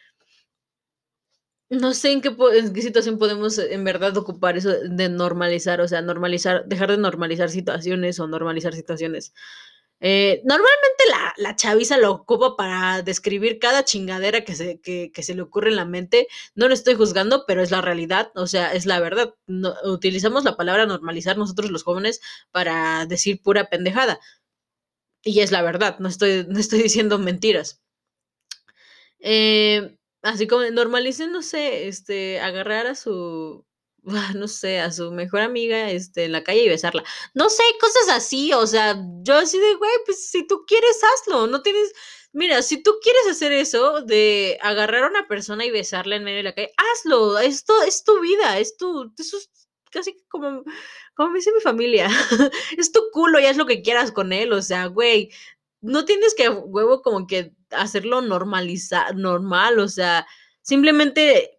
No 1.71 1.95
sé 1.95 2.13
en 2.13 2.21
qué, 2.21 2.29
en 2.29 2.73
qué 2.73 2.81
situación 2.83 3.19
podemos 3.19 3.59
en 3.59 3.83
verdad 3.83 4.17
ocupar 4.17 4.57
eso 4.57 4.71
de 4.71 5.09
normalizar, 5.09 5.81
o 5.81 5.89
sea, 5.89 6.01
normalizar, 6.01 6.65
dejar 6.67 6.93
de 6.93 6.97
normalizar 6.99 7.51
situaciones 7.51 8.21
o 8.21 8.29
normalizar 8.29 8.73
situaciones. 8.73 9.33
Eh, 10.01 10.43
normalmente 10.45 11.05
la, 11.11 11.35
la, 11.39 11.57
chaviza 11.57 11.97
lo 11.97 12.13
ocupa 12.13 12.55
para 12.55 13.01
describir 13.03 13.59
cada 13.59 13.83
chingadera 13.85 14.45
que 14.45 14.55
se, 14.55 14.79
que, 14.81 15.11
se, 15.23 15.35
le 15.35 15.43
ocurre 15.43 15.71
en 15.71 15.77
la 15.77 15.85
mente. 15.87 16.29
No 16.55 16.69
lo 16.69 16.75
estoy 16.75 16.95
juzgando, 16.95 17.45
pero 17.47 17.63
es 17.63 17.71
la 17.71 17.81
realidad, 17.81 18.31
o 18.35 18.47
sea, 18.47 18.73
es 18.75 18.87
la 18.87 19.01
verdad. 19.01 19.35
Utilizamos 19.85 20.45
la 20.45 20.57
palabra 20.57 20.87
normalizar 20.87 21.39
nosotros 21.39 21.71
los 21.71 21.83
jóvenes 21.85 22.21
para 22.51 23.07
decir 23.07 23.41
pura 23.43 23.69
pendejada. 23.71 24.21
Y 25.23 25.41
es 25.41 25.53
la 25.53 25.63
verdad, 25.63 25.99
no 25.99 26.09
estoy, 26.09 26.47
no 26.49 26.59
estoy 26.59 26.83
diciendo 26.83 27.19
mentiras. 27.19 27.83
Eh, 29.21 29.97
así 30.23 30.47
como 30.47 30.65
normalicen, 30.71 31.33
no 31.33 31.43
sé, 31.43 31.89
este, 31.89 32.41
agarrar 32.41 32.87
a 32.87 32.95
su 32.95 33.66
no 34.37 34.47
sé, 34.49 34.79
a 34.81 34.93
su 34.93 35.11
mejor 35.11 35.41
amiga 35.41 35.91
este, 35.91 36.25
en 36.25 36.33
la 36.33 36.45
calle 36.45 36.63
y 36.65 36.69
besarla. 36.69 37.05
No 37.35 37.49
sé, 37.51 37.63
cosas 37.81 38.09
así, 38.11 38.53
o 38.53 38.67
sea, 38.67 38.97
yo 39.23 39.35
así 39.35 39.59
de, 39.59 39.75
güey, 39.75 39.91
pues 40.05 40.31
si 40.31 40.47
tú 40.47 40.65
quieres, 40.67 41.01
hazlo, 41.03 41.49
no 41.49 41.63
tienes, 41.63 41.93
mira, 42.33 42.63
si 42.63 42.83
tú 42.83 42.95
quieres 43.03 43.27
hacer 43.29 43.53
eso 43.53 44.03
de 44.03 44.59
agarrar 44.63 45.05
a 45.05 45.09
una 45.09 45.27
persona 45.27 45.65
y 45.65 45.73
besarla 45.73 46.17
en 46.17 46.25
medio 46.25 46.39
de 46.39 46.43
la 46.45 46.55
calle, 46.55 46.73
hazlo, 46.77 47.39
esto 47.39 47.83
es 47.83 48.05
tu 48.05 48.21
vida, 48.21 48.59
es 48.61 48.77
tu, 48.77 49.13
eso 49.19 49.39
es 49.39 49.51
casi 49.91 50.17
como, 50.29 50.63
como 51.15 51.31
me 51.31 51.39
dice 51.39 51.53
mi 51.53 51.61
familia, 51.61 52.09
es 52.79 52.93
tu 52.93 53.01
culo 53.13 53.41
y 53.41 53.47
haz 53.47 53.57
lo 53.57 53.67
que 53.67 53.83
quieras 53.83 54.13
con 54.13 54.33
él, 54.33 54.53
o 54.53 54.63
sea, 54.63 54.87
güey, 54.87 55.31
no 55.81 56.05
tienes 56.05 56.35
que, 56.37 56.49
huevo, 56.49 57.03
como 57.03 57.27
que 57.27 57.53
hacerlo 57.71 58.21
normalizar, 58.21 59.17
normal, 59.17 59.81
o 59.81 59.89
sea, 59.89 60.27
simplemente 60.63 61.56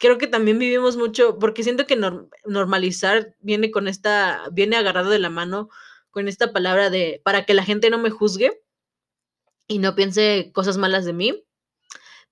creo 0.00 0.18
que 0.18 0.26
también 0.26 0.58
vivimos 0.58 0.96
mucho, 0.96 1.38
porque 1.38 1.62
siento 1.62 1.86
que 1.86 2.00
normalizar 2.46 3.36
viene 3.38 3.70
con 3.70 3.86
esta, 3.86 4.48
viene 4.50 4.76
agarrado 4.76 5.10
de 5.10 5.18
la 5.18 5.30
mano 5.30 5.68
con 6.10 6.26
esta 6.26 6.52
palabra 6.52 6.90
de 6.90 7.20
para 7.22 7.44
que 7.44 7.54
la 7.54 7.64
gente 7.64 7.90
no 7.90 7.98
me 7.98 8.10
juzgue 8.10 8.62
y 9.68 9.78
no 9.78 9.94
piense 9.94 10.50
cosas 10.54 10.78
malas 10.78 11.04
de 11.04 11.12
mí. 11.12 11.44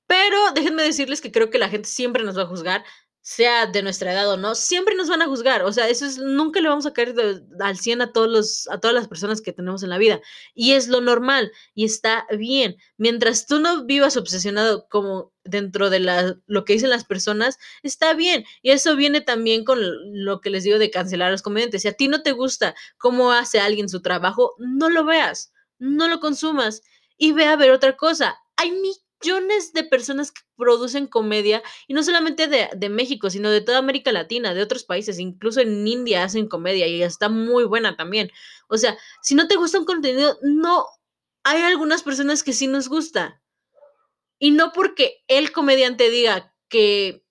Pero 0.07 0.39
déjenme 0.55 0.83
decirles 0.83 1.21
que 1.21 1.31
creo 1.31 1.51
que 1.51 1.59
la 1.59 1.69
gente 1.69 1.89
siempre 1.89 2.25
nos 2.25 2.39
va 2.39 2.43
a 2.45 2.47
juzgar, 2.47 2.85
sea 3.21 3.67
de 3.67 3.83
nuestra 3.83 4.13
edad 4.13 4.31
o 4.31 4.37
no, 4.37 4.55
siempre 4.55 4.95
nos 4.95 5.09
van 5.09 5.23
a 5.23 5.27
juzgar. 5.27 5.63
O 5.65 5.73
sea, 5.73 5.89
eso 5.89 6.07
es, 6.07 6.19
nunca 6.19 6.61
le 6.61 6.69
vamos 6.69 6.87
a 6.87 6.93
caer 6.93 7.15
al 7.61 7.79
100 7.79 8.03
a, 8.03 8.13
todos 8.13 8.29
los, 8.29 8.69
a 8.69 8.81
todas 8.81 8.95
las 8.95 9.09
personas 9.09 9.43
que 9.43 9.53
tenemos 9.53 9.83
en 9.83 9.91
la 9.91 9.99
vida. 9.99 10.21
Y 10.55 10.73
es 10.73 10.89
lo 10.89 11.01
normal 11.01 11.53
y 11.75 11.85
está 11.85 12.27
bien. 12.37 12.77
Mientras 12.97 13.47
tú 13.47 13.61
no 13.61 13.85
vivas 13.85 14.17
obsesionado 14.17 14.89
como 14.89 15.33
dentro 15.45 15.91
de 15.91 16.01
la, 16.01 16.37
lo 16.47 16.65
que 16.65 16.75
dicen 16.75 16.91
las 16.91 17.05
personas, 17.05 17.59
está 17.83 18.15
bien. 18.15 18.45
Y 18.63 18.71
eso 18.71 18.97
viene 18.97 19.21
también 19.21 19.65
con 19.65 19.79
lo 20.25 20.41
que 20.41 20.51
les 20.51 20.65
digo 20.65 20.79
de 20.79 20.91
cancelar 20.91 21.29
a 21.29 21.33
los 21.33 21.43
comediantes. 21.43 21.83
Si 21.83 21.89
a 21.89 21.93
ti 21.93 22.09
no 22.09 22.23
te 22.23 22.33
gusta 22.33 22.75
cómo 22.97 23.33
hace 23.33 23.61
alguien 23.61 23.89
su 23.89 24.01
trabajo, 24.01 24.55
no 24.59 24.89
lo 24.89 25.05
veas, 25.05 25.53
no 25.79 26.09
lo 26.09 26.21
consumas 26.21 26.83
y 27.19 27.33
ve 27.33 27.47
a 27.47 27.57
ver 27.57 27.73
otra 27.73 27.97
cosa. 27.97 28.39
Hay 28.57 28.71
millones 29.23 29.73
de 29.73 29.85
personas 29.85 30.33
que 30.33 30.43
producen 30.57 31.07
comedia, 31.07 31.63
y 31.87 31.95
no 31.95 32.03
solamente 32.03 32.47
de, 32.47 32.89
México, 32.89 33.31
sino 33.31 33.51
de 33.51 33.61
toda 33.61 33.79
América 33.79 34.13
Latina, 34.13 34.55
de 34.55 34.63
otros 34.63 34.85
países, 34.85 35.19
incluso 35.19 35.61
en 35.61 35.87
India 35.87 36.25
hacen 36.25 36.49
comedia 36.49 36.87
y 36.87 37.03
está 37.03 37.29
muy 37.29 37.65
buena 37.65 37.97
también. 37.97 38.31
O 38.69 38.77
sea, 38.77 38.97
si 39.23 39.35
no 39.35 39.49
te 39.49 39.57
gusta 39.57 39.79
un 39.79 39.85
contenido, 39.85 40.39
no, 40.43 40.87
hay 41.45 41.63
algunas 41.63 42.03
personas 42.03 42.43
que 42.43 42.53
sí 42.53 42.67
nos 42.67 42.89
gusta. 42.89 43.43
Y 44.39 44.53
no 44.53 44.73
porque 44.73 45.25
el 45.27 45.53
comediante 45.53 46.11
diga 46.11 46.55
que, 46.69 47.25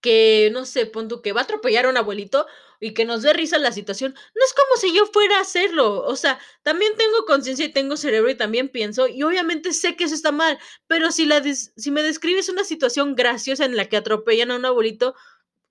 que 0.00 0.50
no 0.52 0.66
sé, 0.66 0.86
pon 0.86 1.08
que 1.22 1.32
va 1.32 1.40
a 1.40 1.44
atropellar 1.44 1.86
a 1.86 1.90
un 1.90 1.96
abuelito, 1.96 2.46
y 2.84 2.92
que 2.92 3.06
nos 3.06 3.22
dé 3.22 3.32
risa 3.32 3.56
la 3.56 3.72
situación, 3.72 4.12
no 4.12 4.44
es 4.44 4.52
como 4.52 4.76
si 4.76 4.94
yo 4.94 5.06
fuera 5.06 5.38
a 5.38 5.40
hacerlo. 5.40 6.02
O 6.02 6.16
sea, 6.16 6.38
también 6.62 6.92
tengo 6.98 7.24
conciencia 7.24 7.64
y 7.64 7.72
tengo 7.72 7.96
cerebro 7.96 8.30
y 8.30 8.34
también 8.34 8.68
pienso, 8.68 9.08
y 9.08 9.22
obviamente 9.22 9.72
sé 9.72 9.96
que 9.96 10.04
eso 10.04 10.14
está 10.14 10.32
mal, 10.32 10.58
pero 10.86 11.10
si, 11.10 11.24
la 11.24 11.42
si 11.42 11.90
me 11.90 12.02
describes 12.02 12.50
una 12.50 12.62
situación 12.62 13.14
graciosa 13.14 13.64
en 13.64 13.76
la 13.76 13.86
que 13.86 13.96
atropellan 13.96 14.50
a 14.50 14.56
un 14.56 14.66
abuelito, 14.66 15.14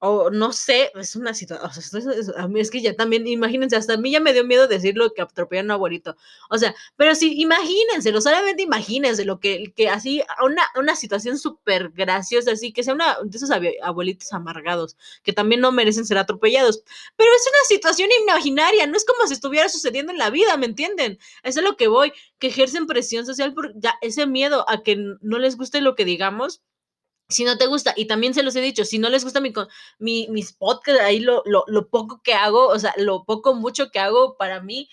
o 0.06 0.30
no 0.30 0.52
sé, 0.52 0.92
es 0.96 1.16
una 1.16 1.34
situación, 1.34 1.66
o 1.66 2.24
sea, 2.24 2.44
a 2.44 2.50
mí 2.50 2.60
es 2.60 2.70
que 2.70 2.82
ya 2.82 2.94
también, 2.94 3.26
imagínense, 3.26 3.78
hasta 3.78 3.94
a 3.94 3.98
mí 3.98 4.12
ya 4.12 4.20
me 4.20 4.34
dio 4.34 4.44
miedo 4.44 4.68
decirlo 4.68 5.14
que 5.14 5.22
atropellan 5.22 5.72
a 5.72 5.76
un 5.76 5.78
abuelito, 5.78 6.18
o 6.50 6.58
sea, 6.58 6.76
pero 6.98 7.16
sí, 7.16 7.36
imagínense, 7.40 8.12
solamente 8.20 8.64
imagínense 8.64 9.24
lo 9.24 9.40
que, 9.40 9.72
que 9.78 9.88
así, 9.88 10.22
una, 10.44 10.64
una 10.76 10.98
situación 10.98 11.38
súper 11.40 11.90
graciosa, 11.92 12.52
así, 12.52 12.74
que 12.74 12.84
sea 12.84 12.96
una 12.96 13.16
de 13.24 13.38
esos 13.38 13.50
abuelitos 13.82 14.34
amargados, 14.34 14.98
que 15.24 15.32
también 15.32 15.62
no 15.62 15.72
merecen 15.72 16.06
ser 16.06 16.18
atropellados, 16.18 16.84
pero 17.16 17.30
es 17.34 17.48
una 17.48 17.64
situación 17.70 18.10
imaginaria, 18.24 18.86
no 18.88 18.98
es 18.98 19.06
como 19.06 19.26
si 19.26 19.36
estuviera 19.36 19.70
sucediendo 19.70 20.12
en 20.12 20.18
la 20.18 20.32
vida, 20.32 20.58
¿me 20.58 20.66
entienden? 20.66 21.18
Eso 21.44 21.62
es 21.62 21.66
lo 21.66 21.78
que 21.78 21.88
voy, 21.88 22.12
que 22.40 22.48
ejercen 22.48 22.88
presión 22.88 23.26
social 23.26 23.54
por 23.54 23.72
ya 23.80 23.96
ese 24.02 24.28
miedo 24.28 24.70
a 24.70 24.84
que 24.84 24.98
no 25.22 25.40
les 25.40 25.56
guste 25.56 25.80
lo 25.80 25.96
que 25.96 26.04
digamos, 26.04 26.62
si 27.34 27.44
no 27.44 27.58
te 27.58 27.68
gusta, 27.68 27.94
y 27.96 28.06
también 28.06 28.34
se 28.34 28.44
los 28.44 28.56
he 28.56 28.62
dicho, 28.62 28.86
si 28.86 29.00
no 29.00 29.10
les 29.10 29.24
gusta 29.24 29.42
mi, 29.42 29.54
mi 30.00 30.28
mis 30.30 30.54
podcasts, 30.54 31.02
ahí 31.02 31.20
lo, 31.20 31.44
lo, 31.46 31.66
lo, 31.68 31.90
poco 31.90 32.22
que 32.24 32.34
hago, 32.34 32.68
o 32.68 32.80
sea, 32.80 32.94
lo 32.98 33.26
poco, 33.26 33.54
mucho 33.54 33.90
que 33.92 34.00
hago 34.00 34.38
para 34.38 34.62
mí, 34.62 34.90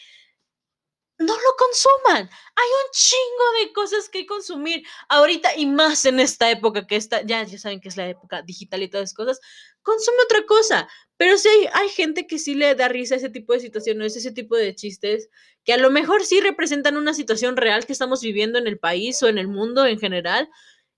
no 1.20 1.34
lo 1.34 1.56
consuman. 1.58 2.30
Hay 2.56 2.68
un 2.84 2.90
chingo 2.92 3.60
de 3.60 3.72
cosas 3.74 4.08
que 4.08 4.26
consumir 4.26 4.82
ahorita 5.08 5.54
y 5.54 5.66
más 5.66 6.06
en 6.06 6.18
esta 6.18 6.50
época 6.50 6.86
que 6.86 6.96
está, 6.96 7.22
ya, 7.22 7.42
ya 7.44 7.58
saben 7.58 7.80
que 7.80 7.88
es 7.90 7.96
la 7.98 8.08
época 8.08 8.42
digital 8.42 8.82
y 8.82 8.88
todas 8.88 9.10
esas 9.10 9.16
cosas, 9.16 9.40
consume 9.82 10.16
otra 10.24 10.46
cosa. 10.46 10.88
Pero 11.18 11.36
sí 11.36 11.48
hay, 11.48 11.68
hay 11.74 11.88
gente 11.90 12.26
que 12.26 12.38
sí 12.38 12.54
le 12.54 12.74
da 12.74 12.88
risa 12.88 13.14
a 13.14 13.18
ese 13.18 13.28
tipo 13.28 13.52
de 13.52 13.60
situaciones, 13.60 14.16
ese 14.16 14.32
tipo 14.32 14.56
de 14.56 14.74
chistes, 14.74 15.28
que 15.64 15.74
a 15.74 15.76
lo 15.76 15.90
mejor 15.90 16.24
sí 16.24 16.40
representan 16.40 16.96
una 16.96 17.12
situación 17.12 17.56
real 17.58 17.84
que 17.84 17.92
estamos 17.92 18.22
viviendo 18.22 18.58
en 18.58 18.66
el 18.66 18.78
país 18.78 19.22
o 19.22 19.28
en 19.28 19.36
el 19.36 19.46
mundo 19.46 19.84
en 19.84 19.98
general, 19.98 20.48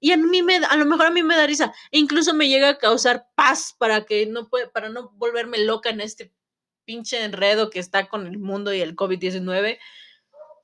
y 0.02 0.10
a 0.10 0.16
mí 0.16 0.42
me, 0.42 0.56
a 0.56 0.76
lo 0.76 0.84
mejor 0.84 1.06
a 1.06 1.10
mí 1.12 1.22
me 1.22 1.36
da 1.36 1.46
risa. 1.46 1.72
E 1.92 1.98
incluso 2.00 2.34
me 2.34 2.48
llega 2.48 2.70
a 2.70 2.78
causar 2.78 3.28
paz 3.36 3.76
para 3.78 4.04
que 4.04 4.26
no 4.26 4.48
puede, 4.48 4.66
para 4.66 4.88
no 4.88 5.12
volverme 5.14 5.58
loca 5.58 5.90
en 5.90 6.00
este 6.00 6.32
pinche 6.84 7.22
enredo 7.22 7.70
que 7.70 7.78
está 7.78 8.08
con 8.08 8.26
el 8.26 8.40
mundo 8.40 8.74
y 8.74 8.80
el 8.80 8.96
COVID-19. 8.96 9.78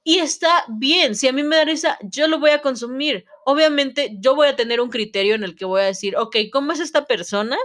Y 0.03 0.18
está 0.18 0.64
bien, 0.68 1.14
si 1.14 1.28
a 1.28 1.32
mí 1.32 1.45
me 1.45 1.55
da 1.55 1.64
risa, 1.64 1.99
yo 2.03 2.26
lo 2.26 2.41
voy 2.41 2.51
a 2.51 2.62
consumir. 2.62 3.26
Obviamente, 3.45 4.16
yo 4.18 4.34
voy 4.34 4.49
a 4.49 4.57
tener 4.57 4.80
un 4.80 4.91
criterio 4.91 5.36
en 5.36 5.45
el 5.45 5.55
que 5.55 5.64
voy 5.64 5.82
a 5.82 5.84
decir, 5.84 6.16
ok, 6.16 6.36
¿cómo 6.53 6.72
es 6.72 6.80
esta 6.80 7.07
persona? 7.07 7.57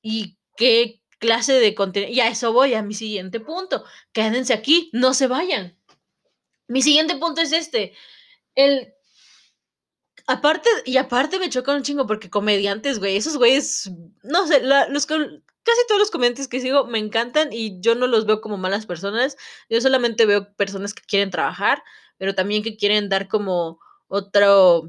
¿Y 0.00 0.38
qué 0.56 1.02
clase 1.18 1.52
de 1.60 1.74
contenido? 1.74 2.10
Y 2.10 2.20
a 2.20 2.28
eso 2.28 2.54
voy, 2.54 2.72
a 2.72 2.82
mi 2.82 2.94
siguiente 2.94 3.38
punto. 3.38 3.84
Quédense 4.14 4.54
aquí, 4.54 4.88
no 4.94 5.12
se 5.12 5.26
vayan. 5.26 5.76
Mi 6.68 6.80
siguiente 6.80 7.16
punto 7.16 7.42
es 7.42 7.52
este. 7.52 7.92
El 8.54 8.94
Aparte, 10.30 10.68
y 10.84 10.96
aparte 10.96 11.40
me 11.40 11.50
choca 11.50 11.74
un 11.74 11.82
chingo 11.82 12.06
porque 12.06 12.30
comediantes, 12.30 13.00
güey, 13.00 13.16
esos 13.16 13.36
güeyes, 13.36 13.90
no 14.22 14.46
sé, 14.46 14.62
los 14.62 15.04
casi 15.06 15.86
todos 15.88 15.98
los 15.98 16.12
comediantes 16.12 16.46
que 16.46 16.60
sigo 16.60 16.86
me 16.86 17.00
encantan 17.00 17.52
y 17.52 17.80
yo 17.80 17.96
no 17.96 18.06
los 18.06 18.26
veo 18.26 18.40
como 18.40 18.56
malas 18.56 18.86
personas, 18.86 19.36
yo 19.68 19.80
solamente 19.80 20.26
veo 20.26 20.54
personas 20.54 20.94
que 20.94 21.02
quieren 21.02 21.30
trabajar, 21.30 21.82
pero 22.16 22.36
también 22.36 22.62
que 22.62 22.76
quieren 22.76 23.08
dar 23.08 23.26
como 23.26 23.80
otro 24.06 24.88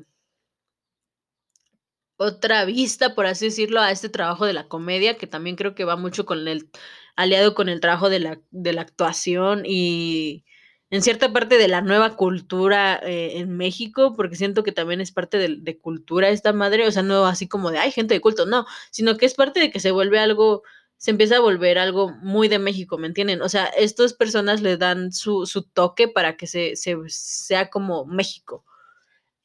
otra 2.18 2.66
vista, 2.66 3.16
por 3.16 3.26
así 3.26 3.46
decirlo, 3.46 3.82
a 3.82 3.90
este 3.90 4.10
trabajo 4.10 4.46
de 4.46 4.54
la 4.54 4.68
comedia, 4.68 5.18
que 5.18 5.26
también 5.26 5.56
creo 5.56 5.74
que 5.74 5.86
va 5.86 5.96
mucho 5.96 6.24
con 6.28 6.48
el 6.48 6.70
aliado 7.16 7.56
con 7.56 7.68
el 7.68 7.80
trabajo 7.80 8.12
de 8.12 8.20
la, 8.20 8.40
de 8.52 8.74
la 8.74 8.82
actuación 8.82 9.64
y 9.66 10.46
en 10.92 11.02
cierta 11.02 11.32
parte 11.32 11.58
de 11.58 11.70
la 11.70 11.82
nueva 11.82 12.18
cultura 12.18 13.00
eh, 13.02 13.40
en 13.40 13.56
México, 13.56 14.14
porque 14.14 14.36
siento 14.36 14.62
que 14.62 14.74
también 14.74 15.00
es 15.00 15.12
parte 15.12 15.38
de, 15.38 15.80
cultura 15.80 16.30
esta 16.30 16.52
madre, 16.52 16.86
o 16.86 16.92
sea, 16.92 17.02
no 17.02 17.26
así 17.26 17.48
como 17.48 17.72
de, 17.72 17.80
hay 17.80 17.92
gente 17.92 18.14
de 18.14 18.20
culto, 18.20 18.46
no, 18.46 18.66
sino 18.92 19.18
que 19.18 19.26
es 19.26 19.34
parte 19.34 19.62
de 19.62 19.72
que 19.72 19.80
se 19.80 19.92
vuelve 19.92 20.20
algo, 20.20 20.64
se 20.98 21.12
empieza 21.12 21.38
a 21.38 21.40
volver 21.40 21.80
algo 21.80 22.10
muy 22.22 22.50
de 22.50 22.60
México, 22.60 22.98
¿me 22.98 23.08
entienden? 23.08 23.42
O 23.42 23.48
sea, 23.48 23.66
estas 23.68 24.14
personas 24.14 24.62
le 24.62 24.76
dan 24.76 25.14
su, 25.14 25.46
su 25.46 25.64
toque 25.64 26.10
para 26.10 26.36
que 26.36 26.46
se, 26.46 26.76
se, 26.76 26.98
sea 27.08 27.70
como 27.70 28.06
México. 28.06 28.66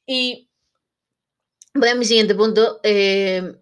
Y 0.05 0.51
voy 1.75 1.91
a 1.91 1.95
mi 1.95 2.05
siguiente 2.05 2.35
punto. 2.35 2.81
Eh, 2.83 3.57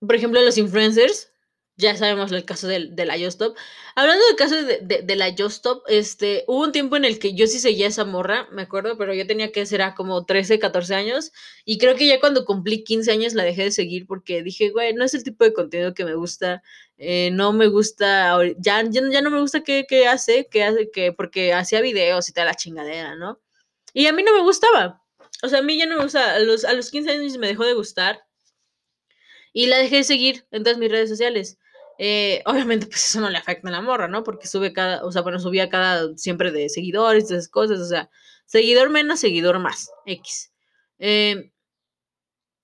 por 0.00 0.14
ejemplo, 0.14 0.40
los 0.40 0.56
influencers 0.56 1.33
ya 1.76 1.96
sabemos 1.96 2.30
el 2.30 2.44
caso 2.44 2.68
de, 2.68 2.88
de 2.90 3.04
la 3.04 3.18
Justop. 3.18 3.56
Hablando 3.96 4.24
del 4.26 4.36
caso 4.36 4.62
de, 4.62 5.02
de, 5.02 5.16
la 5.16 5.34
Justop, 5.36 5.84
este, 5.88 6.44
hubo 6.46 6.62
un 6.62 6.72
tiempo 6.72 6.96
en 6.96 7.04
el 7.04 7.18
que 7.18 7.34
yo 7.34 7.46
sí 7.46 7.58
seguía 7.58 7.88
esa 7.88 8.04
morra, 8.04 8.48
me 8.52 8.62
acuerdo, 8.62 8.96
pero 8.96 9.12
yo 9.12 9.26
tenía 9.26 9.50
que 9.50 9.66
ser 9.66 9.82
a 9.82 9.94
como 9.94 10.24
13, 10.24 10.58
14 10.60 10.94
años. 10.94 11.32
Y 11.64 11.78
creo 11.78 11.96
que 11.96 12.06
ya 12.06 12.20
cuando 12.20 12.44
cumplí 12.44 12.84
15 12.84 13.10
años 13.10 13.34
la 13.34 13.42
dejé 13.42 13.64
de 13.64 13.70
seguir 13.72 14.06
porque 14.06 14.42
dije, 14.42 14.70
güey, 14.70 14.94
no 14.94 15.04
es 15.04 15.14
el 15.14 15.24
tipo 15.24 15.44
de 15.44 15.52
contenido 15.52 15.94
que 15.94 16.04
me 16.04 16.14
gusta. 16.14 16.62
Eh, 16.96 17.30
no 17.32 17.52
me 17.52 17.66
gusta, 17.66 18.38
ya, 18.58 18.82
ya, 18.88 19.20
no 19.20 19.30
me 19.30 19.40
gusta 19.40 19.62
qué, 19.64 19.84
hace, 20.08 20.48
qué 20.50 20.62
hace, 20.64 20.90
que, 20.90 21.12
porque 21.12 21.52
hacía 21.52 21.80
videos 21.80 22.28
y 22.28 22.32
tal, 22.32 22.46
la 22.46 22.54
chingadera, 22.54 23.16
¿no? 23.16 23.40
Y 23.92 24.06
a 24.06 24.12
mí 24.12 24.22
no 24.22 24.32
me 24.34 24.42
gustaba. 24.42 25.02
O 25.42 25.48
sea, 25.48 25.58
a 25.60 25.62
mí 25.62 25.78
ya 25.78 25.86
no 25.86 25.96
me 25.96 26.04
gusta. 26.04 26.34
A 26.36 26.38
los, 26.40 26.64
a 26.64 26.72
los 26.72 26.90
15 26.90 27.10
años 27.10 27.36
me 27.38 27.48
dejó 27.48 27.64
de 27.64 27.74
gustar. 27.74 28.24
Y 29.52 29.66
la 29.66 29.78
dejé 29.78 29.96
de 29.96 30.04
seguir 30.04 30.46
en 30.50 30.64
todas 30.64 30.78
mis 30.78 30.90
redes 30.90 31.08
sociales. 31.08 31.58
Eh, 31.98 32.42
obviamente, 32.46 32.86
pues 32.86 33.04
eso 33.04 33.20
no 33.20 33.30
le 33.30 33.38
afecta 33.38 33.68
a 33.68 33.72
la 33.72 33.80
morra, 33.80 34.08
¿no? 34.08 34.24
Porque 34.24 34.48
sube 34.48 34.72
cada, 34.72 35.04
o 35.04 35.12
sea, 35.12 35.22
bueno, 35.22 35.38
subía 35.38 35.68
cada 35.68 36.16
siempre 36.16 36.50
de 36.50 36.68
seguidores, 36.68 37.24
esas 37.24 37.48
cosas, 37.48 37.80
o 37.80 37.86
sea, 37.86 38.10
seguidor 38.46 38.90
menos, 38.90 39.20
seguidor 39.20 39.58
más, 39.58 39.90
X. 40.06 40.52
Eh, 40.98 41.52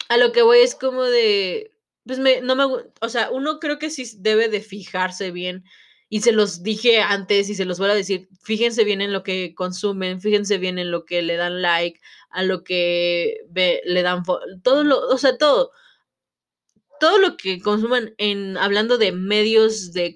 a 0.08 0.16
lo 0.16 0.32
que 0.32 0.42
voy 0.42 0.58
es 0.58 0.74
como 0.74 1.04
de, 1.04 1.72
pues 2.04 2.18
me, 2.18 2.40
no 2.40 2.56
me, 2.56 2.64
o 2.64 3.08
sea, 3.08 3.30
uno 3.30 3.60
creo 3.60 3.78
que 3.78 3.90
sí 3.90 4.04
debe 4.18 4.48
de 4.48 4.60
fijarse 4.60 5.30
bien, 5.30 5.64
y 6.12 6.22
se 6.22 6.32
los 6.32 6.64
dije 6.64 7.00
antes 7.00 7.48
y 7.48 7.54
se 7.54 7.64
los 7.64 7.78
voy 7.78 7.88
a 7.90 7.94
decir, 7.94 8.28
fíjense 8.42 8.82
bien 8.82 9.00
en 9.00 9.12
lo 9.12 9.22
que 9.22 9.54
consumen, 9.54 10.20
fíjense 10.20 10.58
bien 10.58 10.80
en 10.80 10.90
lo 10.90 11.04
que 11.04 11.22
le 11.22 11.36
dan 11.36 11.62
like, 11.62 12.00
a 12.30 12.42
lo 12.42 12.64
que 12.64 13.36
le 13.54 14.02
dan, 14.02 14.24
todo 14.64 14.82
lo, 14.82 14.98
o 15.06 15.18
sea, 15.18 15.38
todo 15.38 15.70
todo 17.00 17.18
lo 17.18 17.36
que 17.36 17.60
consuman 17.60 18.14
en 18.18 18.56
hablando 18.58 18.98
de 18.98 19.10
medios 19.10 19.92
de 19.92 20.14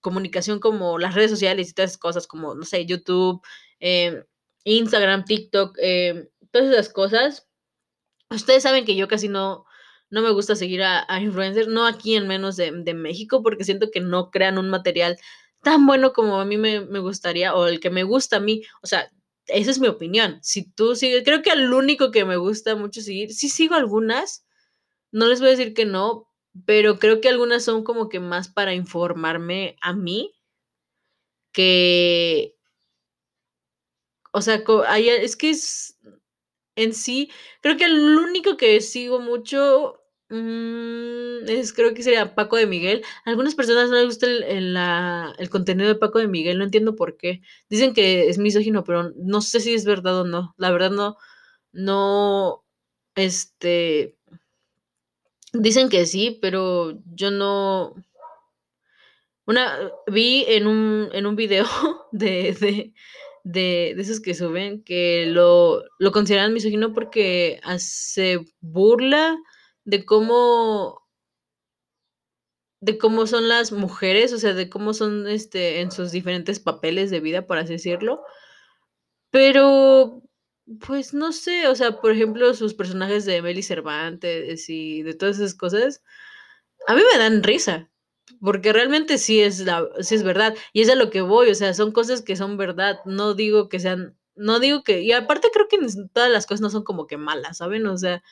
comunicación 0.00 0.58
como 0.60 0.98
las 0.98 1.14
redes 1.14 1.30
sociales 1.30 1.70
y 1.70 1.72
todas 1.74 1.92
esas 1.92 1.98
cosas 1.98 2.26
como, 2.26 2.54
no 2.54 2.64
sé, 2.64 2.84
YouTube, 2.84 3.40
em, 3.80 4.24
Instagram, 4.64 5.24
TikTok, 5.24 5.78
em, 5.80 6.28
todas 6.50 6.68
esas 6.72 6.88
cosas. 6.90 7.48
Ustedes 8.30 8.62
saben 8.64 8.84
que 8.84 8.96
yo 8.96 9.08
casi 9.08 9.28
no, 9.28 9.64
no 10.10 10.22
me 10.22 10.30
gusta 10.30 10.56
seguir 10.56 10.82
a, 10.82 11.06
influencers, 11.20 11.68
no 11.68 11.86
aquí 11.86 12.16
en 12.16 12.28
menos 12.28 12.56
de, 12.56 12.72
México, 12.94 13.42
porque 13.42 13.64
siento 13.64 13.90
que 13.90 14.00
no 14.00 14.30
crean 14.30 14.58
un 14.58 14.70
material 14.70 15.18
tan 15.62 15.86
bueno 15.86 16.12
como 16.12 16.40
a 16.40 16.44
mí 16.44 16.56
me, 16.58 16.80
me, 16.80 17.00
gustaría 17.00 17.54
o 17.54 17.66
el 17.66 17.80
que 17.80 17.90
me 17.90 18.04
gusta 18.04 18.36
a 18.36 18.40
mí. 18.40 18.62
O 18.82 18.86
sea, 18.86 19.10
esa 19.46 19.70
es 19.70 19.80
mi 19.80 19.88
opinión. 19.88 20.38
Si 20.42 20.70
tú 20.70 20.96
sigues, 20.96 21.24
creo 21.24 21.42
que 21.42 21.50
al 21.50 21.72
único 21.72 22.10
que 22.10 22.24
me 22.24 22.36
gusta 22.36 22.76
mucho 22.76 23.00
seguir, 23.00 23.32
sí 23.32 23.48
sigo 23.48 23.74
algunas, 23.74 24.45
no 25.12 25.26
les 25.28 25.40
voy 25.40 25.48
a 25.48 25.52
decir 25.52 25.74
que 25.74 25.84
no, 25.86 26.28
pero 26.66 26.98
creo 26.98 27.20
que 27.20 27.28
algunas 27.28 27.64
son 27.64 27.84
como 27.84 28.08
que 28.08 28.20
más 28.20 28.48
para 28.48 28.74
informarme 28.74 29.76
a 29.82 29.92
mí 29.92 30.32
que... 31.52 32.54
O 34.32 34.42
sea, 34.42 34.62
es 34.96 35.36
que 35.36 35.50
es 35.50 35.98
en 36.76 36.94
sí, 36.94 37.30
creo 37.62 37.76
que 37.76 37.84
el 37.86 38.18
único 38.18 38.56
que 38.56 38.80
sigo 38.80 39.20
mucho 39.20 40.00
Mm, 40.30 41.48
es, 41.48 41.72
creo 41.72 41.94
que 41.94 42.02
sería 42.02 42.34
Paco 42.34 42.56
de 42.56 42.66
Miguel. 42.66 43.04
A 43.26 43.30
algunas 43.30 43.54
personas 43.54 43.90
no 43.90 43.96
les 43.96 44.06
gusta 44.06 44.26
el, 44.26 44.42
el, 44.44 44.74
la- 44.74 45.34
el 45.38 45.50
contenido 45.50 45.88
de 45.88 45.94
Paco 45.96 46.18
de 46.18 46.28
Miguel, 46.28 46.58
no 46.58 46.64
entiendo 46.64 46.96
por 46.96 47.16
qué. 47.16 47.42
Dicen 47.70 47.94
que 47.94 48.28
es 48.28 48.38
misógino, 48.38 48.84
pero 48.84 49.12
no 49.16 49.40
sé 49.42 49.60
si 49.60 49.74
es 49.74 49.84
verdad 49.84 50.22
o 50.22 50.24
no. 50.24 50.54
La 50.58 50.72
verdad 50.72 50.90
no, 50.90 51.16
no, 51.72 52.64
este, 53.16 54.15
dicen 55.60 55.88
que 55.88 56.06
sí, 56.06 56.38
pero 56.40 56.98
yo 57.14 57.30
no. 57.30 57.94
Una, 59.46 59.90
vi 60.08 60.44
en 60.48 60.66
un, 60.66 61.08
en 61.12 61.26
un 61.26 61.36
video 61.36 61.64
de, 62.12 62.52
de, 62.60 62.94
de, 63.44 63.90
esos 64.00 64.20
que 64.20 64.34
suben 64.34 64.82
que 64.82 65.26
lo, 65.26 65.84
lo 65.98 66.12
consideran 66.12 66.52
misógino 66.52 66.92
porque 66.92 67.60
hace 67.62 68.40
burla 68.60 69.36
de 69.84 70.04
cómo 70.04 71.06
de 72.80 72.98
cómo 72.98 73.26
son 73.26 73.48
las 73.48 73.72
mujeres, 73.72 74.32
o 74.32 74.38
sea, 74.38 74.52
de 74.54 74.68
cómo 74.68 74.94
son 74.94 75.26
este 75.28 75.80
en 75.80 75.90
sus 75.90 76.12
diferentes 76.12 76.60
papeles 76.60 77.10
de 77.10 77.20
vida, 77.20 77.46
por 77.46 77.58
así 77.58 77.74
decirlo. 77.74 78.22
Pero 79.30 80.22
pues 80.86 81.14
no 81.14 81.32
sé, 81.32 81.68
o 81.68 81.74
sea, 81.74 82.00
por 82.00 82.12
ejemplo, 82.12 82.52
sus 82.54 82.74
personajes 82.74 83.24
de 83.24 83.36
Emily 83.36 83.62
Cervantes 83.62 84.68
y 84.68 85.02
de 85.02 85.14
todas 85.14 85.36
esas 85.38 85.54
cosas, 85.54 86.02
a 86.88 86.94
mí 86.94 87.02
me 87.12 87.18
dan 87.18 87.42
risa, 87.42 87.90
porque 88.40 88.72
realmente 88.72 89.18
sí 89.18 89.40
es 89.42 89.60
la 89.60 89.86
sí 90.00 90.14
es 90.16 90.22
verdad, 90.24 90.56
y 90.72 90.82
es 90.82 90.90
a 90.90 90.96
lo 90.96 91.10
que 91.10 91.20
voy, 91.22 91.50
o 91.50 91.54
sea, 91.54 91.74
son 91.74 91.92
cosas 91.92 92.22
que 92.22 92.36
son 92.36 92.56
verdad, 92.56 92.98
no 93.06 93.34
digo 93.34 93.68
que 93.68 93.80
sean 93.80 94.16
no 94.36 94.60
digo 94.60 94.82
que 94.84 95.02
y 95.02 95.12
aparte 95.12 95.50
creo 95.52 95.68
que 95.68 95.78
todas 96.12 96.30
las 96.30 96.46
cosas 96.46 96.60
no 96.62 96.70
son 96.70 96.84
como 96.84 97.06
que 97.06 97.16
malas, 97.18 97.58
¿saben? 97.58 97.86
O 97.86 97.96
sea, 97.98 98.22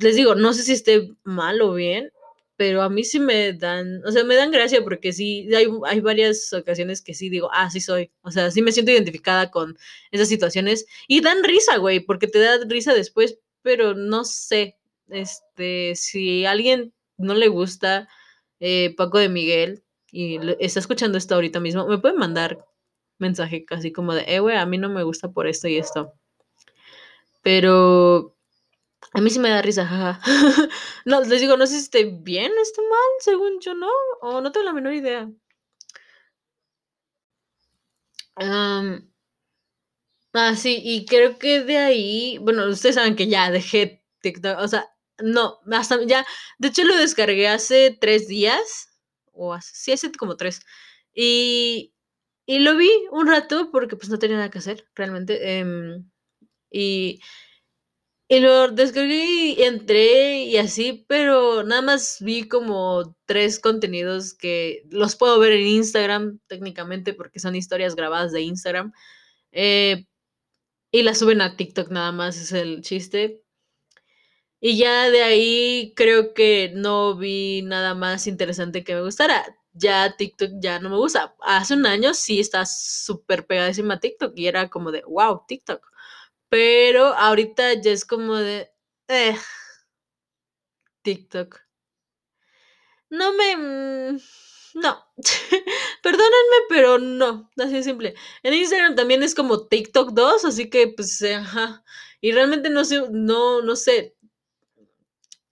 les 0.00 0.16
digo, 0.16 0.34
no 0.34 0.52
sé 0.54 0.62
si 0.64 0.72
esté 0.72 1.10
mal 1.24 1.62
o 1.62 1.74
bien, 1.74 2.12
pero 2.56 2.82
a 2.82 2.88
mí 2.88 3.04
sí 3.04 3.18
me 3.18 3.52
dan, 3.52 4.04
o 4.04 4.12
sea, 4.12 4.24
me 4.24 4.36
dan 4.36 4.50
gracia 4.50 4.82
porque 4.84 5.12
sí, 5.12 5.48
hay, 5.54 5.66
hay 5.86 6.00
varias 6.00 6.52
ocasiones 6.52 7.02
que 7.02 7.14
sí 7.14 7.28
digo, 7.28 7.50
ah, 7.52 7.70
sí 7.70 7.80
soy, 7.80 8.12
o 8.22 8.30
sea, 8.30 8.50
sí 8.50 8.62
me 8.62 8.72
siento 8.72 8.92
identificada 8.92 9.50
con 9.50 9.76
esas 10.12 10.28
situaciones 10.28 10.86
y 11.08 11.20
dan 11.20 11.42
risa, 11.42 11.78
güey, 11.78 12.00
porque 12.00 12.28
te 12.28 12.38
da 12.38 12.58
risa 12.66 12.94
después, 12.94 13.38
pero 13.62 13.94
no 13.94 14.24
sé, 14.24 14.76
este, 15.08 15.94
si 15.96 16.44
alguien 16.46 16.92
no 17.16 17.34
le 17.34 17.48
gusta 17.48 18.08
eh, 18.60 18.94
Paco 18.96 19.18
de 19.18 19.28
Miguel 19.28 19.82
y 20.12 20.38
está 20.60 20.78
escuchando 20.80 21.18
esto 21.18 21.34
ahorita 21.34 21.60
mismo, 21.60 21.86
me 21.88 21.98
puede 21.98 22.14
mandar 22.14 22.64
mensaje 23.18 23.64
casi 23.64 23.92
como 23.92 24.14
de, 24.14 24.24
eh, 24.28 24.40
güey, 24.40 24.56
a 24.56 24.66
mí 24.66 24.78
no 24.78 24.88
me 24.88 25.02
gusta 25.02 25.32
por 25.32 25.48
esto 25.48 25.66
y 25.66 25.76
esto, 25.76 26.12
pero 27.42 28.33
a 29.14 29.20
mí 29.20 29.30
sí 29.30 29.38
me 29.38 29.50
da 29.50 29.62
risa, 29.62 29.86
jaja. 29.86 30.20
No, 31.06 31.20
les 31.22 31.40
digo, 31.40 31.56
no 31.56 31.66
sé 31.66 31.74
si 31.74 31.84
esté 31.84 32.04
bien 32.04 32.52
o 32.58 32.62
esté 32.62 32.82
mal, 32.82 33.10
según 33.20 33.60
yo 33.60 33.74
no, 33.74 33.88
o 34.22 34.40
no 34.40 34.52
tengo 34.52 34.64
la 34.66 34.72
menor 34.72 34.94
idea. 34.94 35.28
Am, 38.36 39.08
ah, 40.32 40.54
sí, 40.56 40.80
y 40.82 41.06
creo 41.06 41.38
que 41.38 41.62
de 41.62 41.78
ahí, 41.78 42.38
bueno, 42.38 42.66
ustedes 42.68 42.96
saben 42.96 43.16
que 43.16 43.28
ya 43.28 43.50
dejé 43.50 44.04
TikTok, 44.20 44.58
o 44.60 44.68
sea, 44.68 44.86
no, 45.22 45.58
hasta 45.72 46.02
ya, 46.06 46.26
de 46.58 46.68
hecho 46.68 46.84
lo 46.84 46.96
descargué 46.96 47.48
hace 47.48 47.96
tres 48.00 48.26
días, 48.28 48.88
o 49.32 49.52
hace, 49.54 49.70
sí, 49.74 49.92
hace 49.92 50.12
como 50.12 50.36
tres, 50.36 50.60
y, 51.14 51.94
y 52.46 52.58
lo 52.60 52.76
vi 52.76 52.90
un 53.12 53.28
rato 53.28 53.70
porque 53.72 53.96
pues 53.96 54.10
no 54.10 54.18
tenía 54.18 54.36
nada 54.36 54.50
que 54.50 54.58
hacer, 54.58 54.86
realmente, 54.94 55.58
em, 55.60 56.10
y 56.70 57.20
Y 58.28 58.40
lo 58.40 58.68
descargué 58.68 59.54
y 59.58 59.62
entré 59.62 60.44
y 60.44 60.56
así, 60.56 61.04
pero 61.08 61.62
nada 61.62 61.82
más 61.82 62.18
vi 62.20 62.48
como 62.48 63.14
3 63.26 63.60
contenidos 63.60 64.32
que 64.34 64.82
los 64.90 65.14
puedo 65.16 65.38
ver 65.38 65.52
en 65.52 65.66
Instagram, 65.66 66.40
técnicamente, 66.46 67.12
porque 67.12 67.38
son 67.38 67.54
historias 67.54 67.94
grabadas 67.94 68.32
de 68.32 68.40
Instagram, 68.42 68.92
eh, 69.52 70.06
y 70.92 71.02
las 71.02 71.18
suben 71.20 71.42
a 71.42 71.56
TikTok 71.56 71.90
nada 71.90 72.12
más, 72.12 72.38
es 72.38 72.52
el 72.52 72.82
chiste. 72.82 73.42
Y 74.60 74.78
ya 74.78 75.10
de 75.10 75.22
ahí 75.22 75.92
creo 75.96 76.32
que 76.34 76.72
no 76.74 77.16
vi 77.16 77.62
nada 77.62 77.94
más 77.94 78.26
interesante 78.26 78.82
que 78.84 78.94
me 78.94 79.02
gustara. 79.02 79.44
Ya 79.72 80.16
TikTok 80.16 80.52
ya 80.60 80.78
no 80.78 80.88
me 80.90 80.96
gusta. 80.96 81.34
Hace 81.42 81.74
un 81.74 81.86
año 81.86 82.14
sí 82.14 82.40
estaba 82.40 82.64
súper 82.66 83.46
pegadísima 83.46 83.94
a 83.94 84.00
TikTok 84.00 84.32
y 84.36 84.46
era 84.46 84.70
como 84.70 84.90
de, 84.92 85.02
wow, 85.06 85.42
TikTok. 85.46 85.86
Pero 86.54 87.06
ahorita 87.14 87.74
ya 87.82 87.90
es 87.90 88.04
como 88.04 88.36
de, 88.36 88.70
eh, 89.08 89.36
TikTok. 91.02 91.58
No 93.10 93.32
me 93.32 93.56
mm, 93.56 94.20
no. 94.74 95.04
Perdónenme, 96.02 96.56
pero 96.68 96.98
no, 97.00 97.50
así 97.58 97.72
de 97.72 97.82
simple. 97.82 98.14
En 98.44 98.54
Instagram 98.54 98.94
también 98.94 99.24
es 99.24 99.34
como 99.34 99.66
TikTok 99.66 100.12
2, 100.12 100.44
así 100.44 100.70
que, 100.70 100.86
pues, 100.86 101.20
eh, 101.22 101.34
ajá. 101.34 101.82
Y 102.20 102.30
realmente 102.30 102.70
no 102.70 102.84
sé 102.84 103.02
no 103.10 103.60
no 103.60 103.74
sé. 103.74 104.14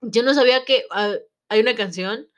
Yo 0.03 0.23
no 0.23 0.35
sabía 0.35 0.65
que, 0.65 0.85
ah, 0.93 1.17
hay 1.49 1.61
una 1.63 1.75
canción 1.75 2.29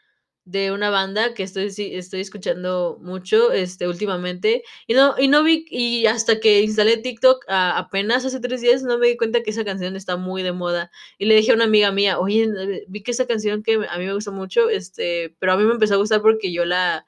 de 0.46 0.72
una 0.72 0.90
banda 0.90 1.34
que 1.34 1.42
estoy 1.42 1.66
estoy 1.78 2.20
escuchando 2.20 2.98
mucho, 3.02 3.52
este, 3.52 3.88
últimamente, 3.88 4.62
y 4.86 4.94
no 4.94 5.14
y 5.18 5.28
no 5.28 5.42
vi 5.44 5.64
y 5.70 6.06
hasta 6.06 6.40
que 6.40 6.60
instalé 6.62 6.98
TikTok 6.98 7.44
apenas 7.48 8.24
hace 8.26 8.40
3 8.40 8.60
días, 8.60 8.82
no 8.82 8.98
me 8.98 9.08
di 9.08 9.16
cuenta 9.16 9.42
que 9.42 9.50
esa 9.50 9.64
canción 9.64 9.96
está 9.96 10.16
muy 10.16 10.42
de 10.42 10.52
moda. 10.52 10.90
Y 11.18 11.26
le 11.26 11.36
dije 11.36 11.52
a 11.52 11.54
una 11.54 11.64
amiga 11.64 11.92
mía: 11.92 12.18
"Oye, 12.20 12.44
eh, 12.44 12.84
vi 12.88 13.02
que 13.02 13.12
esa 13.12 13.26
canción 13.26 13.62
que 13.62 13.74
a 13.88 13.98
mí 13.98 14.06
me 14.06 14.14
gusta 14.14 14.30
mucho, 14.32 14.68
este, 14.70 15.34
pero 15.38 15.52
a 15.52 15.56
mí 15.56 15.64
me 15.64 15.72
empezó 15.74 15.94
a 15.94 15.96
gustar 15.98 16.22
porque 16.22 16.52
yo 16.52 16.64
la 16.66 17.06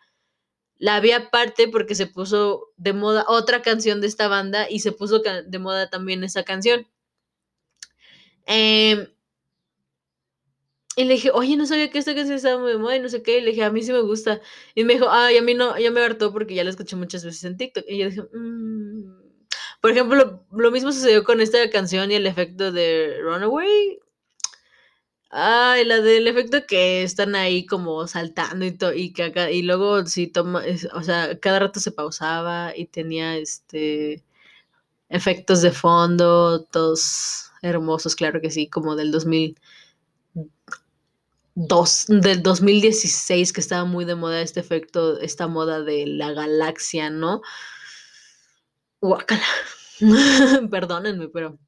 la 0.78 1.01
vi 1.01 1.12
aparte 1.12 1.68
porque 1.68 1.95
se 1.97 2.07
puso 2.09 2.68
de 2.78 2.93
moda 2.95 3.24
otra 3.28 3.62
canción 3.62 4.01
de 4.03 4.09
esta 4.09 4.28
banda 4.28 4.68
y 4.70 4.80
se 4.80 4.93
puso 4.93 5.20
de 5.20 5.59
moda 5.61 5.91
también 5.91 6.24
esa 6.24 6.45
canción". 6.45 6.87
Em 8.47 9.07
y 10.97 11.05
le 11.05 11.15
dije: 11.15 11.31
"Oye, 11.35 11.57
no 11.57 11.67
sabía 11.67 11.91
que 11.91 11.99
esta 11.99 12.15
canción 12.15 12.37
estaba 12.39 12.61
muy 12.63 12.79
moda 12.79 12.97
y 12.97 13.01
no 13.01 13.09
sé 13.11 13.23
qué", 13.23 13.39
y 13.39 13.43
le 13.43 13.51
dije: 13.53 13.65
"A 13.65 13.71
mí 13.73 13.83
sí 13.83 13.93
me 13.93 14.01
gusta". 14.03 14.41
Y 14.75 14.85
me 14.85 14.95
dijo: 14.95 15.07
"Ay, 15.11 15.37
a 15.39 15.43
mí 15.43 15.55
no, 15.55 15.79
ya 15.79 15.91
me 15.93 16.01
hartó 16.03 16.33
porque 16.33 16.55
ya 16.55 16.65
la 16.65 16.71
escuché 16.71 16.97
muchas 16.97 17.25
veces 17.25 17.45
en 17.45 17.57
TikTok". 17.59 17.85
Y 17.89 17.99
yo 17.99 18.07
dije: 18.11 18.23
"Mm". 18.35 19.15
Por 19.83 19.91
ejemplo, 19.93 20.45
lo 20.53 20.71
mismo 20.73 20.93
sucedió 20.93 21.25
con 21.25 21.41
esta 21.41 21.69
canción 21.71 22.11
y 22.11 22.15
el 22.17 22.27
efecto 22.27 22.73
de 22.73 23.19
Runaway. 23.23 23.99
Ay, 25.31 25.85
la 25.85 26.01
del 26.01 26.29
efecto 26.29 26.67
que 26.69 27.03
están 27.03 27.35
ahí 27.35 27.67
como 27.67 28.07
saltando 28.07 28.65
y 28.65 28.71
to 28.79 28.93
y 28.95 29.13
que 29.13 29.33
y 29.53 29.63
luego 29.63 30.07
si 30.07 30.29
toma 30.29 30.63
o 30.95 31.03
sea, 31.03 31.39
cada 31.41 31.59
rato 31.59 31.81
se 31.81 31.91
pausaba 31.91 32.73
y 32.77 32.87
tenía, 32.87 33.37
este, 33.37 34.23
efectos 35.11 35.63
de 35.63 35.73
fondo, 35.73 36.65
todos 36.67 37.51
hermosos, 37.63 38.17
claro 38.17 38.41
que 38.41 38.51
sí, 38.51 38.69
como 38.71 38.97
del 38.97 39.13
2000 39.13 39.57
dos 41.57 42.05
del 42.09 42.43
2016 42.43 43.53
que 43.53 43.61
estaba 43.61 43.85
muy 43.87 44.05
de 44.05 44.15
moda 44.15 44.43
este 44.43 44.61
efecto, 44.61 45.19
esta 45.21 45.49
moda 45.49 45.83
de 45.83 46.07
la 46.07 46.33
galaxia, 46.33 47.11
¿no? 47.11 47.41
Guácala. 49.01 49.47
Perdónenme, 50.71 51.29
pero 51.29 51.59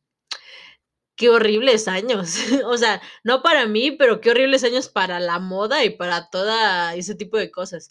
qué 1.17 1.31
horribles 1.31 1.89
años. 1.89 2.37
O 2.67 2.77
sea, 2.79 3.03
no 3.25 3.43
para 3.43 3.67
mí, 3.67 3.93
pero 3.93 4.21
qué 4.21 4.31
horribles 4.31 4.65
años 4.65 4.89
para 4.89 5.21
la 5.21 5.39
moda 5.39 5.85
y 5.85 5.91
para 5.91 6.31
toda 6.31 6.95
ese 6.95 7.15
tipo 7.15 7.39
de 7.39 7.51
cosas. 7.51 7.91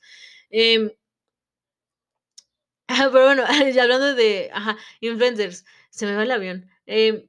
Em, 0.50 0.91
ajá, 2.88 3.10
pero 3.12 3.26
bueno, 3.26 3.43
ya 3.74 3.84
hablando 3.84 4.14
de, 4.16 4.52
influencers, 5.02 5.66
se 5.89 6.06
me 6.06 6.16
va 6.16 6.24
el 6.24 6.32
avión. 6.32 6.70
Em, 6.86 7.28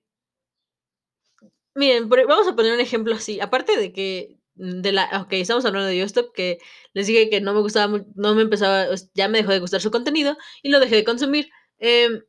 miren, 1.74 2.08
vamos 2.08 2.48
a 2.48 2.54
poner 2.56 2.72
un 2.74 2.80
ejemplo 2.80 3.14
así, 3.14 3.40
aparte 3.40 3.76
de 3.76 3.92
que 3.92 4.37
de 4.58 4.92
la 4.92 5.08
okey, 5.22 5.40
estamos 5.42 5.64
hablando 5.64 5.88
de 5.88 5.98
YoStop, 5.98 6.32
que 6.34 6.58
les 6.94 7.06
dije 7.08 7.30
que 7.30 7.40
no 7.40 7.54
me 7.54 7.60
gustaba 7.62 8.02
no 8.16 8.34
me 8.34 8.42
empezaba, 8.42 8.86
ya 9.14 9.28
me 9.28 9.38
dejó 9.38 9.52
de 9.52 9.60
gustar 9.60 9.80
su 9.82 9.90
contenido 9.92 10.36
y 10.62 10.70
lo 10.70 10.80
dejé 10.80 10.96
de 10.96 11.04
consumir. 11.04 11.48
Em, 11.78 12.22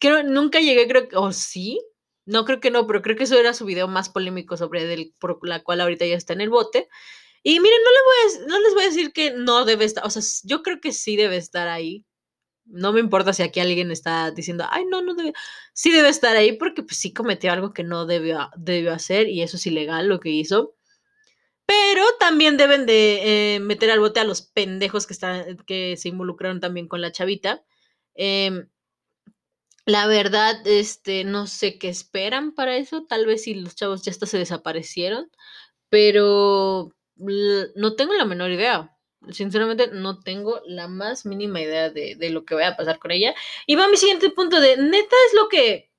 creo 0.00 0.22
nunca 0.24 0.60
llegué, 0.60 0.88
creo 0.88 1.08
que 1.08 1.16
¿o 1.16 1.32
sí? 1.32 1.80
No, 2.26 2.44
creo 2.46 2.60
que 2.60 2.70
no, 2.72 2.86
pero 2.88 3.02
creo 3.02 3.16
que 3.16 3.24
eso 3.24 3.38
era 3.40 3.54
su 3.54 3.64
video 3.66 3.88
más 3.88 4.08
polémico 4.10 4.56
sobre 4.58 4.86
del 4.86 5.14
por 5.20 5.38
la 5.48 5.62
cual 5.64 5.80
ahorita 5.82 6.06
ya 6.06 6.16
está 6.16 6.34
en 6.34 6.42
el 6.42 6.50
bote. 6.50 6.88
Y 7.44 7.60
miren, 7.60 7.78
no 7.84 7.90
le 7.92 7.98
voy 8.06 8.44
a 8.44 8.48
no 8.48 8.60
les 8.60 8.74
voy 8.74 8.84
a 8.84 8.86
decir 8.88 9.12
que 9.12 9.32
no 9.32 9.64
debe 9.66 9.84
estar, 9.86 10.06
o 10.06 10.10
sea, 10.10 10.22
yo 10.44 10.62
creo 10.62 10.80
que 10.80 10.92
sí 10.92 11.16
debe 11.16 11.36
estar 11.38 11.68
ahí. 11.68 12.06
No 12.66 12.92
me 12.94 13.00
importa 13.00 13.32
si 13.34 13.42
aquí 13.44 13.60
alguien 13.60 13.90
está 13.92 14.30
diciendo: 14.32 14.66
"Ay, 14.70 14.84
no, 14.86 15.02
no 15.02 15.14
debe". 15.16 15.32
Sí 15.74 15.92
debe 15.92 16.08
estar 16.10 16.36
ahí 16.36 16.52
porque, 16.58 16.82
pues, 16.84 16.98
sí 16.98 17.12
cometió 17.14 17.52
algo 17.52 17.72
que 17.74 17.84
no 17.84 18.06
debió 18.06 18.50
debió 18.56 18.92
hacer 18.94 19.28
y 19.28 19.42
eso 19.42 19.56
es 19.58 19.66
ilegal 19.66 20.08
lo 20.08 20.20
que 20.20 20.30
hizo. 20.30 20.74
Pero 21.66 22.04
también 22.20 22.56
deben 22.56 22.86
de, 22.86 23.56
eh, 23.56 23.60
meter 23.60 23.90
al 23.90 24.00
bote 24.00 24.20
a 24.20 24.24
los 24.24 24.42
pendejos 24.42 25.06
que 25.06 25.14
están 25.14 25.56
que 25.66 25.96
se 25.96 26.08
involucraron 26.10 26.60
también 26.60 26.88
con 26.88 27.00
la 27.00 27.12
chavita. 27.12 27.64
Em, 28.14 28.68
la 29.86 30.06
verdad, 30.06 30.66
este, 30.66 31.24
no 31.24 31.46
sé 31.46 31.78
qué 31.78 31.88
esperan 31.88 32.54
para 32.54 32.76
eso, 32.76 33.04
tal 33.06 33.26
vez 33.26 33.44
si 33.44 33.54
los 33.54 33.74
chavos 33.76 34.02
ya 34.02 34.12
hasta 34.12 34.26
se 34.26 34.38
desaparecieron, 34.38 35.30
pero 35.90 36.92
no 37.16 37.96
tengo 37.96 38.14
la 38.14 38.24
menor 38.24 38.50
idea. 38.50 38.90
Sinceramente, 39.30 39.88
no 39.92 40.20
tengo 40.20 40.60
la 40.66 40.88
más 40.88 41.24
mínima 41.26 41.60
idea 41.60 41.90
de, 41.90 42.14
de 42.16 42.30
lo 42.30 42.44
que 42.44 42.54
vaya 42.54 42.70
a 42.70 42.76
pasar 42.76 42.98
con 42.98 43.10
ella. 43.10 43.34
Y 43.66 43.74
va 43.76 43.84
a 43.84 43.88
mi 43.88 43.96
siguiente 43.96 44.30
punto 44.30 44.60
de, 44.60 44.76
neta 44.76 45.16
es 45.28 45.34
lo 45.34 45.48
que, 45.48 45.90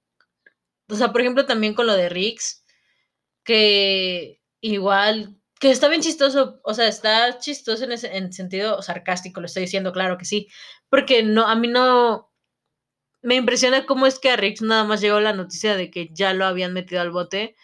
o 0.90 0.96
sea, 0.96 1.12
por 1.12 1.22
ejemplo, 1.22 1.46
también 1.46 1.74
con 1.74 1.88
lo 1.88 1.94
de 1.96 2.10
Rix, 2.10 2.64
que 3.44 4.42
igual, 4.62 5.36
que 5.60 5.72
está 5.72 5.88
bien 5.88 6.02
chistoso, 6.02 6.60
o 6.64 6.74
sea, 6.74 6.88
está 6.88 7.40
chistoso 7.40 7.86
en, 7.86 8.34
sentido 8.34 8.82
sarcástico, 8.82 9.40
lo 9.40 9.48
estoy 9.48 9.64
diciendo, 9.64 9.94
claro 9.94 10.18
que 10.18 10.26
sí, 10.26 10.48
porque 10.90 11.24
no, 11.24 11.48
a 11.48 11.56
mí 11.56 11.68
no, 11.68 12.32
me 13.22 13.36
impresiona 13.36 13.86
cómo 13.86 14.06
es 14.08 14.20
que 14.20 14.30
a 14.30 14.36
Rix 14.36 14.62
nada 14.62 14.84
más 14.84 15.02
llegó 15.02 15.20
la 15.20 15.34
noticia 15.34 15.76
de 15.76 15.90
que 15.90 16.10
ya 16.14 16.34
lo 16.34 16.46
habían 16.46 16.74
metido 16.74 17.02
al 17.02 17.12
bote 17.12 17.56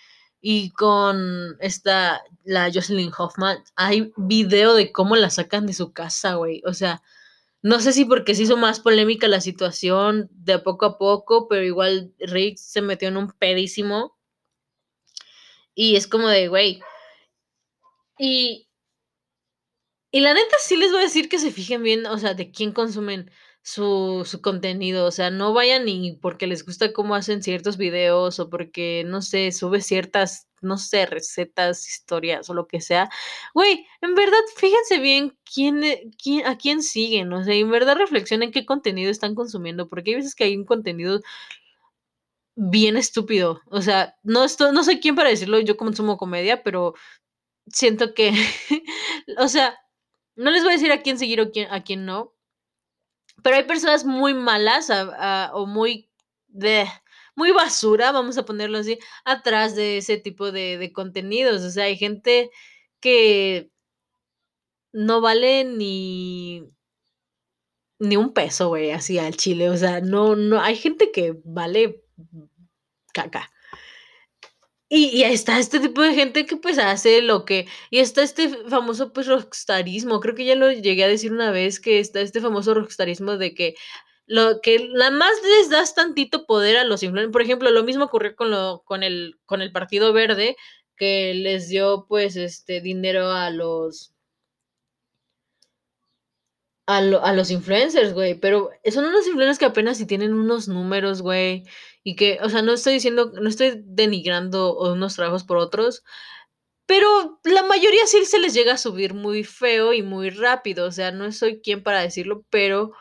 y 0.42 0.72
con 0.72 1.56
esta, 1.60 2.24
la 2.44 2.72
Jocelyn 2.74 3.12
Hoffman, 3.16 3.60
hay 3.76 4.12
video 4.18 4.74
de 4.74 4.92
cómo 4.92 5.16
la 5.16 5.30
sacan 5.30 5.68
de 5.68 5.74
su 5.74 5.94
casa, 5.94 6.34
güey. 6.36 6.64
O 6.66 6.74
sea, 6.74 7.04
no 7.62 7.80
sé 7.80 7.94
si 7.94 8.06
porque 8.06 8.34
se 8.34 8.44
hizo 8.44 8.58
más 8.58 8.80
polémica 8.80 9.28
la 9.28 9.40
situación 9.40 10.30
de 10.32 10.58
poco 10.58 10.86
a 10.86 10.98
poco, 10.98 11.48
pero 11.48 11.64
igual 11.64 12.14
Rick 12.20 12.58
se 12.58 12.82
metió 12.82 13.08
en 13.08 13.18
un 13.18 13.32
pedísimo. 13.32 14.18
Y 15.76 15.96
es 15.96 16.08
como 16.08 16.28
de, 16.28 16.48
güey. 16.48 16.82
Y, 18.22 18.68
y 20.12 20.20
la 20.20 20.34
neta 20.34 20.56
sí 20.60 20.76
les 20.76 20.92
voy 20.92 21.00
a 21.02 21.04
decir 21.04 21.30
que 21.30 21.40
se 21.40 21.52
fijen 21.52 21.84
bien, 21.84 22.06
o 22.06 22.18
sea, 22.18 22.34
de 22.34 22.52
quién 22.52 22.74
consumen 22.74 23.32
su, 23.64 24.24
su 24.26 24.42
contenido. 24.42 25.06
O 25.06 25.12
sea, 25.12 25.30
no 25.32 25.54
vayan 25.54 25.86
ni 25.86 26.14
porque 26.18 26.48
les 26.48 26.66
gusta 26.66 26.92
cómo 26.94 27.16
hacen 27.16 27.42
ciertos 27.44 27.78
videos 27.78 28.40
o 28.40 28.50
porque, 28.50 29.04
no 29.08 29.22
sé, 29.22 29.52
sube 29.54 29.80
ciertas, 29.82 30.48
no 30.62 30.78
sé, 30.78 31.06
recetas, 31.06 31.88
historias 31.88 32.50
o 32.50 32.54
lo 32.54 32.68
que 32.68 32.82
sea. 32.82 33.10
Güey, 33.54 33.86
en 34.02 34.16
verdad, 34.16 34.38
fíjense 34.58 35.00
bien 35.00 35.38
quién, 35.54 35.84
eh, 35.84 36.04
quién, 36.22 36.46
a 36.46 36.58
quién 36.58 36.84
siguen. 36.84 37.32
O 37.34 37.44
sea, 37.46 37.54
en 37.56 37.72
verdad 37.72 37.96
reflexionen 37.96 38.52
qué 38.52 38.66
contenido 38.66 39.10
están 39.12 39.34
consumiendo. 39.36 39.88
Porque 39.88 40.12
hay 40.12 40.16
veces 40.18 40.36
que 40.36 40.44
hay 40.44 40.58
un 40.58 40.66
contenido 40.66 41.22
bien 42.56 42.98
estúpido. 42.98 43.62
O 43.68 43.82
sea, 43.82 44.16
no, 44.24 44.44
esto, 44.44 44.72
no 44.72 44.84
soy 44.84 45.00
quién 45.00 45.16
para 45.16 45.30
decirlo, 45.30 45.60
yo 45.60 45.78
consumo 45.78 46.18
comedia, 46.18 46.64
pero 46.64 46.94
siento 47.74 48.14
que, 48.14 48.32
o 49.38 49.48
sea, 49.48 49.78
no 50.36 50.52
les 50.52 50.64
voy 50.64 50.74
a 50.74 50.76
decir 50.76 50.92
a 50.92 51.02
quién 51.02 51.18
seguir 51.18 51.42
o 51.42 51.52
quién, 51.52 51.72
a 51.72 51.84
quién 51.84 52.06
no, 52.06 52.34
pero 53.44 53.56
hay 53.56 53.64
personas 53.64 54.06
muy 54.06 54.34
malas 54.34 54.90
o 55.54 55.66
muy 55.66 56.10
muy 57.36 57.52
basura, 57.52 58.12
vamos 58.12 58.38
a 58.38 58.46
ponerlo 58.46 58.78
así, 58.78 59.00
atrás 59.24 59.76
de 59.76 59.98
ese 59.98 60.18
tipo 60.18 60.52
de, 60.52 60.78
de 60.78 60.92
contenidos. 60.92 61.64
O 61.64 61.70
sea, 61.72 61.86
hay 61.86 61.98
gente 61.98 62.52
que 63.00 63.72
no 64.92 65.22
vale 65.22 65.64
ni 65.64 66.72
ni 68.00 68.18
un 68.18 68.34
peso, 68.34 68.70
güey, 68.70 68.92
así 68.92 69.20
al 69.20 69.38
chile. 69.38 69.70
O 69.70 69.78
sea, 69.78 70.02
no, 70.02 70.36
no, 70.36 70.60
hay 70.60 70.76
gente 70.76 71.12
que 71.12 71.40
vale 71.44 72.04
caca. 73.14 73.52
Y, 74.94 75.06
y 75.08 75.24
está 75.24 75.58
este 75.58 75.80
tipo 75.80 76.02
de 76.02 76.14
gente 76.14 76.46
que 76.46 76.58
pues 76.58 76.78
hace 76.78 77.22
lo 77.22 77.46
que... 77.46 77.66
Y 77.92 78.00
está 78.00 78.24
este 78.24 78.50
famoso 78.68 79.14
pues 79.14 79.26
rockstarismo. 79.26 80.20
Creo 80.20 80.36
que 80.36 80.44
ya 80.44 80.56
lo 80.56 80.70
llegué 80.70 81.06
a 81.06 81.08
decir 81.08 81.32
una 81.32 81.50
vez 81.52 81.80
que 81.80 82.00
está 82.00 82.20
este 82.20 82.42
famoso 82.42 82.74
rockstarismo 82.74 83.38
de 83.38 83.54
que 83.54 83.76
lo 84.26 84.60
que 84.62 84.90
nada 84.94 85.12
más 85.12 85.32
les 85.44 85.70
das 85.70 85.96
tantito 85.96 86.46
poder 86.46 86.76
a 86.76 86.84
los 86.84 87.04
influencers. 87.04 87.32
Por 87.32 87.42
ejemplo, 87.42 87.72
lo 87.72 87.86
mismo 87.86 88.04
ocurrió 88.04 88.36
con, 88.36 88.52
lo, 88.52 88.84
con, 88.84 89.04
el, 89.04 89.40
con 89.46 89.62
el 89.62 89.72
Partido 89.72 90.12
Verde, 90.12 90.58
que 90.98 91.36
les 91.36 91.70
dio 91.70 92.06
pues 92.10 92.36
este 92.36 92.82
dinero 92.82 93.32
a 93.32 93.50
los 93.50 94.14
a, 96.86 96.98
a, 96.98 97.34
los 97.34 97.50
influencers, 97.52 98.14
güey, 98.14 98.36
pero 98.36 98.72
son 98.92 99.06
unos 99.06 99.26
influencers 99.26 99.58
que 99.58 99.66
apenas 99.66 99.98
si 99.98 100.06
tienen 100.06 100.34
unos 100.34 100.68
números, 100.68 101.22
güey, 101.22 101.64
y 102.04 102.16
que, 102.16 102.40
o 102.42 102.50
sea, 102.50 102.62
no 102.62 102.74
estoy 102.74 102.94
diciendo, 102.94 103.32
no 103.40 103.48
estoy 103.50 103.82
denigrando 103.84 104.78
unos 104.78 105.16
trabajos 105.16 105.44
por 105.44 105.58
otros, 105.58 106.04
pero 106.86 107.40
la 107.44 107.64
mayoría 107.64 108.06
sí 108.08 108.26
se 108.26 108.40
les 108.40 108.54
llega 108.54 108.74
a 108.74 108.78
subir 108.78 109.14
muy 109.14 109.44
feo 109.44 109.94
y 109.94 110.04
muy 110.04 110.30
rápido, 110.30 110.88
o 110.88 110.92
sea, 110.92 111.12
no 111.12 111.32
soy 111.32 111.62
quien 111.62 111.84
para 111.84 112.02
decirlo, 112.02 112.46
pero 112.50 112.94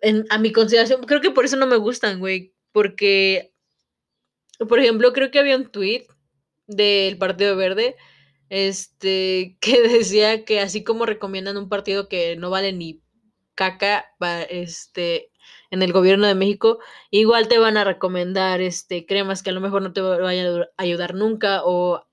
en, 0.00 0.24
a 0.30 0.38
mi 0.38 0.52
consideración, 0.52 1.02
creo 1.04 1.20
que 1.20 1.30
por 1.30 1.44
eso 1.44 1.56
no 1.56 1.66
me 1.66 1.76
gustan, 1.76 2.20
güey, 2.20 2.54
porque, 2.72 3.54
por 4.68 4.78
ejemplo, 4.78 5.12
creo 5.12 5.30
que 5.30 5.38
había 5.38 5.56
un 5.56 5.70
tweet 5.70 6.06
del 6.66 7.18
Partido 7.18 7.56
Verde, 7.56 7.96
este, 8.48 9.56
que 9.60 9.82
decía 9.82 10.44
que 10.44 10.60
así 10.60 10.84
como 10.84 11.06
recomiendan 11.06 11.56
un 11.56 11.68
partido 11.68 12.08
que 12.08 12.36
no 12.36 12.50
vale 12.50 12.72
ni 12.72 13.02
caca, 13.54 14.06
este, 14.50 15.30
en 15.76 15.82
el 15.82 15.92
gobierno 15.92 16.26
de 16.26 16.34
México, 16.34 16.78
igual 17.10 17.48
te 17.48 17.58
van 17.58 17.76
a 17.76 17.84
recomendar 17.84 18.60
este, 18.60 19.06
cremas 19.06 19.42
que 19.42 19.50
a 19.50 19.52
lo 19.52 19.60
mejor 19.60 19.82
no 19.82 19.92
te 19.92 20.00
vayan 20.00 20.62
a 20.62 20.68
ayudar 20.76 21.14
nunca 21.14 21.62
o 21.64 22.04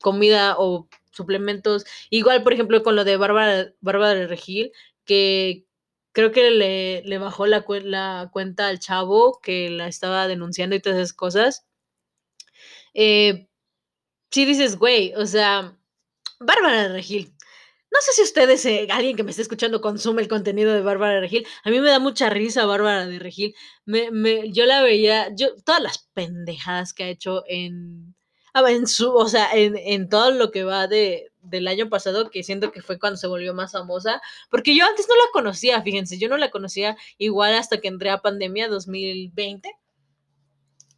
comida 0.00 0.56
o 0.58 0.88
suplementos. 1.12 1.84
Igual, 2.10 2.42
por 2.42 2.52
ejemplo, 2.52 2.82
con 2.82 2.96
lo 2.96 3.04
de 3.04 3.16
Bárbara, 3.16 3.72
Bárbara 3.80 4.26
Regil, 4.26 4.72
que 5.04 5.66
creo 6.12 6.32
que 6.32 6.50
le, 6.50 7.18
bajó 7.18 7.46
la, 7.46 7.62
cuenta 8.32 8.68
al 8.68 8.78
chavo 8.78 9.40
que 9.42 9.70
la 9.70 9.88
estaba 9.88 10.28
denunciando 10.28 10.76
y 10.76 10.80
todas 10.80 10.98
esas 10.98 11.12
cosas. 11.12 11.66
Eh, 12.94 13.48
sí 14.30 14.44
dices, 14.44 14.76
güey, 14.78 15.14
o 15.14 15.26
sea, 15.26 15.76
Bárbara 16.40 16.88
Regil, 16.88 17.34
no 17.92 17.98
sé 18.00 18.12
si 18.12 18.22
ustedes, 18.22 18.64
eh, 18.66 18.86
alguien 18.90 19.16
que 19.16 19.22
me 19.24 19.30
esté 19.30 19.42
escuchando, 19.42 19.80
consume 19.80 20.22
el 20.22 20.28
contenido 20.28 20.72
de 20.72 20.80
Bárbara 20.80 21.14
de 21.14 21.20
Regil. 21.20 21.46
A 21.64 21.70
mí 21.70 21.80
me 21.80 21.90
da 21.90 21.98
mucha 21.98 22.30
risa 22.30 22.66
Bárbara 22.66 23.06
de 23.06 23.18
Regil. 23.18 23.54
Me, 23.84 24.10
me, 24.10 24.50
yo 24.52 24.66
la 24.66 24.82
veía, 24.82 25.34
yo, 25.34 25.48
todas 25.64 25.82
las 25.82 25.98
pendejadas 26.14 26.92
que 26.94 27.04
ha 27.04 27.08
hecho 27.08 27.42
en, 27.48 28.14
ah, 28.54 28.70
en 28.70 28.86
su, 28.86 29.12
o 29.12 29.28
sea, 29.28 29.52
en, 29.54 29.76
en 29.76 30.08
todo 30.08 30.30
lo 30.30 30.50
que 30.50 30.64
va 30.64 30.86
de, 30.86 31.32
del 31.42 31.68
año 31.68 31.88
pasado, 31.88 32.30
que 32.30 32.42
siento 32.42 32.70
que 32.72 32.82
fue 32.82 32.98
cuando 32.98 33.16
se 33.16 33.26
volvió 33.26 33.54
más 33.54 33.72
famosa, 33.72 34.20
porque 34.50 34.76
yo 34.76 34.84
antes 34.84 35.06
no 35.08 35.16
la 35.16 35.30
conocía, 35.32 35.82
fíjense, 35.82 36.18
yo 36.18 36.28
no 36.28 36.36
la 36.36 36.50
conocía 36.50 36.96
igual 37.18 37.54
hasta 37.54 37.80
que 37.80 37.88
entré 37.88 38.10
a 38.10 38.22
pandemia 38.22 38.68
2020 38.68 39.70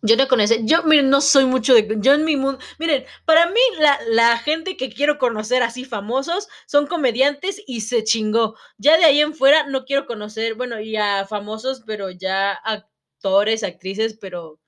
yo 0.02 0.16
no 0.16 0.28
conozco, 0.28 0.56
yo, 0.62 0.82
miren, 0.82 1.10
no 1.10 1.20
soy 1.20 1.46
mucho 1.46 1.74
de, 1.74 1.96
yo 2.00 2.14
en 2.14 2.24
mi 2.24 2.36
mundo, 2.36 2.58
miren, 2.78 3.04
para 3.24 3.46
mí 3.46 3.60
la, 3.78 3.98
la, 4.08 4.36
gente 4.38 4.76
que 4.76 4.90
quiero 4.90 5.16
conocer 5.18 5.62
así 5.62 5.84
famosos 5.84 6.48
son 6.66 6.86
comediantes 6.88 7.62
y 7.66 7.82
se 7.82 8.02
chingó. 8.04 8.56
Ya 8.78 8.98
de 8.98 9.04
ahí 9.04 9.20
en 9.20 9.34
fuera 9.34 9.66
no 9.68 9.84
quiero 9.84 10.06
conocer, 10.06 10.54
bueno, 10.54 10.80
ya 10.80 11.24
famosos, 11.28 11.82
pero 11.86 12.10
ya 12.10 12.52
actores, 12.52 13.62
actrices, 13.62 14.18
pero 14.20 14.58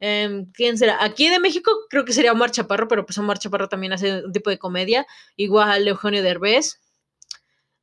eh, 0.00 0.46
¿quién 0.54 0.78
será? 0.78 1.04
Aquí 1.04 1.28
de 1.28 1.38
México 1.40 1.70
creo 1.90 2.04
que 2.06 2.14
sería 2.14 2.32
Omar 2.32 2.50
Chaparro, 2.50 2.88
pero 2.88 3.04
pues 3.04 3.18
Omar 3.18 3.38
Chaparro 3.38 3.68
también 3.68 3.92
hace 3.92 4.24
un 4.24 4.32
tipo 4.32 4.50
de 4.50 4.58
comedia, 4.58 5.06
igual 5.36 5.86
Eugenio 5.86 6.22
Derbez. 6.22 6.80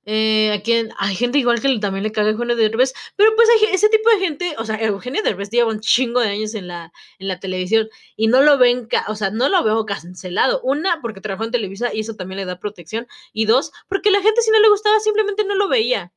Eh, 0.09 0.53
a 0.53 0.61
quien 0.61 0.89
hay 0.99 1.15
gente 1.15 1.37
igual 1.37 1.59
que 1.59 1.79
también 1.79 2.01
le 2.01 2.13
caga 2.13 2.29
Eugenio 2.29 2.55
Derbez, 2.55 2.93
pero 3.17 3.35
pues 3.35 3.49
hay 3.49 3.73
ese 3.73 3.89
tipo 3.89 4.09
de 4.09 4.19
gente, 4.19 4.55
o 4.57 4.63
sea, 4.63 4.81
Eugenio 4.81 5.21
Derbez 5.21 5.49
lleva 5.49 5.69
un 5.69 5.81
chingo 5.81 6.21
de 6.21 6.29
años 6.29 6.55
en 6.55 6.67
la, 6.67 6.93
en 7.19 7.27
la 7.27 7.41
televisión 7.41 7.89
y 8.15 8.27
no 8.27 8.41
lo 8.41 8.57
ven, 8.57 8.87
o 9.09 9.15
sea, 9.15 9.31
no 9.31 9.49
lo 9.49 9.61
veo 9.65 9.85
cancelado. 9.85 10.61
Una, 10.63 11.01
porque 11.01 11.19
trabajó 11.19 11.43
en 11.43 11.51
Televisa 11.51 11.93
y 11.93 11.99
eso 11.99 12.15
también 12.15 12.37
le 12.37 12.45
da 12.45 12.57
protección. 12.57 13.05
Y 13.33 13.45
dos, 13.47 13.73
porque 13.89 14.09
la 14.09 14.21
gente 14.21 14.41
si 14.41 14.49
no 14.51 14.61
le 14.61 14.69
gustaba 14.69 14.97
simplemente 15.01 15.43
no 15.43 15.55
lo 15.55 15.67
veía. 15.67 16.13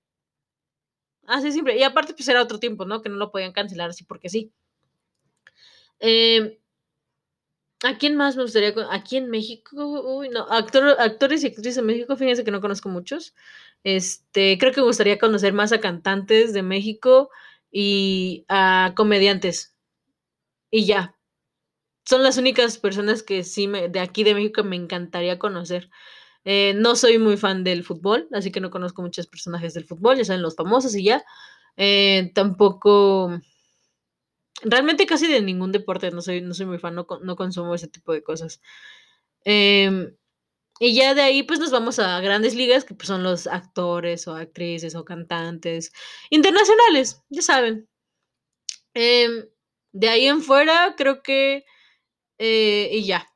Así 1.26 1.50
simple. 1.52 1.76
Y 1.76 1.82
aparte, 1.82 2.14
pues 2.14 2.28
era 2.28 2.42
otro 2.42 2.60
tiempo, 2.60 2.84
¿no? 2.84 3.02
Que 3.02 3.08
no 3.08 3.16
lo 3.16 3.30
podían 3.32 3.52
cancelar 3.52 3.90
así 3.90 4.04
porque 4.04 4.28
sí. 4.28 4.52
Eh, 6.00 6.60
¿A 7.82 7.96
quién 7.96 8.14
más 8.14 8.36
me 8.36 8.42
gustaría? 8.42 8.74
Aquí 8.90 9.16
en 9.16 9.30
México, 9.30 10.02
uy, 10.18 10.28
no, 10.28 10.46
actores 10.50 11.42
y 11.42 11.46
actrices 11.46 11.78
en 11.78 11.86
México, 11.86 12.14
fíjense 12.14 12.44
que 12.44 12.50
no 12.50 12.60
conozco 12.60 12.90
muchos. 12.90 13.34
Este, 13.84 14.58
creo 14.58 14.72
que 14.72 14.80
me 14.80 14.86
gustaría 14.86 15.18
conocer 15.18 15.52
más 15.52 15.72
a 15.72 15.80
cantantes 15.80 16.52
de 16.52 16.62
México 16.62 17.30
y 17.70 18.44
a 18.48 18.92
comediantes. 18.96 19.74
Y 20.70 20.86
ya. 20.86 21.16
Son 22.06 22.22
las 22.22 22.38
únicas 22.38 22.78
personas 22.78 23.22
que 23.22 23.44
sí 23.44 23.68
me, 23.68 23.88
de 23.88 24.00
aquí 24.00 24.24
de 24.24 24.34
México 24.34 24.64
me 24.64 24.76
encantaría 24.76 25.38
conocer. 25.38 25.90
Eh, 26.44 26.74
no 26.76 26.96
soy 26.96 27.18
muy 27.18 27.36
fan 27.38 27.64
del 27.64 27.84
fútbol, 27.84 28.28
así 28.32 28.52
que 28.52 28.60
no 28.60 28.70
conozco 28.70 29.02
muchos 29.02 29.26
personajes 29.28 29.74
del 29.74 29.86
fútbol, 29.86 30.18
ya 30.18 30.24
saben 30.26 30.42
los 30.42 30.56
famosos 30.56 30.94
y 30.96 31.04
ya. 31.04 31.24
Eh, 31.76 32.32
tampoco 32.34 33.40
realmente 34.62 35.06
casi 35.06 35.26
de 35.26 35.40
ningún 35.42 35.72
deporte, 35.72 36.10
no 36.10 36.22
soy, 36.22 36.40
no 36.42 36.54
soy 36.54 36.66
muy 36.66 36.78
fan, 36.78 36.94
no, 36.94 37.06
no 37.22 37.36
consumo 37.36 37.74
ese 37.74 37.88
tipo 37.88 38.12
de 38.12 38.22
cosas. 38.22 38.60
Eh, 39.44 40.14
y 40.80 40.94
ya 40.94 41.14
de 41.14 41.20
ahí, 41.22 41.42
pues 41.44 41.60
nos 41.60 41.70
vamos 41.70 41.98
a 41.98 42.20
grandes 42.20 42.54
ligas, 42.54 42.84
que 42.84 42.94
pues, 42.94 43.06
son 43.08 43.22
los 43.22 43.46
actores 43.46 44.26
o 44.26 44.34
actrices 44.34 44.94
o 44.96 45.04
cantantes 45.04 45.92
internacionales, 46.30 47.22
ya 47.28 47.42
saben. 47.42 47.86
Eh, 48.94 49.48
de 49.92 50.08
ahí 50.08 50.26
en 50.26 50.42
fuera, 50.42 50.94
creo 50.96 51.22
que. 51.22 51.64
Eh, 52.38 52.90
y 52.92 53.06
ya. 53.06 53.28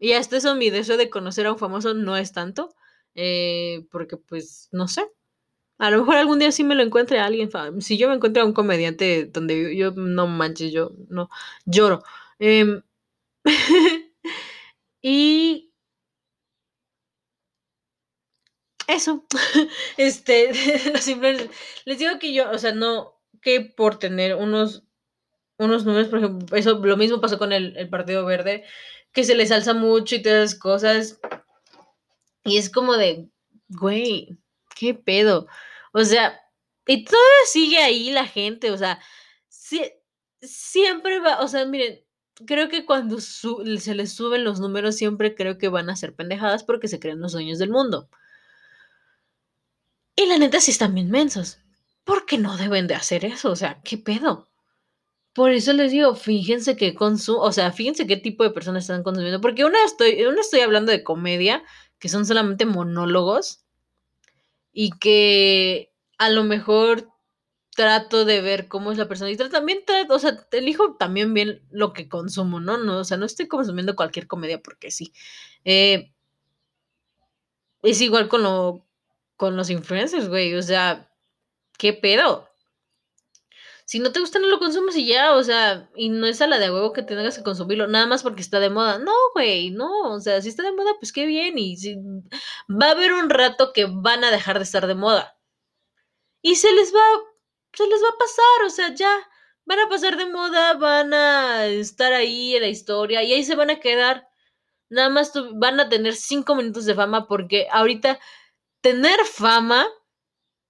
Y 0.00 0.12
hasta 0.14 0.38
eso 0.38 0.54
mi 0.56 0.70
deseo 0.70 0.96
de 0.96 1.10
conocer 1.10 1.46
a 1.46 1.52
un 1.52 1.58
famoso 1.58 1.94
no 1.94 2.16
es 2.16 2.32
tanto, 2.32 2.74
eh, 3.14 3.86
porque 3.90 4.16
pues 4.16 4.68
no 4.72 4.88
sé. 4.88 5.06
A 5.78 5.90
lo 5.90 6.00
mejor 6.00 6.16
algún 6.16 6.40
día 6.40 6.52
sí 6.52 6.64
me 6.64 6.74
lo 6.76 6.82
encuentre 6.84 7.20
alguien. 7.20 7.50
Si 7.80 7.98
yo 7.98 8.08
me 8.08 8.16
encuentro 8.16 8.42
a 8.42 8.46
un 8.46 8.54
comediante 8.54 9.26
donde 9.26 9.76
yo, 9.76 9.92
yo 9.92 10.02
no 10.02 10.26
manches, 10.28 10.72
yo 10.72 10.92
no 11.08 11.30
lloro. 11.66 12.02
Em, 12.40 12.82
y 15.02 15.67
eso, 18.88 19.24
este, 19.96 20.50
les 21.84 21.98
digo 21.98 22.18
que 22.18 22.32
yo, 22.32 22.50
o 22.50 22.58
sea, 22.58 22.72
no, 22.72 23.20
que 23.40 23.60
por 23.60 23.98
tener 23.98 24.34
unos, 24.34 24.82
unos 25.58 25.84
números, 25.84 26.08
por 26.08 26.18
ejemplo, 26.18 26.56
eso 26.56 26.78
lo 26.78 26.96
mismo 26.96 27.20
pasó 27.20 27.38
con 27.38 27.52
el, 27.52 27.88
Partido 27.90 28.24
Verde, 28.24 28.64
que 29.12 29.24
se 29.24 29.36
les 29.36 29.52
alza 29.52 29.74
mucho 29.74 30.16
y 30.16 30.22
todas 30.22 30.50
esas 30.50 30.58
cosas. 30.58 31.20
Y 32.44 32.56
es 32.56 32.70
como 32.70 32.96
de, 32.96 33.28
güey, 33.68 34.38
qué 34.74 34.94
pedo. 34.94 35.46
O 35.92 36.04
sea, 36.04 36.40
y 36.86 37.04
todavía 37.04 37.44
sigue 37.46 37.78
ahí 37.78 38.10
la 38.10 38.26
gente, 38.26 38.70
o 38.70 38.78
sea, 38.78 39.00
siempre 40.40 41.20
va, 41.20 41.40
o 41.40 41.48
sea, 41.48 41.66
miren, 41.66 42.02
creo 42.46 42.68
que 42.68 42.86
cuando 42.86 43.20
se 43.20 43.94
les 43.94 44.12
suben 44.12 44.44
los 44.44 44.60
números, 44.60 44.96
siempre 44.96 45.34
creo 45.34 45.58
que 45.58 45.68
van 45.68 45.90
a 45.90 45.96
ser 45.96 46.14
pendejadas 46.14 46.64
porque 46.64 46.88
se 46.88 47.00
creen 47.00 47.20
los 47.20 47.32
dueños 47.32 47.58
del 47.58 47.70
mundo. 47.70 48.08
Y 50.18 50.26
la 50.26 50.36
neta 50.36 50.60
sí 50.60 50.72
están 50.72 50.96
bien 50.96 51.12
mensos. 51.12 51.60
¿Por 52.02 52.26
qué 52.26 52.38
no 52.38 52.56
deben 52.56 52.88
de 52.88 52.96
hacer 52.96 53.24
eso? 53.24 53.52
O 53.52 53.56
sea, 53.56 53.80
¿qué 53.84 53.98
pedo? 53.98 54.48
Por 55.32 55.52
eso 55.52 55.72
les 55.72 55.92
digo, 55.92 56.16
fíjense 56.16 56.76
qué 56.76 56.92
consumo, 56.92 57.40
o 57.42 57.52
sea, 57.52 57.70
fíjense 57.70 58.04
qué 58.08 58.16
tipo 58.16 58.42
de 58.42 58.50
personas 58.50 58.82
están 58.82 59.04
consumiendo. 59.04 59.40
Porque 59.40 59.64
una 59.64 59.78
estoy, 59.84 60.20
una 60.24 60.40
estoy 60.40 60.58
hablando 60.62 60.90
de 60.90 61.04
comedia, 61.04 61.62
que 62.00 62.08
son 62.08 62.26
solamente 62.26 62.66
monólogos, 62.66 63.64
y 64.72 64.90
que 64.98 65.92
a 66.18 66.30
lo 66.30 66.42
mejor 66.42 67.12
trato 67.76 68.24
de 68.24 68.40
ver 68.40 68.66
cómo 68.66 68.90
es 68.90 68.98
la 68.98 69.06
persona. 69.06 69.30
Y 69.30 69.36
también 69.36 69.84
trato, 69.86 70.16
o 70.16 70.18
sea, 70.18 70.48
elijo 70.50 70.96
también 70.96 71.32
bien 71.32 71.62
lo 71.70 71.92
que 71.92 72.08
consumo, 72.08 72.58
¿no? 72.58 72.76
no 72.76 72.98
o 72.98 73.04
sea, 73.04 73.18
no 73.18 73.26
estoy 73.26 73.46
consumiendo 73.46 73.94
cualquier 73.94 74.26
comedia 74.26 74.60
porque 74.60 74.90
sí. 74.90 75.12
Eh, 75.64 76.12
es 77.82 78.00
igual 78.00 78.28
con, 78.28 78.42
lo, 78.42 78.87
con 79.38 79.56
los 79.56 79.70
influencers, 79.70 80.28
güey. 80.28 80.54
O 80.54 80.62
sea, 80.62 81.10
¿qué 81.78 81.94
pedo? 81.94 82.50
Si 83.86 84.00
no 84.00 84.12
te 84.12 84.20
gusta, 84.20 84.38
no 84.38 84.48
lo 84.48 84.58
consumes 84.58 84.96
y 84.96 85.06
ya, 85.06 85.34
o 85.34 85.42
sea, 85.42 85.88
y 85.96 86.10
no 86.10 86.26
es 86.26 86.42
a 86.42 86.46
la 86.46 86.58
de 86.58 86.70
huevo 86.70 86.92
que 86.92 87.02
tengas 87.02 87.38
que 87.38 87.44
consumirlo, 87.44 87.86
nada 87.86 88.06
más 88.06 88.22
porque 88.22 88.42
está 88.42 88.60
de 88.60 88.68
moda. 88.68 88.98
No, 88.98 89.12
güey, 89.34 89.70
no, 89.70 90.12
o 90.12 90.20
sea, 90.20 90.42
si 90.42 90.50
está 90.50 90.62
de 90.62 90.72
moda, 90.72 90.92
pues 91.00 91.12
qué 91.12 91.24
bien, 91.24 91.56
y 91.56 91.78
si, 91.78 91.96
va 92.68 92.88
a 92.88 92.90
haber 92.90 93.14
un 93.14 93.30
rato 93.30 93.72
que 93.72 93.86
van 93.86 94.24
a 94.24 94.30
dejar 94.30 94.58
de 94.58 94.64
estar 94.64 94.86
de 94.86 94.94
moda. 94.94 95.38
Y 96.42 96.56
se 96.56 96.70
les 96.72 96.94
va, 96.94 97.00
se 97.72 97.86
les 97.86 98.02
va 98.02 98.08
a 98.08 98.18
pasar, 98.18 98.66
o 98.66 98.70
sea, 98.70 98.94
ya 98.94 99.10
van 99.64 99.80
a 99.80 99.88
pasar 99.88 100.16
de 100.18 100.26
moda, 100.26 100.74
van 100.74 101.14
a 101.14 101.66
estar 101.66 102.12
ahí 102.12 102.56
en 102.56 102.62
la 102.62 102.68
historia 102.68 103.22
y 103.22 103.32
ahí 103.32 103.44
se 103.44 103.56
van 103.56 103.70
a 103.70 103.80
quedar. 103.80 104.28
Nada 104.90 105.10
más 105.10 105.32
van 105.54 105.80
a 105.80 105.88
tener 105.88 106.14
cinco 106.16 106.54
minutos 106.56 106.84
de 106.86 106.94
fama 106.94 107.28
porque 107.28 107.68
ahorita 107.70 108.18
tener 108.80 109.24
fama 109.24 109.86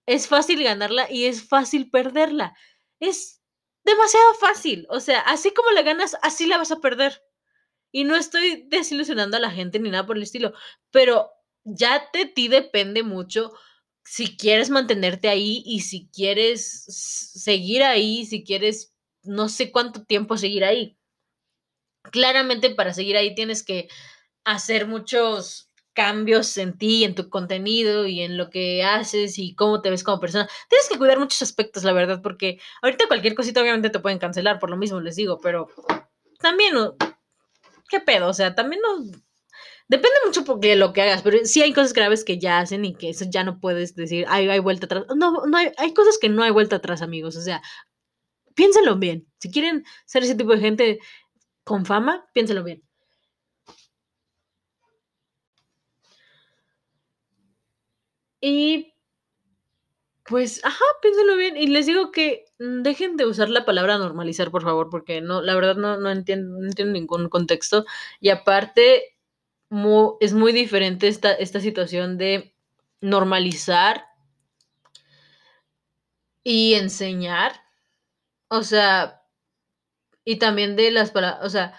es 0.06 0.26
fácil 0.28 0.62
ganarla 0.62 1.10
y 1.10 1.26
es 1.26 1.46
fácil 1.46 1.90
perderla 1.90 2.54
es 3.00 3.42
demasiado 3.84 4.34
fácil. 4.34 4.86
O 4.90 5.00
sea, 5.00 5.20
así 5.20 5.52
como 5.52 5.70
la 5.70 5.82
ganas, 5.82 6.16
así 6.22 6.46
la 6.46 6.58
vas 6.58 6.70
a 6.70 6.80
perder. 6.80 7.22
Y 7.92 8.04
no 8.04 8.16
estoy 8.16 8.66
desilusionando 8.68 9.36
a 9.36 9.40
la 9.40 9.50
gente 9.50 9.78
ni 9.78 9.90
nada 9.90 10.06
por 10.06 10.16
el 10.16 10.22
estilo, 10.22 10.52
pero 10.90 11.30
ya 11.64 12.08
de 12.12 12.26
ti 12.26 12.48
depende 12.48 13.02
mucho 13.02 13.52
si 14.04 14.36
quieres 14.36 14.70
mantenerte 14.70 15.28
ahí 15.28 15.62
y 15.66 15.80
si 15.80 16.08
quieres 16.10 16.84
seguir 16.86 17.82
ahí, 17.82 18.26
si 18.26 18.44
quieres 18.44 18.94
no 19.22 19.48
sé 19.48 19.72
cuánto 19.72 20.04
tiempo 20.04 20.36
seguir 20.36 20.64
ahí. 20.64 20.98
Claramente 22.02 22.70
para 22.70 22.94
seguir 22.94 23.16
ahí 23.16 23.34
tienes 23.34 23.62
que 23.62 23.88
hacer 24.44 24.86
muchos 24.86 25.67
cambios 25.98 26.56
en 26.58 26.78
ti, 26.78 27.02
en 27.02 27.16
tu 27.16 27.28
contenido 27.28 28.06
y 28.06 28.20
en 28.20 28.36
lo 28.36 28.50
que 28.50 28.84
haces 28.84 29.36
y 29.36 29.56
cómo 29.56 29.82
te 29.82 29.90
ves 29.90 30.04
como 30.04 30.20
persona. 30.20 30.48
Tienes 30.68 30.88
que 30.88 30.96
cuidar 30.96 31.18
muchos 31.18 31.42
aspectos, 31.42 31.82
la 31.82 31.92
verdad, 31.92 32.22
porque 32.22 32.60
ahorita 32.82 33.08
cualquier 33.08 33.34
cosita 33.34 33.60
obviamente 33.60 33.90
te 33.90 33.98
pueden 33.98 34.20
cancelar, 34.20 34.60
por 34.60 34.70
lo 34.70 34.76
mismo 34.76 35.00
les 35.00 35.16
digo, 35.16 35.40
pero 35.42 35.66
también, 36.40 36.72
¿qué 37.88 37.98
pedo? 37.98 38.28
O 38.28 38.32
sea, 38.32 38.54
también. 38.54 38.80
Depende 39.88 40.18
mucho 40.24 40.44
de 40.60 40.76
lo 40.76 40.92
que 40.92 41.02
hagas, 41.02 41.22
pero 41.22 41.38
sí 41.42 41.62
hay 41.62 41.72
cosas 41.72 41.92
graves 41.92 42.24
que 42.24 42.38
ya 42.38 42.60
hacen 42.60 42.84
y 42.84 42.94
que 42.94 43.08
eso 43.08 43.24
ya 43.28 43.42
no 43.42 43.58
puedes 43.58 43.96
decir, 43.96 44.24
hay, 44.28 44.48
hay 44.48 44.60
vuelta 44.60 44.86
atrás. 44.86 45.04
No, 45.16 45.46
no 45.46 45.56
hay, 45.56 45.72
hay 45.78 45.94
cosas 45.94 46.16
que 46.20 46.28
no 46.28 46.44
hay 46.44 46.52
vuelta 46.52 46.76
atrás, 46.76 47.02
amigos. 47.02 47.34
O 47.34 47.40
sea, 47.40 47.60
piénsenlo 48.54 48.98
bien. 48.98 49.26
Si 49.40 49.50
quieren 49.50 49.84
ser 50.06 50.22
ese 50.22 50.36
tipo 50.36 50.52
de 50.52 50.60
gente 50.60 50.98
con 51.64 51.84
fama, 51.84 52.24
piénsenlo 52.34 52.62
bien. 52.62 52.87
Y 58.40 58.94
pues, 60.24 60.60
ajá, 60.64 60.84
piénselo 61.02 61.36
bien. 61.36 61.56
Y 61.56 61.68
les 61.68 61.86
digo 61.86 62.12
que 62.12 62.44
mm, 62.58 62.82
dejen 62.82 63.16
de 63.16 63.26
usar 63.26 63.48
la 63.48 63.64
palabra 63.64 63.98
normalizar, 63.98 64.50
por 64.50 64.62
favor, 64.62 64.90
porque 64.90 65.20
no, 65.20 65.40
la 65.42 65.54
verdad 65.54 65.76
no, 65.76 65.96
no, 65.98 66.10
entiendo, 66.10 66.58
no 66.58 66.66
entiendo 66.66 66.92
ningún 66.92 67.28
contexto. 67.28 67.86
Y 68.20 68.28
aparte, 68.30 69.16
es 70.20 70.32
muy 70.34 70.52
diferente 70.52 71.08
esta, 71.08 71.32
esta 71.32 71.60
situación 71.60 72.18
de 72.18 72.54
normalizar 73.00 74.06
y 76.44 76.74
enseñar. 76.74 77.52
O 78.48 78.62
sea, 78.62 79.22
y 80.24 80.36
también 80.38 80.76
de 80.76 80.90
las 80.90 81.10
palabras, 81.10 81.44
o 81.44 81.50
sea, 81.50 81.74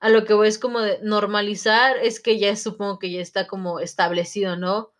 a 0.00 0.10
lo 0.10 0.24
que 0.24 0.34
voy 0.34 0.48
es 0.48 0.58
como 0.58 0.80
de 0.80 0.98
normalizar, 1.02 1.96
es 1.98 2.20
que 2.20 2.38
ya 2.38 2.54
supongo 2.56 2.98
que 2.98 3.10
ya 3.10 3.20
está 3.20 3.46
como 3.46 3.80
establecido, 3.80 4.56
¿no? 4.56 4.95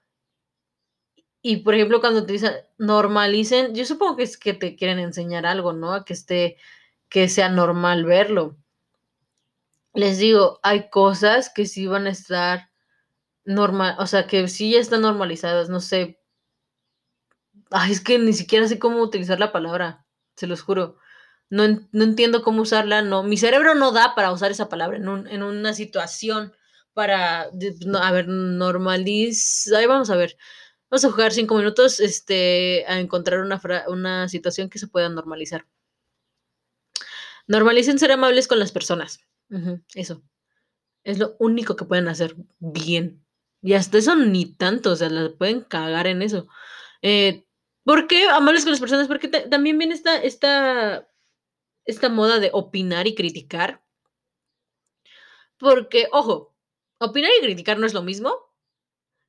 Y 1.49 1.59
por 1.59 1.77
ejemplo, 1.77 2.01
cuando 2.01 2.23
utilizan, 2.23 2.55
normalicen, 2.77 3.73
yo 3.73 3.85
supongo 3.85 4.17
que 4.17 4.25
es 4.25 4.37
que 4.37 4.53
te 4.53 4.75
quieren 4.75 4.99
enseñar 4.99 5.47
algo, 5.47 5.73
¿no? 5.73 5.93
A 5.95 6.05
que 6.05 6.13
esté, 6.13 6.57
que 7.09 7.29
sea 7.29 7.49
normal 7.49 8.05
verlo. 8.05 8.57
Les 9.95 10.19
digo, 10.19 10.59
hay 10.65 10.91
cosas 10.91 11.49
que 11.49 11.67
sí 11.67 11.87
van 11.87 12.09
a 12.09 12.11
estar 12.11 12.71
normal, 13.45 13.95
o 14.01 14.09
sea, 14.09 14.27
que 14.27 14.49
sí 14.49 14.73
ya 14.73 14.81
están 14.81 15.03
normalizadas, 15.03 15.69
no 15.69 15.79
sé. 15.79 16.21
Ay, 17.71 17.93
es 17.93 18.01
que 18.01 18.19
ni 18.19 18.33
siquiera 18.33 18.67
sé 18.67 18.81
cómo 18.81 19.01
utilizar 19.01 19.39
la 19.39 19.53
palabra, 19.53 20.05
se 20.35 20.49
los 20.49 20.63
juro. 20.63 20.97
No, 21.49 21.63
no 21.93 22.03
entiendo 22.03 22.43
cómo 22.43 22.63
usarla, 22.63 23.03
no. 23.03 23.23
Mi 23.23 23.37
cerebro 23.37 23.77
no 23.77 23.93
da 23.93 24.17
para 24.17 24.33
usar 24.33 24.51
esa 24.51 24.69
palabra 24.69 24.97
en, 24.97 25.09
un, 25.09 25.29
en 25.29 25.45
una 25.45 25.75
situación 25.75 26.53
para, 26.93 27.43
a 27.43 28.11
ver, 28.11 28.27
normalizar, 28.27 29.77
ahí 29.79 29.87
vamos 29.87 30.11
a 30.11 30.17
ver. 30.17 30.37
Vamos 30.91 31.05
a 31.05 31.11
jugar 31.11 31.33
cinco 31.33 31.57
minutos 31.57 32.01
este, 32.01 32.85
a 32.87 33.01
encontrar 33.01 33.41
una, 33.41 33.61
una 33.89 34.29
situación 34.29 34.69
que 34.69 34.79
se 34.79 34.87
pueda 34.87 35.09
normalizar. 35.09 35.67
Normalicen 37.49 37.99
ser 37.99 38.13
amables 38.13 38.49
con 38.49 38.59
las 38.59 38.73
personas. 38.73 39.21
eso. 39.95 40.23
Es 41.05 41.19
lo 41.19 41.37
único 41.39 41.77
que 41.77 41.85
pueden 41.85 42.09
hacer 42.09 42.37
bien. 42.59 43.25
Y 43.63 43.75
hasta 43.75 43.99
eso 43.99 44.15
ni 44.15 44.47
tanto, 44.55 44.93
o 44.93 44.97
sea, 44.97 45.09
la 45.09 45.31
pueden 45.37 45.63
cagar 45.63 46.07
en 46.07 46.23
eso. 46.23 46.49
Eh, 47.03 47.47
¿Por 47.85 48.07
qué 48.07 48.29
amables 48.29 48.65
con 48.65 48.73
las 48.73 48.81
personas? 48.81 49.07
Porque 49.09 49.29
también 49.29 49.79
viene 49.79 49.95
esta, 49.95 50.17
esta, 50.23 51.09
esta 51.85 52.09
moda 52.09 52.41
de 52.41 52.51
opinar 52.53 53.07
y 53.07 53.15
criticar. 53.15 53.85
Porque, 55.57 56.09
ojo, 56.13 56.55
opinar 56.99 57.31
y 57.39 57.45
criticar 57.45 57.79
no 57.79 57.87
es 57.87 57.95
lo 57.95 58.03
mismo. 58.03 58.46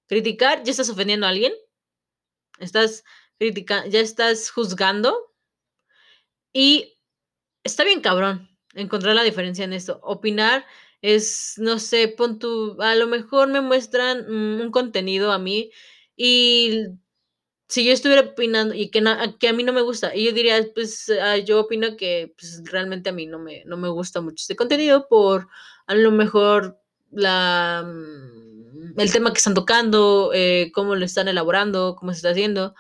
Criticar, 0.08 0.64
ya 0.64 0.72
estás 0.72 0.90
ofendiendo 0.90 1.26
a 1.26 1.30
alguien. 1.30 1.54
Estás 2.60 3.04
criticando, 3.38 3.90
ya 3.90 4.00
estás 4.00 4.50
juzgando. 4.50 5.34
Y 6.54 6.98
está 7.64 7.84
bien 7.84 8.02
cabrón 8.02 8.50
encontrar 8.74 9.16
la 9.16 9.24
diferencia 9.24 9.66
en 9.66 9.74
esto. 9.74 10.00
Opinar 10.04 10.66
es, 11.02 11.56
no 11.58 11.80
sé, 11.80 12.08
pon 12.08 12.40
tu, 12.40 12.82
a 12.82 12.96
lo 12.96 13.08
mejor 13.08 13.50
me 13.50 13.62
muestran 13.62 14.32
un 14.32 14.72
contenido 14.72 15.32
a 15.32 15.40
mí 15.40 15.72
y 16.16 16.86
si 17.68 17.86
yo 17.86 17.92
estuviera 17.92 18.22
opinando 18.22 18.74
y 18.74 18.90
que, 18.90 19.04
que 19.40 19.48
a 19.50 19.54
mí 19.54 19.64
no 19.64 19.74
me 19.74 19.82
gusta, 19.82 20.16
y 20.16 20.26
yo 20.26 20.32
diría, 20.32 20.66
pues 20.74 21.12
ah, 21.22 21.38
yo 21.38 21.62
opino 21.62 21.98
que 21.98 22.34
pues, 22.38 22.64
realmente 22.66 23.10
a 23.10 23.14
mí 23.14 23.26
no 23.26 23.40
me, 23.40 23.64
no 23.66 23.78
me 23.78 23.90
gusta 23.90 24.22
mucho 24.22 24.42
este 24.42 24.56
contenido 24.56 25.08
por 25.10 25.50
a 25.86 25.96
lo 25.96 26.12
mejor 26.12 26.80
la 27.12 27.86
el 28.98 29.12
tema 29.12 29.32
que 29.32 29.38
están 29.38 29.54
tocando, 29.54 30.32
eh, 30.34 30.72
cómo 30.74 30.96
lo 30.96 31.06
están 31.06 31.28
elaborando, 31.28 31.96
cómo 31.98 32.12
se 32.12 32.18
está 32.18 32.32
haciendo. 32.32 32.76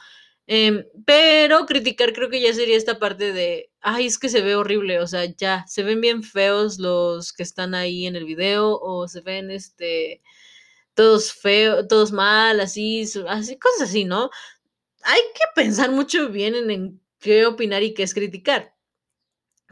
Em, 0.47 0.85
pero 1.05 1.65
criticar 1.65 2.13
creo 2.13 2.29
que 2.29 2.41
ya 2.41 2.53
sería 2.53 2.77
esta 2.77 2.99
parte 2.99 3.33
de, 3.33 3.69
ay, 3.81 4.07
es 4.07 4.17
que 4.17 4.29
se 4.29 4.41
ve 4.41 4.55
horrible, 4.55 4.99
o 4.99 5.07
sea, 5.07 5.25
ya, 5.25 5.65
se 5.67 5.83
ven 5.83 6.01
bien 6.01 6.23
feos 6.23 6.79
los 6.79 7.33
que 7.33 7.43
están 7.43 7.75
ahí 7.75 8.07
en 8.07 8.15
el 8.15 8.25
video 8.25 8.79
o 8.79 9.07
se 9.09 9.21
ven, 9.21 9.51
este, 9.51 10.21
todos 10.95 11.33
feos, 11.33 11.87
todos 11.87 12.11
mal, 12.11 12.59
así, 12.61 13.03
así, 13.27 13.59
cosas 13.59 13.89
así, 13.89 14.05
¿no? 14.05 14.29
Hay 15.03 15.21
que 15.35 15.43
pensar 15.55 15.91
mucho 15.91 16.29
bien 16.29 16.55
en, 16.55 17.01
qué 17.19 17.45
opinar 17.45 17.83
y 17.83 17.93
qué 17.93 18.03
es 18.03 18.13
criticar. 18.13 18.75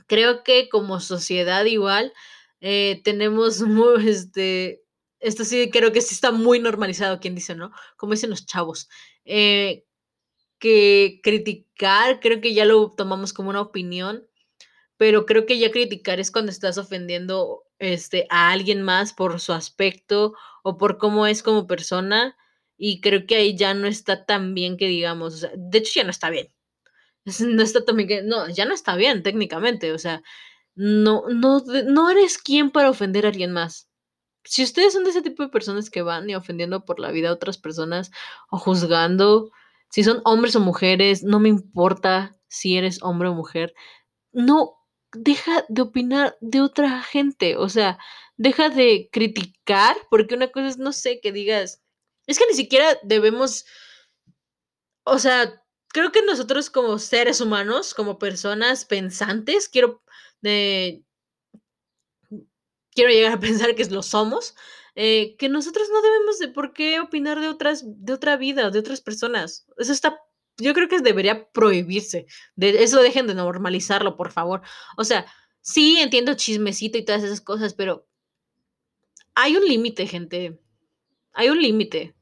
Creo 0.07 0.43
que 0.43 0.69
como 0.69 0.99
sociedad 0.99 1.65
igual 1.65 2.13
eh, 2.61 3.01
tenemos 3.03 3.61
muy, 3.61 4.09
este, 4.09 4.84
esto 5.25 5.45
sí 5.45 5.69
creo 5.71 5.91
que 5.91 6.01
sí 6.01 6.13
está 6.13 6.31
muy 6.31 6.59
normalizado, 6.59 7.19
quien 7.19 7.35
dice, 7.35 7.55
¿no? 7.55 7.71
Como 7.97 8.13
dicen 8.13 8.29
los 8.29 8.45
chavos. 8.45 8.89
Eh, 9.25 9.85
que 10.59 11.19
criticar, 11.23 12.19
creo 12.19 12.41
que 12.41 12.53
ya 12.53 12.65
lo 12.65 12.91
tomamos 12.91 13.33
como 13.33 13.49
una 13.49 13.61
opinión, 13.61 14.27
pero 14.97 15.25
creo 15.25 15.45
que 15.45 15.59
ya 15.59 15.71
criticar 15.71 16.19
es 16.19 16.31
cuando 16.31 16.51
estás 16.51 16.77
ofendiendo 16.77 17.63
este, 17.79 18.27
a 18.29 18.51
alguien 18.51 18.81
más 18.83 19.13
por 19.13 19.39
su 19.39 19.53
aspecto 19.53 20.33
o 20.63 20.77
por 20.77 20.97
cómo 20.97 21.27
es 21.27 21.43
como 21.43 21.67
persona. 21.67 22.37
Y 22.77 23.01
creo 23.01 23.25
que 23.27 23.35
ahí 23.37 23.57
ya 23.57 23.73
no 23.73 23.87
está 23.87 24.25
tan 24.25 24.53
bien 24.53 24.77
que 24.77 24.87
digamos, 24.87 25.35
o 25.35 25.37
sea, 25.37 25.51
de 25.55 25.77
hecho 25.79 25.93
ya 25.95 26.03
no 26.03 26.11
está 26.11 26.29
bien. 26.29 26.51
No 27.41 27.63
está 27.63 27.83
tan 27.85 27.97
bien 27.97 28.07
que, 28.09 28.21
no, 28.23 28.49
ya 28.49 28.65
no 28.65 28.73
está 28.73 28.95
bien 28.95 29.23
técnicamente, 29.23 29.91
o 29.93 29.97
sea, 29.99 30.21
no, 30.75 31.23
no, 31.29 31.61
no 31.85 32.09
eres 32.11 32.37
quien 32.37 32.71
para 32.71 32.89
ofender 32.89 33.25
a 33.25 33.29
alguien 33.29 33.51
más. 33.51 33.84
Si 34.45 34.63
ustedes 34.63 34.93
son 34.93 35.03
de 35.03 35.09
ese 35.09 35.21
tipo 35.21 35.43
de 35.43 35.49
personas 35.49 35.89
que 35.89 36.01
van 36.01 36.29
y 36.29 36.35
ofendiendo 36.35 36.85
por 36.85 36.99
la 36.99 37.11
vida 37.11 37.29
a 37.29 37.33
otras 37.33 37.57
personas 37.57 38.11
o 38.49 38.57
juzgando, 38.57 39.51
si 39.89 40.03
son 40.03 40.21
hombres 40.25 40.55
o 40.55 40.59
mujeres, 40.59 41.23
no 41.23 41.39
me 41.39 41.49
importa 41.49 42.37
si 42.47 42.77
eres 42.77 43.01
hombre 43.01 43.29
o 43.29 43.33
mujer, 43.33 43.73
no 44.31 44.75
deja 45.13 45.65
de 45.69 45.81
opinar 45.81 46.37
de 46.41 46.61
otra 46.61 47.01
gente, 47.01 47.57
o 47.57 47.69
sea, 47.69 47.97
deja 48.37 48.69
de 48.69 49.09
criticar, 49.11 49.95
porque 50.09 50.35
una 50.35 50.51
cosa 50.51 50.67
es, 50.67 50.77
no 50.77 50.91
sé, 50.91 51.19
que 51.21 51.31
digas, 51.31 51.81
es 52.27 52.37
que 52.37 52.45
ni 52.47 52.53
siquiera 52.53 52.97
debemos, 53.03 53.65
o 55.05 55.19
sea, 55.19 55.61
creo 55.89 56.11
que 56.11 56.21
nosotros 56.23 56.69
como 56.69 56.99
seres 56.99 57.39
humanos, 57.39 57.93
como 57.93 58.19
personas 58.19 58.85
pensantes, 58.85 59.69
quiero, 59.69 60.03
eh, 60.43 61.03
quiero 62.95 63.11
llegar 63.11 63.33
a 63.33 63.39
pensar 63.39 63.75
que 63.75 63.85
lo 63.85 64.01
somos, 64.01 64.55
eh, 64.95 65.35
que 65.37 65.49
nosotros 65.49 65.89
no 65.91 66.01
debemos 66.01 66.39
de 66.39 66.47
por 66.47 66.73
qué 66.73 66.99
opinar 66.99 67.39
de 67.41 67.49
otras, 67.49 67.83
de 67.85 68.13
otra 68.13 68.37
vida, 68.37 68.71
de 68.71 68.79
otras 68.79 69.01
personas. 69.01 69.67
Eso 69.77 69.91
está, 69.91 70.17
yo 70.57 70.73
creo 70.73 70.87
que 70.87 70.99
debería 71.01 71.49
prohibirse. 71.51 72.25
De, 72.55 72.83
eso 72.83 73.01
dejen 73.01 73.27
de 73.27 73.35
normalizarlo, 73.35 74.15
por 74.15 74.31
favor. 74.31 74.61
O 74.97 75.03
sea, 75.03 75.25
sí 75.61 75.99
entiendo 75.99 76.33
chismecito 76.33 76.97
y 76.97 77.05
todas 77.05 77.23
esas 77.23 77.41
cosas, 77.41 77.73
pero 77.73 78.07
hay 79.35 79.57
un 79.57 79.65
límite, 79.65 80.07
gente. 80.07 80.59
Hay 81.33 81.49
un 81.49 81.61
límite. 81.61 82.15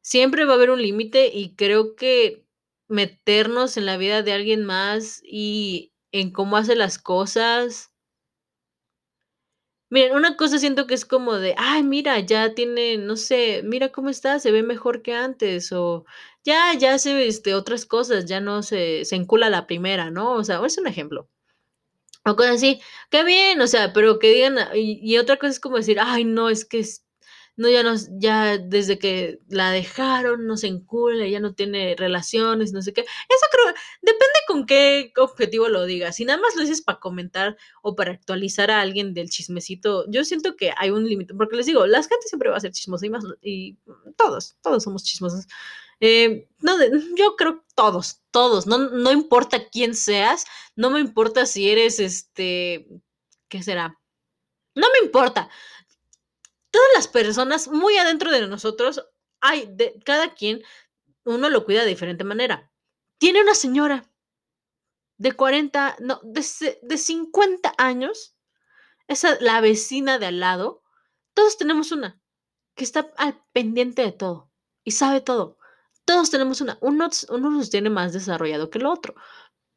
Siempre 0.00 0.46
va 0.46 0.52
a 0.52 0.56
haber 0.56 0.70
un 0.70 0.80
límite 0.80 1.30
y 1.34 1.54
creo 1.54 1.94
que 1.94 2.46
meternos 2.88 3.76
en 3.76 3.84
la 3.84 3.98
vida 3.98 4.22
de 4.22 4.32
alguien 4.32 4.64
más 4.64 5.20
y 5.22 5.92
en 6.12 6.32
cómo 6.32 6.56
hace 6.56 6.74
las 6.74 6.98
cosas 6.98 7.92
Miren, 9.90 10.14
una 10.14 10.36
cosa 10.36 10.58
siento 10.58 10.86
que 10.86 10.94
es 10.94 11.06
como 11.06 11.34
de, 11.38 11.54
ay, 11.56 11.82
mira, 11.82 12.20
ya 12.20 12.54
tiene, 12.54 12.98
no 12.98 13.16
sé, 13.16 13.62
mira 13.64 13.90
cómo 13.90 14.10
está, 14.10 14.38
se 14.38 14.50
ve 14.52 14.62
mejor 14.62 15.00
que 15.02 15.14
antes, 15.14 15.72
o 15.72 16.04
ya, 16.44 16.74
ya 16.74 16.92
hace 16.94 17.26
este, 17.26 17.54
otras 17.54 17.86
cosas, 17.86 18.26
ya 18.26 18.40
no 18.40 18.62
se, 18.62 19.04
se 19.06 19.16
encula 19.16 19.48
la 19.48 19.66
primera, 19.66 20.10
¿no? 20.10 20.32
O 20.34 20.44
sea, 20.44 20.60
es 20.66 20.76
un 20.76 20.86
ejemplo. 20.88 21.28
O 22.24 22.36
cosas 22.36 22.56
así, 22.56 22.80
qué 23.10 23.24
bien, 23.24 23.60
o 23.62 23.66
sea, 23.66 23.92
pero 23.94 24.18
que 24.18 24.30
digan, 24.32 24.58
y, 24.74 25.00
y 25.02 25.18
otra 25.18 25.38
cosa 25.38 25.50
es 25.52 25.60
como 25.60 25.78
decir, 25.78 25.98
ay, 26.00 26.24
no, 26.24 26.50
es 26.50 26.64
que 26.66 26.80
es, 26.80 27.04
no, 27.58 27.68
ya 27.68 27.82
no, 27.82 27.94
ya 28.20 28.56
desde 28.56 29.00
que 29.00 29.40
la 29.48 29.72
dejaron, 29.72 30.46
no 30.46 30.56
se 30.56 30.68
encula, 30.68 31.26
ya 31.26 31.40
no 31.40 31.54
tiene 31.54 31.96
relaciones, 31.98 32.72
no 32.72 32.82
sé 32.82 32.92
qué. 32.92 33.00
Eso 33.00 33.46
creo, 33.50 33.74
depende 34.00 34.38
con 34.46 34.64
qué 34.64 35.12
objetivo 35.16 35.68
lo 35.68 35.84
digas. 35.84 36.14
Si 36.14 36.24
nada 36.24 36.40
más 36.40 36.54
lo 36.54 36.62
dices 36.62 36.82
para 36.82 37.00
comentar 37.00 37.56
o 37.82 37.96
para 37.96 38.12
actualizar 38.12 38.70
a 38.70 38.80
alguien 38.80 39.12
del 39.12 39.28
chismecito, 39.28 40.04
yo 40.08 40.24
siento 40.24 40.54
que 40.54 40.72
hay 40.76 40.90
un 40.90 41.04
límite, 41.08 41.34
porque 41.34 41.56
les 41.56 41.66
digo, 41.66 41.84
la 41.84 42.00
gente 42.00 42.28
siempre 42.28 42.48
va 42.48 42.58
a 42.58 42.60
ser 42.60 42.70
chismosa 42.70 43.06
y 43.06 43.10
más, 43.10 43.24
y 43.42 43.76
todos, 44.16 44.56
todos 44.62 44.84
somos 44.84 45.02
chismosos. 45.02 45.48
Eh, 45.98 46.48
no, 46.60 46.76
yo 47.16 47.34
creo 47.34 47.64
todos, 47.74 48.22
todos, 48.30 48.68
no, 48.68 48.78
no 48.78 49.10
importa 49.10 49.68
quién 49.68 49.96
seas, 49.96 50.44
no 50.76 50.90
me 50.90 51.00
importa 51.00 51.44
si 51.44 51.68
eres 51.70 51.98
este, 51.98 52.86
¿qué 53.48 53.64
será? 53.64 53.98
No 54.76 54.86
me 54.92 55.04
importa 55.04 55.50
todas 56.70 56.88
las 56.94 57.08
personas 57.08 57.68
muy 57.68 57.96
adentro 57.96 58.30
de 58.30 58.46
nosotros, 58.46 59.04
hay 59.40 59.66
de 59.66 59.98
cada 60.04 60.34
quien, 60.34 60.62
uno 61.24 61.48
lo 61.48 61.64
cuida 61.64 61.82
de 61.82 61.88
diferente 61.88 62.24
manera. 62.24 62.72
Tiene 63.18 63.42
una 63.42 63.54
señora 63.54 64.10
de 65.18 65.32
40, 65.32 65.96
no, 66.00 66.20
de, 66.22 66.78
de 66.82 66.98
50 66.98 67.74
años, 67.76 68.36
esa, 69.08 69.38
la 69.40 69.60
vecina 69.60 70.18
de 70.18 70.26
al 70.26 70.40
lado, 70.40 70.82
todos 71.34 71.56
tenemos 71.56 71.92
una 71.92 72.20
que 72.74 72.84
está 72.84 73.12
al 73.16 73.42
pendiente 73.52 74.02
de 74.02 74.12
todo 74.12 74.50
y 74.84 74.92
sabe 74.92 75.20
todo. 75.20 75.58
Todos 76.04 76.30
tenemos 76.30 76.60
una. 76.60 76.78
Uno, 76.80 77.10
uno 77.28 77.50
los 77.50 77.68
tiene 77.68 77.90
más 77.90 78.12
desarrollado 78.12 78.70
que 78.70 78.78
el 78.78 78.86
otro, 78.86 79.14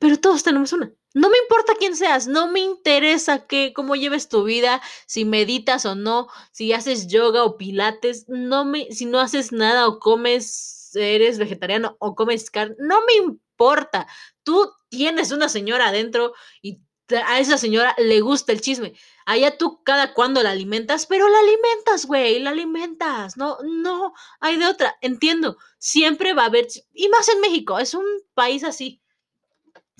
pero 0.02 0.20
todos 0.20 0.42
tenemos 0.42 0.74
una. 0.74 0.92
No 1.14 1.30
me 1.30 1.38
importa 1.38 1.76
quién 1.78 1.96
seas, 1.96 2.26
no 2.26 2.52
me 2.52 2.60
interesa 2.60 3.46
que, 3.46 3.72
cómo 3.72 3.96
lleves 3.96 4.30
tu 4.30 4.44
vida, 4.44 4.82
si 5.06 5.26
meditas 5.26 5.86
o 5.86 5.94
no, 5.94 6.28
si 6.52 6.74
haces 6.74 7.06
yoga 7.06 7.44
o 7.44 7.56
pilates, 7.56 8.26
no 8.28 8.66
me, 8.66 8.92
si 8.92 9.06
no 9.06 9.20
haces 9.20 9.52
nada 9.52 9.88
o 9.88 10.00
comes, 10.00 10.90
eres 10.96 11.38
vegetariano 11.38 11.98
o 12.00 12.16
comes 12.16 12.50
carne, 12.50 12.76
no 12.80 13.02
me 13.06 13.14
importa. 13.14 14.08
Tú 14.42 14.72
tienes 14.90 15.32
una 15.32 15.50
señora 15.50 15.90
adentro 15.90 16.34
y 16.64 16.82
a 17.28 17.40
esa 17.40 17.60
señora 17.60 17.94
le 18.00 18.22
gusta 18.22 18.54
el 18.54 18.62
chisme. 18.62 18.94
Allá 19.28 19.56
tú 19.56 19.84
cada 19.84 20.16
cuando 20.16 20.42
la 20.42 20.50
alimentas, 20.50 21.06
pero 21.06 21.30
la 21.30 21.38
alimentas, 21.38 22.08
güey, 22.08 22.40
la 22.40 22.50
alimentas. 22.50 23.38
No, 23.38 23.60
no, 23.64 24.14
hay 24.40 24.58
de 24.58 24.66
otra. 24.66 24.98
Entiendo, 25.02 25.58
siempre 25.78 26.34
va 26.34 26.44
a 26.44 26.48
haber, 26.48 26.68
y 26.92 27.08
más 27.10 27.30
en 27.30 27.40
México, 27.40 27.78
es 27.78 27.94
un 27.94 28.06
país 28.34 28.64
así 28.64 29.02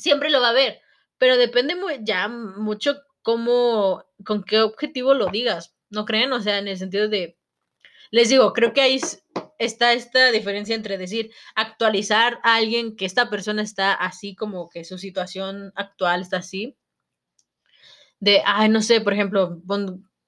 siempre 0.02 0.30
lo 0.30 0.42
va 0.42 0.50
a 0.50 0.54
ver, 0.54 0.82
pero 1.18 1.38
depende 1.38 1.76
ya 2.02 2.28
mucho 2.28 2.98
cómo, 3.22 4.04
con 4.26 4.44
qué 4.44 4.60
objetivo 4.60 5.14
lo 5.14 5.28
digas, 5.28 5.76
¿no 5.90 6.06
creen? 6.06 6.34
O 6.34 6.42
sea, 6.42 6.58
en 6.58 6.68
el 6.68 6.78
sentido 6.78 7.08
de, 7.08 7.38
les 8.10 8.30
digo, 8.30 8.54
creo 8.54 8.74
que 8.74 8.82
ahí 8.82 9.00
está 9.60 9.94
esta 9.94 10.32
diferencia 10.32 10.76
entre 10.76 10.98
decir, 10.98 11.32
actualizar 11.56 12.40
a 12.44 12.56
alguien 12.56 12.96
que 12.96 13.06
esta 13.06 13.30
persona 13.30 13.62
está 13.62 13.94
así 13.94 14.36
como 14.36 14.70
que 14.70 14.84
su 14.84 14.98
situación 14.98 15.72
actual 15.76 16.22
está 16.22 16.38
así, 16.38 16.76
de, 18.20 18.42
ay, 18.46 18.70
no 18.70 18.82
sé, 18.82 19.02
por 19.02 19.14
ejemplo, 19.14 19.62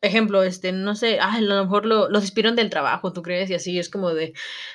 ejemplo, 0.01 0.43
este, 0.43 0.71
no 0.71 0.95
sé, 0.95 1.19
ay, 1.19 1.39
a 1.39 1.41
lo 1.41 1.63
mejor 1.63 1.85
lo, 1.85 2.09
lo 2.09 2.21
despidieron 2.21 2.55
del 2.55 2.69
trabajo, 2.69 3.13
¿tú 3.13 3.23
crees? 3.23 3.49
Y 3.49 3.55
así 3.55 3.79
es 3.79 3.89
como 3.89 4.13
de 4.13 4.33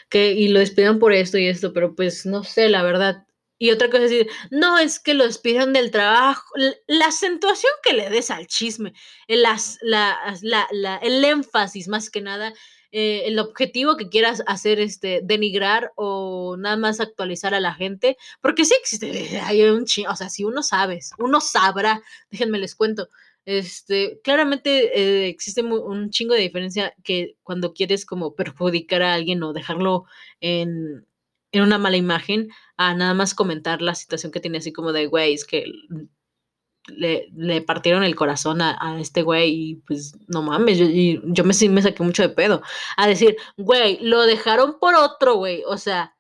que, 0.09 0.33
y 0.33 0.49
lo 0.49 0.61
despidieron 0.61 0.99
por 0.99 1.13
esto 1.13 1.39
y 1.39 1.47
esto, 1.47 1.73
pero 1.73 1.95
pues 1.95 2.27
no 2.27 2.45
sé, 2.45 2.69
la 2.69 2.83
verdad, 2.83 3.28
y 3.59 3.71
otra 3.71 3.91
cosa 3.91 4.05
es 4.05 4.11
decir, 4.11 4.31
no, 4.51 4.79
es 4.79 5.01
que 5.01 5.15
lo 5.15 5.25
despidieron 5.25 5.73
del 5.73 5.91
trabajo. 5.91 6.47
La 6.87 7.07
acentuación 7.07 7.73
que 7.83 7.93
le 7.93 8.09
des 8.09 8.31
al 8.31 8.47
chisme, 8.47 8.93
el, 9.27 9.45
el 11.03 11.25
énfasis 11.25 11.89
más 11.89 12.09
que 12.11 12.21
nada, 12.21 12.55
eh, 12.91 13.25
el 13.27 13.39
objetivo 13.39 13.97
que 13.97 14.09
quieras 14.09 14.43
hacer, 14.47 14.81
este, 14.81 15.21
denigrar 15.23 15.93
o 15.97 16.57
nada 16.57 16.77
más 16.77 17.01
actualizar 17.01 17.53
a 17.53 17.61
la 17.61 17.75
gente, 17.75 18.17
porque 18.41 18.65
sí 18.65 18.75
existe, 18.81 19.11
hay 19.45 19.63
un 19.65 19.85
chingo, 19.85 20.11
o 20.11 20.17
sea, 20.17 20.31
si 20.31 20.45
uno 20.45 20.63
sabe, 20.63 21.01
uno 21.19 21.41
sabrá, 21.41 22.03
déjenme 22.31 22.59
les 22.59 22.75
cuento, 22.75 23.09
este, 23.45 24.21
claramente 24.23 24.99
eh, 24.99 25.29
existe 25.29 25.63
un 25.63 26.11
chingo 26.11 26.35
de 26.35 26.43
diferencia 26.43 26.95
que 27.03 27.37
cuando 27.43 27.73
quieres 27.73 28.07
como 28.07 28.35
perjudicar 28.35 29.03
a 29.03 29.15
alguien 29.15 29.43
o 29.43 29.53
dejarlo 29.53 30.05
en, 30.41 31.07
en 31.53 31.63
una 31.63 31.79
mala 31.79 31.97
imagen 31.97 32.51
a 32.77 32.95
nada 32.95 33.15
más 33.15 33.35
comentar 33.35 33.83
la 33.83 33.95
situación 33.95 34.33
que 34.33 34.41
tiene 34.41 34.59
así 34.59 34.73
como 34.73 34.93
de, 34.93 35.07
güey, 35.07 35.35
es 35.35 35.45
que 35.45 35.65
le, 36.89 37.29
le 37.35 37.61
partieron 37.63 38.03
el 38.05 38.17
corazón 38.17 38.63
a, 38.63 38.99
este 39.01 39.23
güey 39.23 39.51
y 39.53 39.75
pues 39.87 40.15
no 40.27 40.43
mames, 40.43 40.79
yo, 40.79 40.87
y 40.87 41.21
yo 41.25 41.45
me, 41.45 41.55
me 41.69 41.83
saqué 41.83 42.03
mucho 42.03 42.23
de 42.23 42.31
pedo. 42.31 42.63
A 42.97 43.07
decir, 43.07 43.37
güey, 43.57 43.99
lo 44.01 44.23
dejaron 44.23 44.79
por 44.79 44.95
otro, 44.95 45.37
güey, 45.37 45.63
o 45.67 45.77
sea, 45.77 46.17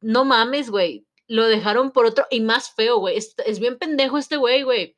no 0.00 0.24
mames, 0.24 0.70
güey, 0.70 1.06
lo 1.26 1.44
dejaron 1.46 1.92
por 1.92 2.06
otro 2.06 2.26
y 2.30 2.40
más 2.40 2.70
feo, 2.72 2.98
güey, 2.98 3.16
es, 3.16 3.34
es 3.46 3.60
bien 3.60 3.78
pendejo 3.78 4.18
este 4.18 4.36
güey, 4.36 4.62
güey. 4.62 4.96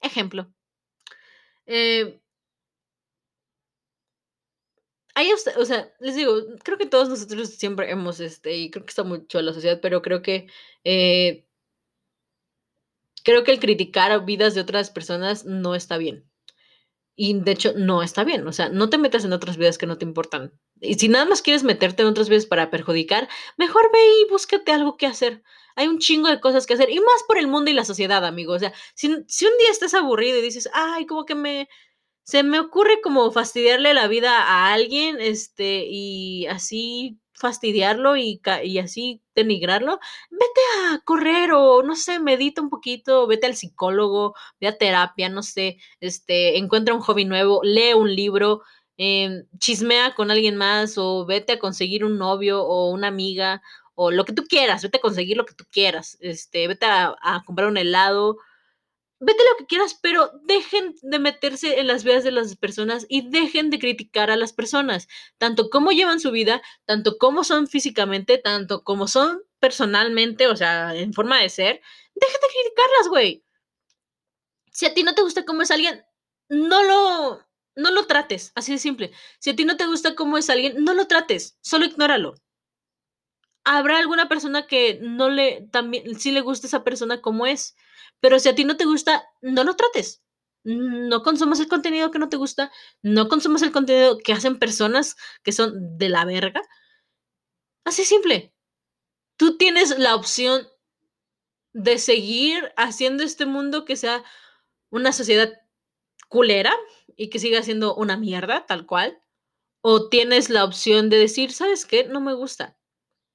Ejemplo. 0.00 0.52
Eh, 1.66 2.20
hay, 5.16 5.32
o 5.32 5.64
sea, 5.64 5.90
les 5.98 6.14
digo, 6.14 6.34
creo 6.62 6.76
que 6.76 6.84
todos 6.84 7.08
nosotros 7.08 7.48
siempre 7.48 7.90
hemos, 7.90 8.20
este, 8.20 8.54
y 8.54 8.70
creo 8.70 8.84
que 8.84 8.90
está 8.90 9.02
mucho 9.02 9.40
la 9.40 9.54
sociedad, 9.54 9.80
pero 9.80 10.02
creo 10.02 10.20
que, 10.20 10.46
eh, 10.84 11.46
creo 13.24 13.42
que 13.42 13.52
el 13.52 13.58
criticar 13.58 14.26
vidas 14.26 14.54
de 14.54 14.60
otras 14.60 14.90
personas 14.90 15.46
no 15.46 15.74
está 15.74 15.96
bien. 15.96 16.30
Y 17.16 17.32
de 17.40 17.52
hecho, 17.52 17.72
no 17.74 18.02
está 18.02 18.24
bien. 18.24 18.46
O 18.46 18.52
sea, 18.52 18.68
no 18.68 18.90
te 18.90 18.98
metas 18.98 19.24
en 19.24 19.32
otras 19.32 19.56
vidas 19.56 19.78
que 19.78 19.86
no 19.86 19.96
te 19.96 20.04
importan. 20.04 20.52
Y 20.82 20.96
si 20.96 21.08
nada 21.08 21.24
más 21.24 21.40
quieres 21.40 21.64
meterte 21.64 22.02
en 22.02 22.08
otras 22.08 22.28
vidas 22.28 22.44
para 22.44 22.70
perjudicar, 22.70 23.26
mejor 23.56 23.90
ve 23.90 23.98
y 24.20 24.30
búscate 24.30 24.70
algo 24.70 24.98
que 24.98 25.06
hacer. 25.06 25.42
Hay 25.76 25.88
un 25.88 25.98
chingo 25.98 26.28
de 26.28 26.40
cosas 26.40 26.66
que 26.66 26.74
hacer. 26.74 26.90
Y 26.90 27.00
más 27.00 27.22
por 27.26 27.38
el 27.38 27.46
mundo 27.46 27.70
y 27.70 27.74
la 27.74 27.86
sociedad, 27.86 28.22
amigo. 28.26 28.52
O 28.52 28.58
sea, 28.58 28.74
si, 28.94 29.08
si 29.28 29.46
un 29.46 29.56
día 29.58 29.70
estás 29.70 29.94
aburrido 29.94 30.38
y 30.38 30.42
dices, 30.42 30.68
ay, 30.74 31.06
como 31.06 31.24
que 31.24 31.34
me, 31.34 31.70
se 32.26 32.42
me 32.42 32.58
ocurre 32.58 33.00
como 33.02 33.30
fastidiarle 33.30 33.94
la 33.94 34.08
vida 34.08 34.42
a 34.42 34.72
alguien, 34.74 35.18
este, 35.20 35.86
y 35.88 36.46
así 36.46 37.20
fastidiarlo 37.34 38.16
y, 38.16 38.40
y, 38.64 38.78
así 38.78 39.22
denigrarlo, 39.36 40.00
vete 40.30 40.60
a 40.88 40.98
correr 41.04 41.52
o 41.52 41.82
no 41.84 41.94
sé, 41.94 42.18
medita 42.18 42.62
un 42.62 42.70
poquito, 42.70 43.28
vete 43.28 43.46
al 43.46 43.54
psicólogo, 43.54 44.34
ve 44.60 44.66
a 44.68 44.76
terapia, 44.76 45.28
no 45.28 45.42
sé, 45.44 45.78
este, 46.00 46.58
encuentra 46.58 46.94
un 46.94 47.00
hobby 47.00 47.26
nuevo, 47.26 47.60
lee 47.62 47.94
un 47.94 48.12
libro, 48.14 48.62
eh, 48.98 49.44
chismea 49.58 50.14
con 50.16 50.30
alguien 50.32 50.56
más 50.56 50.98
o 50.98 51.26
vete 51.26 51.54
a 51.54 51.58
conseguir 51.60 52.04
un 52.04 52.18
novio 52.18 52.64
o 52.64 52.90
una 52.90 53.08
amiga 53.08 53.62
o 53.94 54.10
lo 54.10 54.24
que 54.24 54.32
tú 54.32 54.44
quieras, 54.48 54.82
vete 54.82 54.98
a 54.98 55.00
conseguir 55.00 55.36
lo 55.36 55.46
que 55.46 55.54
tú 55.54 55.64
quieras, 55.70 56.16
este, 56.20 56.66
vete 56.66 56.86
a 56.86 57.42
comprar 57.46 57.68
un 57.68 57.76
helado, 57.76 58.38
vete 59.18 59.42
lo 59.50 59.56
que 59.56 59.66
quieras, 59.66 59.98
pero 60.00 60.30
dejen 60.44 60.94
de 61.02 61.18
meterse 61.18 61.80
en 61.80 61.86
las 61.86 62.04
vidas 62.04 62.24
de 62.24 62.32
las 62.32 62.56
personas 62.56 63.06
y 63.08 63.28
dejen 63.28 63.70
de 63.70 63.78
criticar 63.78 64.30
a 64.30 64.36
las 64.36 64.52
personas, 64.52 65.08
tanto 65.38 65.70
cómo 65.70 65.92
llevan 65.92 66.20
su 66.20 66.30
vida, 66.30 66.62
tanto 66.84 67.16
cómo 67.18 67.44
son 67.44 67.66
físicamente, 67.66 68.38
tanto 68.38 68.84
como 68.84 69.08
son 69.08 69.42
personalmente, 69.58 70.48
o 70.48 70.56
sea, 70.56 70.94
en 70.94 71.12
forma 71.12 71.40
de 71.40 71.48
ser. 71.48 71.80
Dejen 72.14 72.40
de 72.40 72.48
criticarlas, 72.48 73.08
güey. 73.08 73.44
Si 74.70 74.86
a 74.86 74.94
ti 74.94 75.02
no 75.02 75.14
te 75.14 75.22
gusta 75.22 75.44
cómo 75.44 75.62
es 75.62 75.70
alguien, 75.70 76.04
no 76.48 76.82
lo, 76.82 77.46
no 77.76 77.90
lo 77.90 78.06
trates, 78.06 78.52
así 78.54 78.72
de 78.72 78.78
simple. 78.78 79.12
Si 79.38 79.50
a 79.50 79.56
ti 79.56 79.64
no 79.64 79.76
te 79.76 79.86
gusta 79.86 80.14
cómo 80.14 80.38
es 80.38 80.50
alguien, 80.50 80.84
no 80.84 80.94
lo 80.94 81.06
trates, 81.06 81.58
solo 81.62 81.86
ignóralo. 81.86 82.34
Habrá 83.64 83.98
alguna 83.98 84.28
persona 84.28 84.66
que 84.66 84.98
no 85.02 85.28
le, 85.28 85.68
también, 85.72 86.18
sí 86.20 86.30
le 86.30 86.40
gusta 86.40 86.66
esa 86.66 86.84
persona 86.84 87.20
como 87.20 87.46
es 87.46 87.76
pero 88.20 88.38
si 88.38 88.48
a 88.48 88.54
ti 88.54 88.64
no 88.64 88.76
te 88.76 88.84
gusta, 88.84 89.24
no 89.42 89.64
lo 89.64 89.76
trates. 89.76 90.22
No 90.64 91.22
consumas 91.22 91.60
el 91.60 91.68
contenido 91.68 92.10
que 92.10 92.18
no 92.18 92.28
te 92.28 92.36
gusta, 92.36 92.72
no 93.02 93.28
consumas 93.28 93.62
el 93.62 93.72
contenido 93.72 94.18
que 94.18 94.32
hacen 94.32 94.58
personas 94.58 95.16
que 95.44 95.52
son 95.52 95.96
de 95.96 96.08
la 96.08 96.24
verga. 96.24 96.62
Así 97.84 98.04
simple. 98.04 98.52
Tú 99.36 99.56
tienes 99.58 99.98
la 99.98 100.14
opción 100.14 100.66
de 101.72 101.98
seguir 101.98 102.72
haciendo 102.76 103.22
este 103.22 103.46
mundo 103.46 103.84
que 103.84 103.96
sea 103.96 104.24
una 104.90 105.12
sociedad 105.12 105.52
culera 106.28 106.74
y 107.16 107.30
que 107.30 107.38
siga 107.38 107.62
siendo 107.62 107.94
una 107.94 108.16
mierda, 108.16 108.66
tal 108.66 108.86
cual. 108.86 109.20
O 109.82 110.08
tienes 110.08 110.50
la 110.50 110.64
opción 110.64 111.10
de 111.10 111.18
decir, 111.18 111.52
¿sabes 111.52 111.86
qué? 111.86 112.04
No 112.04 112.20
me 112.20 112.34
gusta. 112.34 112.78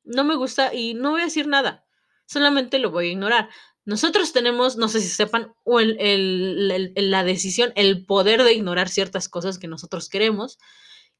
No 0.03 0.23
me 0.23 0.35
gusta 0.35 0.73
y 0.73 0.93
no 0.95 1.11
voy 1.11 1.21
a 1.21 1.25
decir 1.25 1.47
nada. 1.47 1.85
Solamente 2.25 2.79
lo 2.79 2.91
voy 2.91 3.07
a 3.07 3.11
ignorar. 3.11 3.49
Nosotros 3.83 4.31
tenemos, 4.31 4.77
no 4.77 4.87
sé 4.87 5.01
si 5.01 5.07
sepan, 5.09 5.53
o 5.63 5.79
la 5.79 7.23
decisión, 7.23 7.73
el 7.75 8.05
poder 8.05 8.43
de 8.43 8.53
ignorar 8.53 8.89
ciertas 8.89 9.27
cosas 9.27 9.57
que 9.57 9.67
nosotros 9.67 10.07
queremos. 10.07 10.59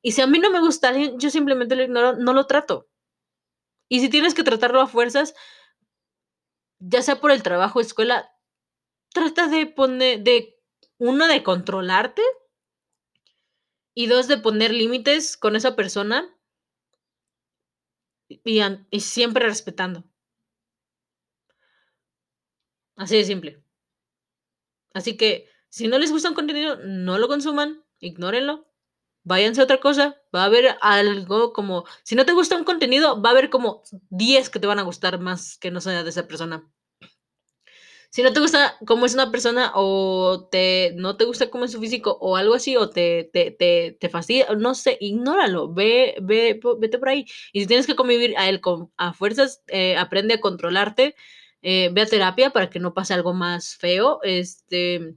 Y 0.02 0.12
si 0.12 0.22
a 0.22 0.28
mí 0.28 0.40
no 0.40 0.52
me 0.52 0.60
gusta 0.60 0.94
yo 0.96 1.30
simplemente 1.30 1.76
lo 1.76 1.84
ignoro, 1.84 2.16
no 2.18 2.34
lo 2.34 2.46
trato. 2.46 2.88
Y 3.90 4.00
si 4.00 4.10
tienes 4.10 4.34
que 4.34 4.44
tratarlo 4.44 4.80
a 4.80 4.88
fuerzas, 4.88 5.34
ya 6.80 7.02
sea 7.02 7.20
por 7.20 7.32
el 7.32 7.44
trabajo, 7.44 7.82
escuela, 7.82 8.32
trata 9.14 9.48
de 9.48 9.66
poner, 9.66 10.22
de, 10.22 10.56
uno, 10.98 11.28
de 11.28 11.44
controlarte 11.44 12.22
y 13.94 14.08
dos, 14.08 14.28
de 14.28 14.38
poner 14.38 14.72
límites 14.72 15.36
con 15.36 15.56
esa 15.56 15.76
persona 15.76 16.30
y 18.30 19.00
siempre 19.00 19.46
respetando. 19.46 20.11
Así 23.02 23.18
de 23.18 23.26
simple. 23.26 23.64
Así 24.94 25.18
que 25.18 25.48
si 25.70 25.88
no 25.88 25.98
les 25.98 26.12
gusta 26.12 26.30
un 26.30 26.36
contenido, 26.36 26.78
no 26.86 27.18
lo 27.18 27.28
consuman, 27.28 27.84
ignórenlo, 28.00 28.68
váyanse 29.24 29.60
a 29.60 29.64
otra 29.64 29.80
cosa, 29.80 30.22
va 30.36 30.44
a 30.44 30.46
haber 30.46 30.78
algo 30.82 31.52
como, 31.52 31.86
si 32.04 32.14
no 32.14 32.28
te 32.28 32.34
gusta 32.34 32.58
un 32.58 32.64
contenido, 32.64 33.20
va 33.20 33.30
a 33.30 33.32
haber 33.32 33.50
como 33.50 33.82
10 34.12 34.52
que 34.52 34.60
te 34.60 34.68
van 34.68 34.78
a 34.78 34.84
gustar 34.84 35.20
más 35.20 35.58
que 35.58 35.72
no 35.72 35.82
sea 35.82 36.04
de 36.04 36.12
esa 36.12 36.28
persona. 36.28 36.70
Si 38.12 38.22
no 38.22 38.34
te 38.34 38.40
gusta 38.40 38.78
cómo 38.86 39.08
es 39.08 39.16
una 39.16 39.32
persona 39.32 39.72
o 39.74 40.48
te, 40.52 40.94
no 40.96 41.18
te 41.18 41.26
gusta 41.26 41.50
cómo 41.50 41.66
es 41.66 41.72
su 41.72 41.80
físico 41.80 42.20
o 42.22 42.36
algo 42.36 42.54
así 42.54 42.76
o 42.78 42.90
te, 42.92 43.32
te, 43.34 43.50
te, 43.50 43.98
te 44.00 44.10
fastidia, 44.10 44.48
no 44.56 44.76
sé, 44.76 44.98
ignóralo, 45.00 45.74
ve, 45.74 46.16
ve, 46.22 46.60
vete 46.78 47.00
por 47.00 47.10
ahí. 47.10 47.26
Y 47.52 47.62
si 47.62 47.68
tienes 47.68 47.88
que 47.88 47.96
convivir 47.96 48.38
a 48.38 48.48
él 48.48 48.62
con, 48.62 48.92
a 48.98 49.14
fuerzas, 49.14 49.64
eh, 49.70 49.98
aprende 49.98 50.36
a 50.36 50.42
controlarte 50.42 51.16
eh, 51.62 51.90
ve 51.94 52.02
a 52.02 52.06
terapia 52.06 52.50
para 52.52 52.70
que 52.70 52.80
no 52.80 52.94
pase 52.94 53.14
algo 53.14 53.34
más 53.34 53.76
feo, 53.76 54.20
este, 54.24 55.16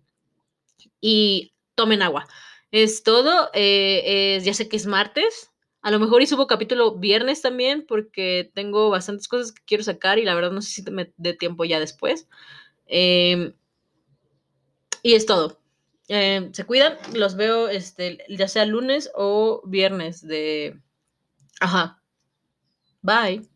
y 1.01 1.55
tomen 1.75 2.03
agua. 2.03 2.27
Es 2.71 3.03
todo, 3.03 3.51
eh, 3.55 4.41
ya 4.43 4.55
sé 4.55 4.69
que 4.69 4.77
es 4.77 4.87
martes, 4.87 5.51
a 5.85 5.91
lo 5.91 6.01
mejor 6.01 6.23
y 6.23 6.27
subo 6.27 6.47
capítulo 6.47 6.97
viernes 6.97 7.43
también 7.43 7.85
porque 7.87 8.51
tengo 8.55 8.89
bastantes 8.89 9.29
cosas 9.29 9.53
que 9.53 9.63
quiero 9.67 9.85
sacar 9.85 10.19
y 10.19 10.25
la 10.25 10.35
verdad 10.35 10.51
no 10.51 10.63
sé 10.63 10.71
si 10.71 10.91
me 10.91 11.13
dé 11.19 11.35
tiempo 11.35 11.67
ya 11.67 11.79
después. 11.79 12.27
Em, 12.87 13.53
y 15.03 15.13
es 15.13 15.27
todo. 15.27 15.61
Em, 16.09 16.55
se 16.55 16.65
cuidan, 16.65 16.97
los 17.15 17.37
veo 17.37 17.69
este, 17.69 18.25
ya 18.31 18.49
sea 18.49 18.65
lunes 18.65 19.11
o 19.15 19.63
viernes 19.67 20.27
de... 20.27 20.81
Ajá. 21.61 22.03
Bye. 23.03 23.54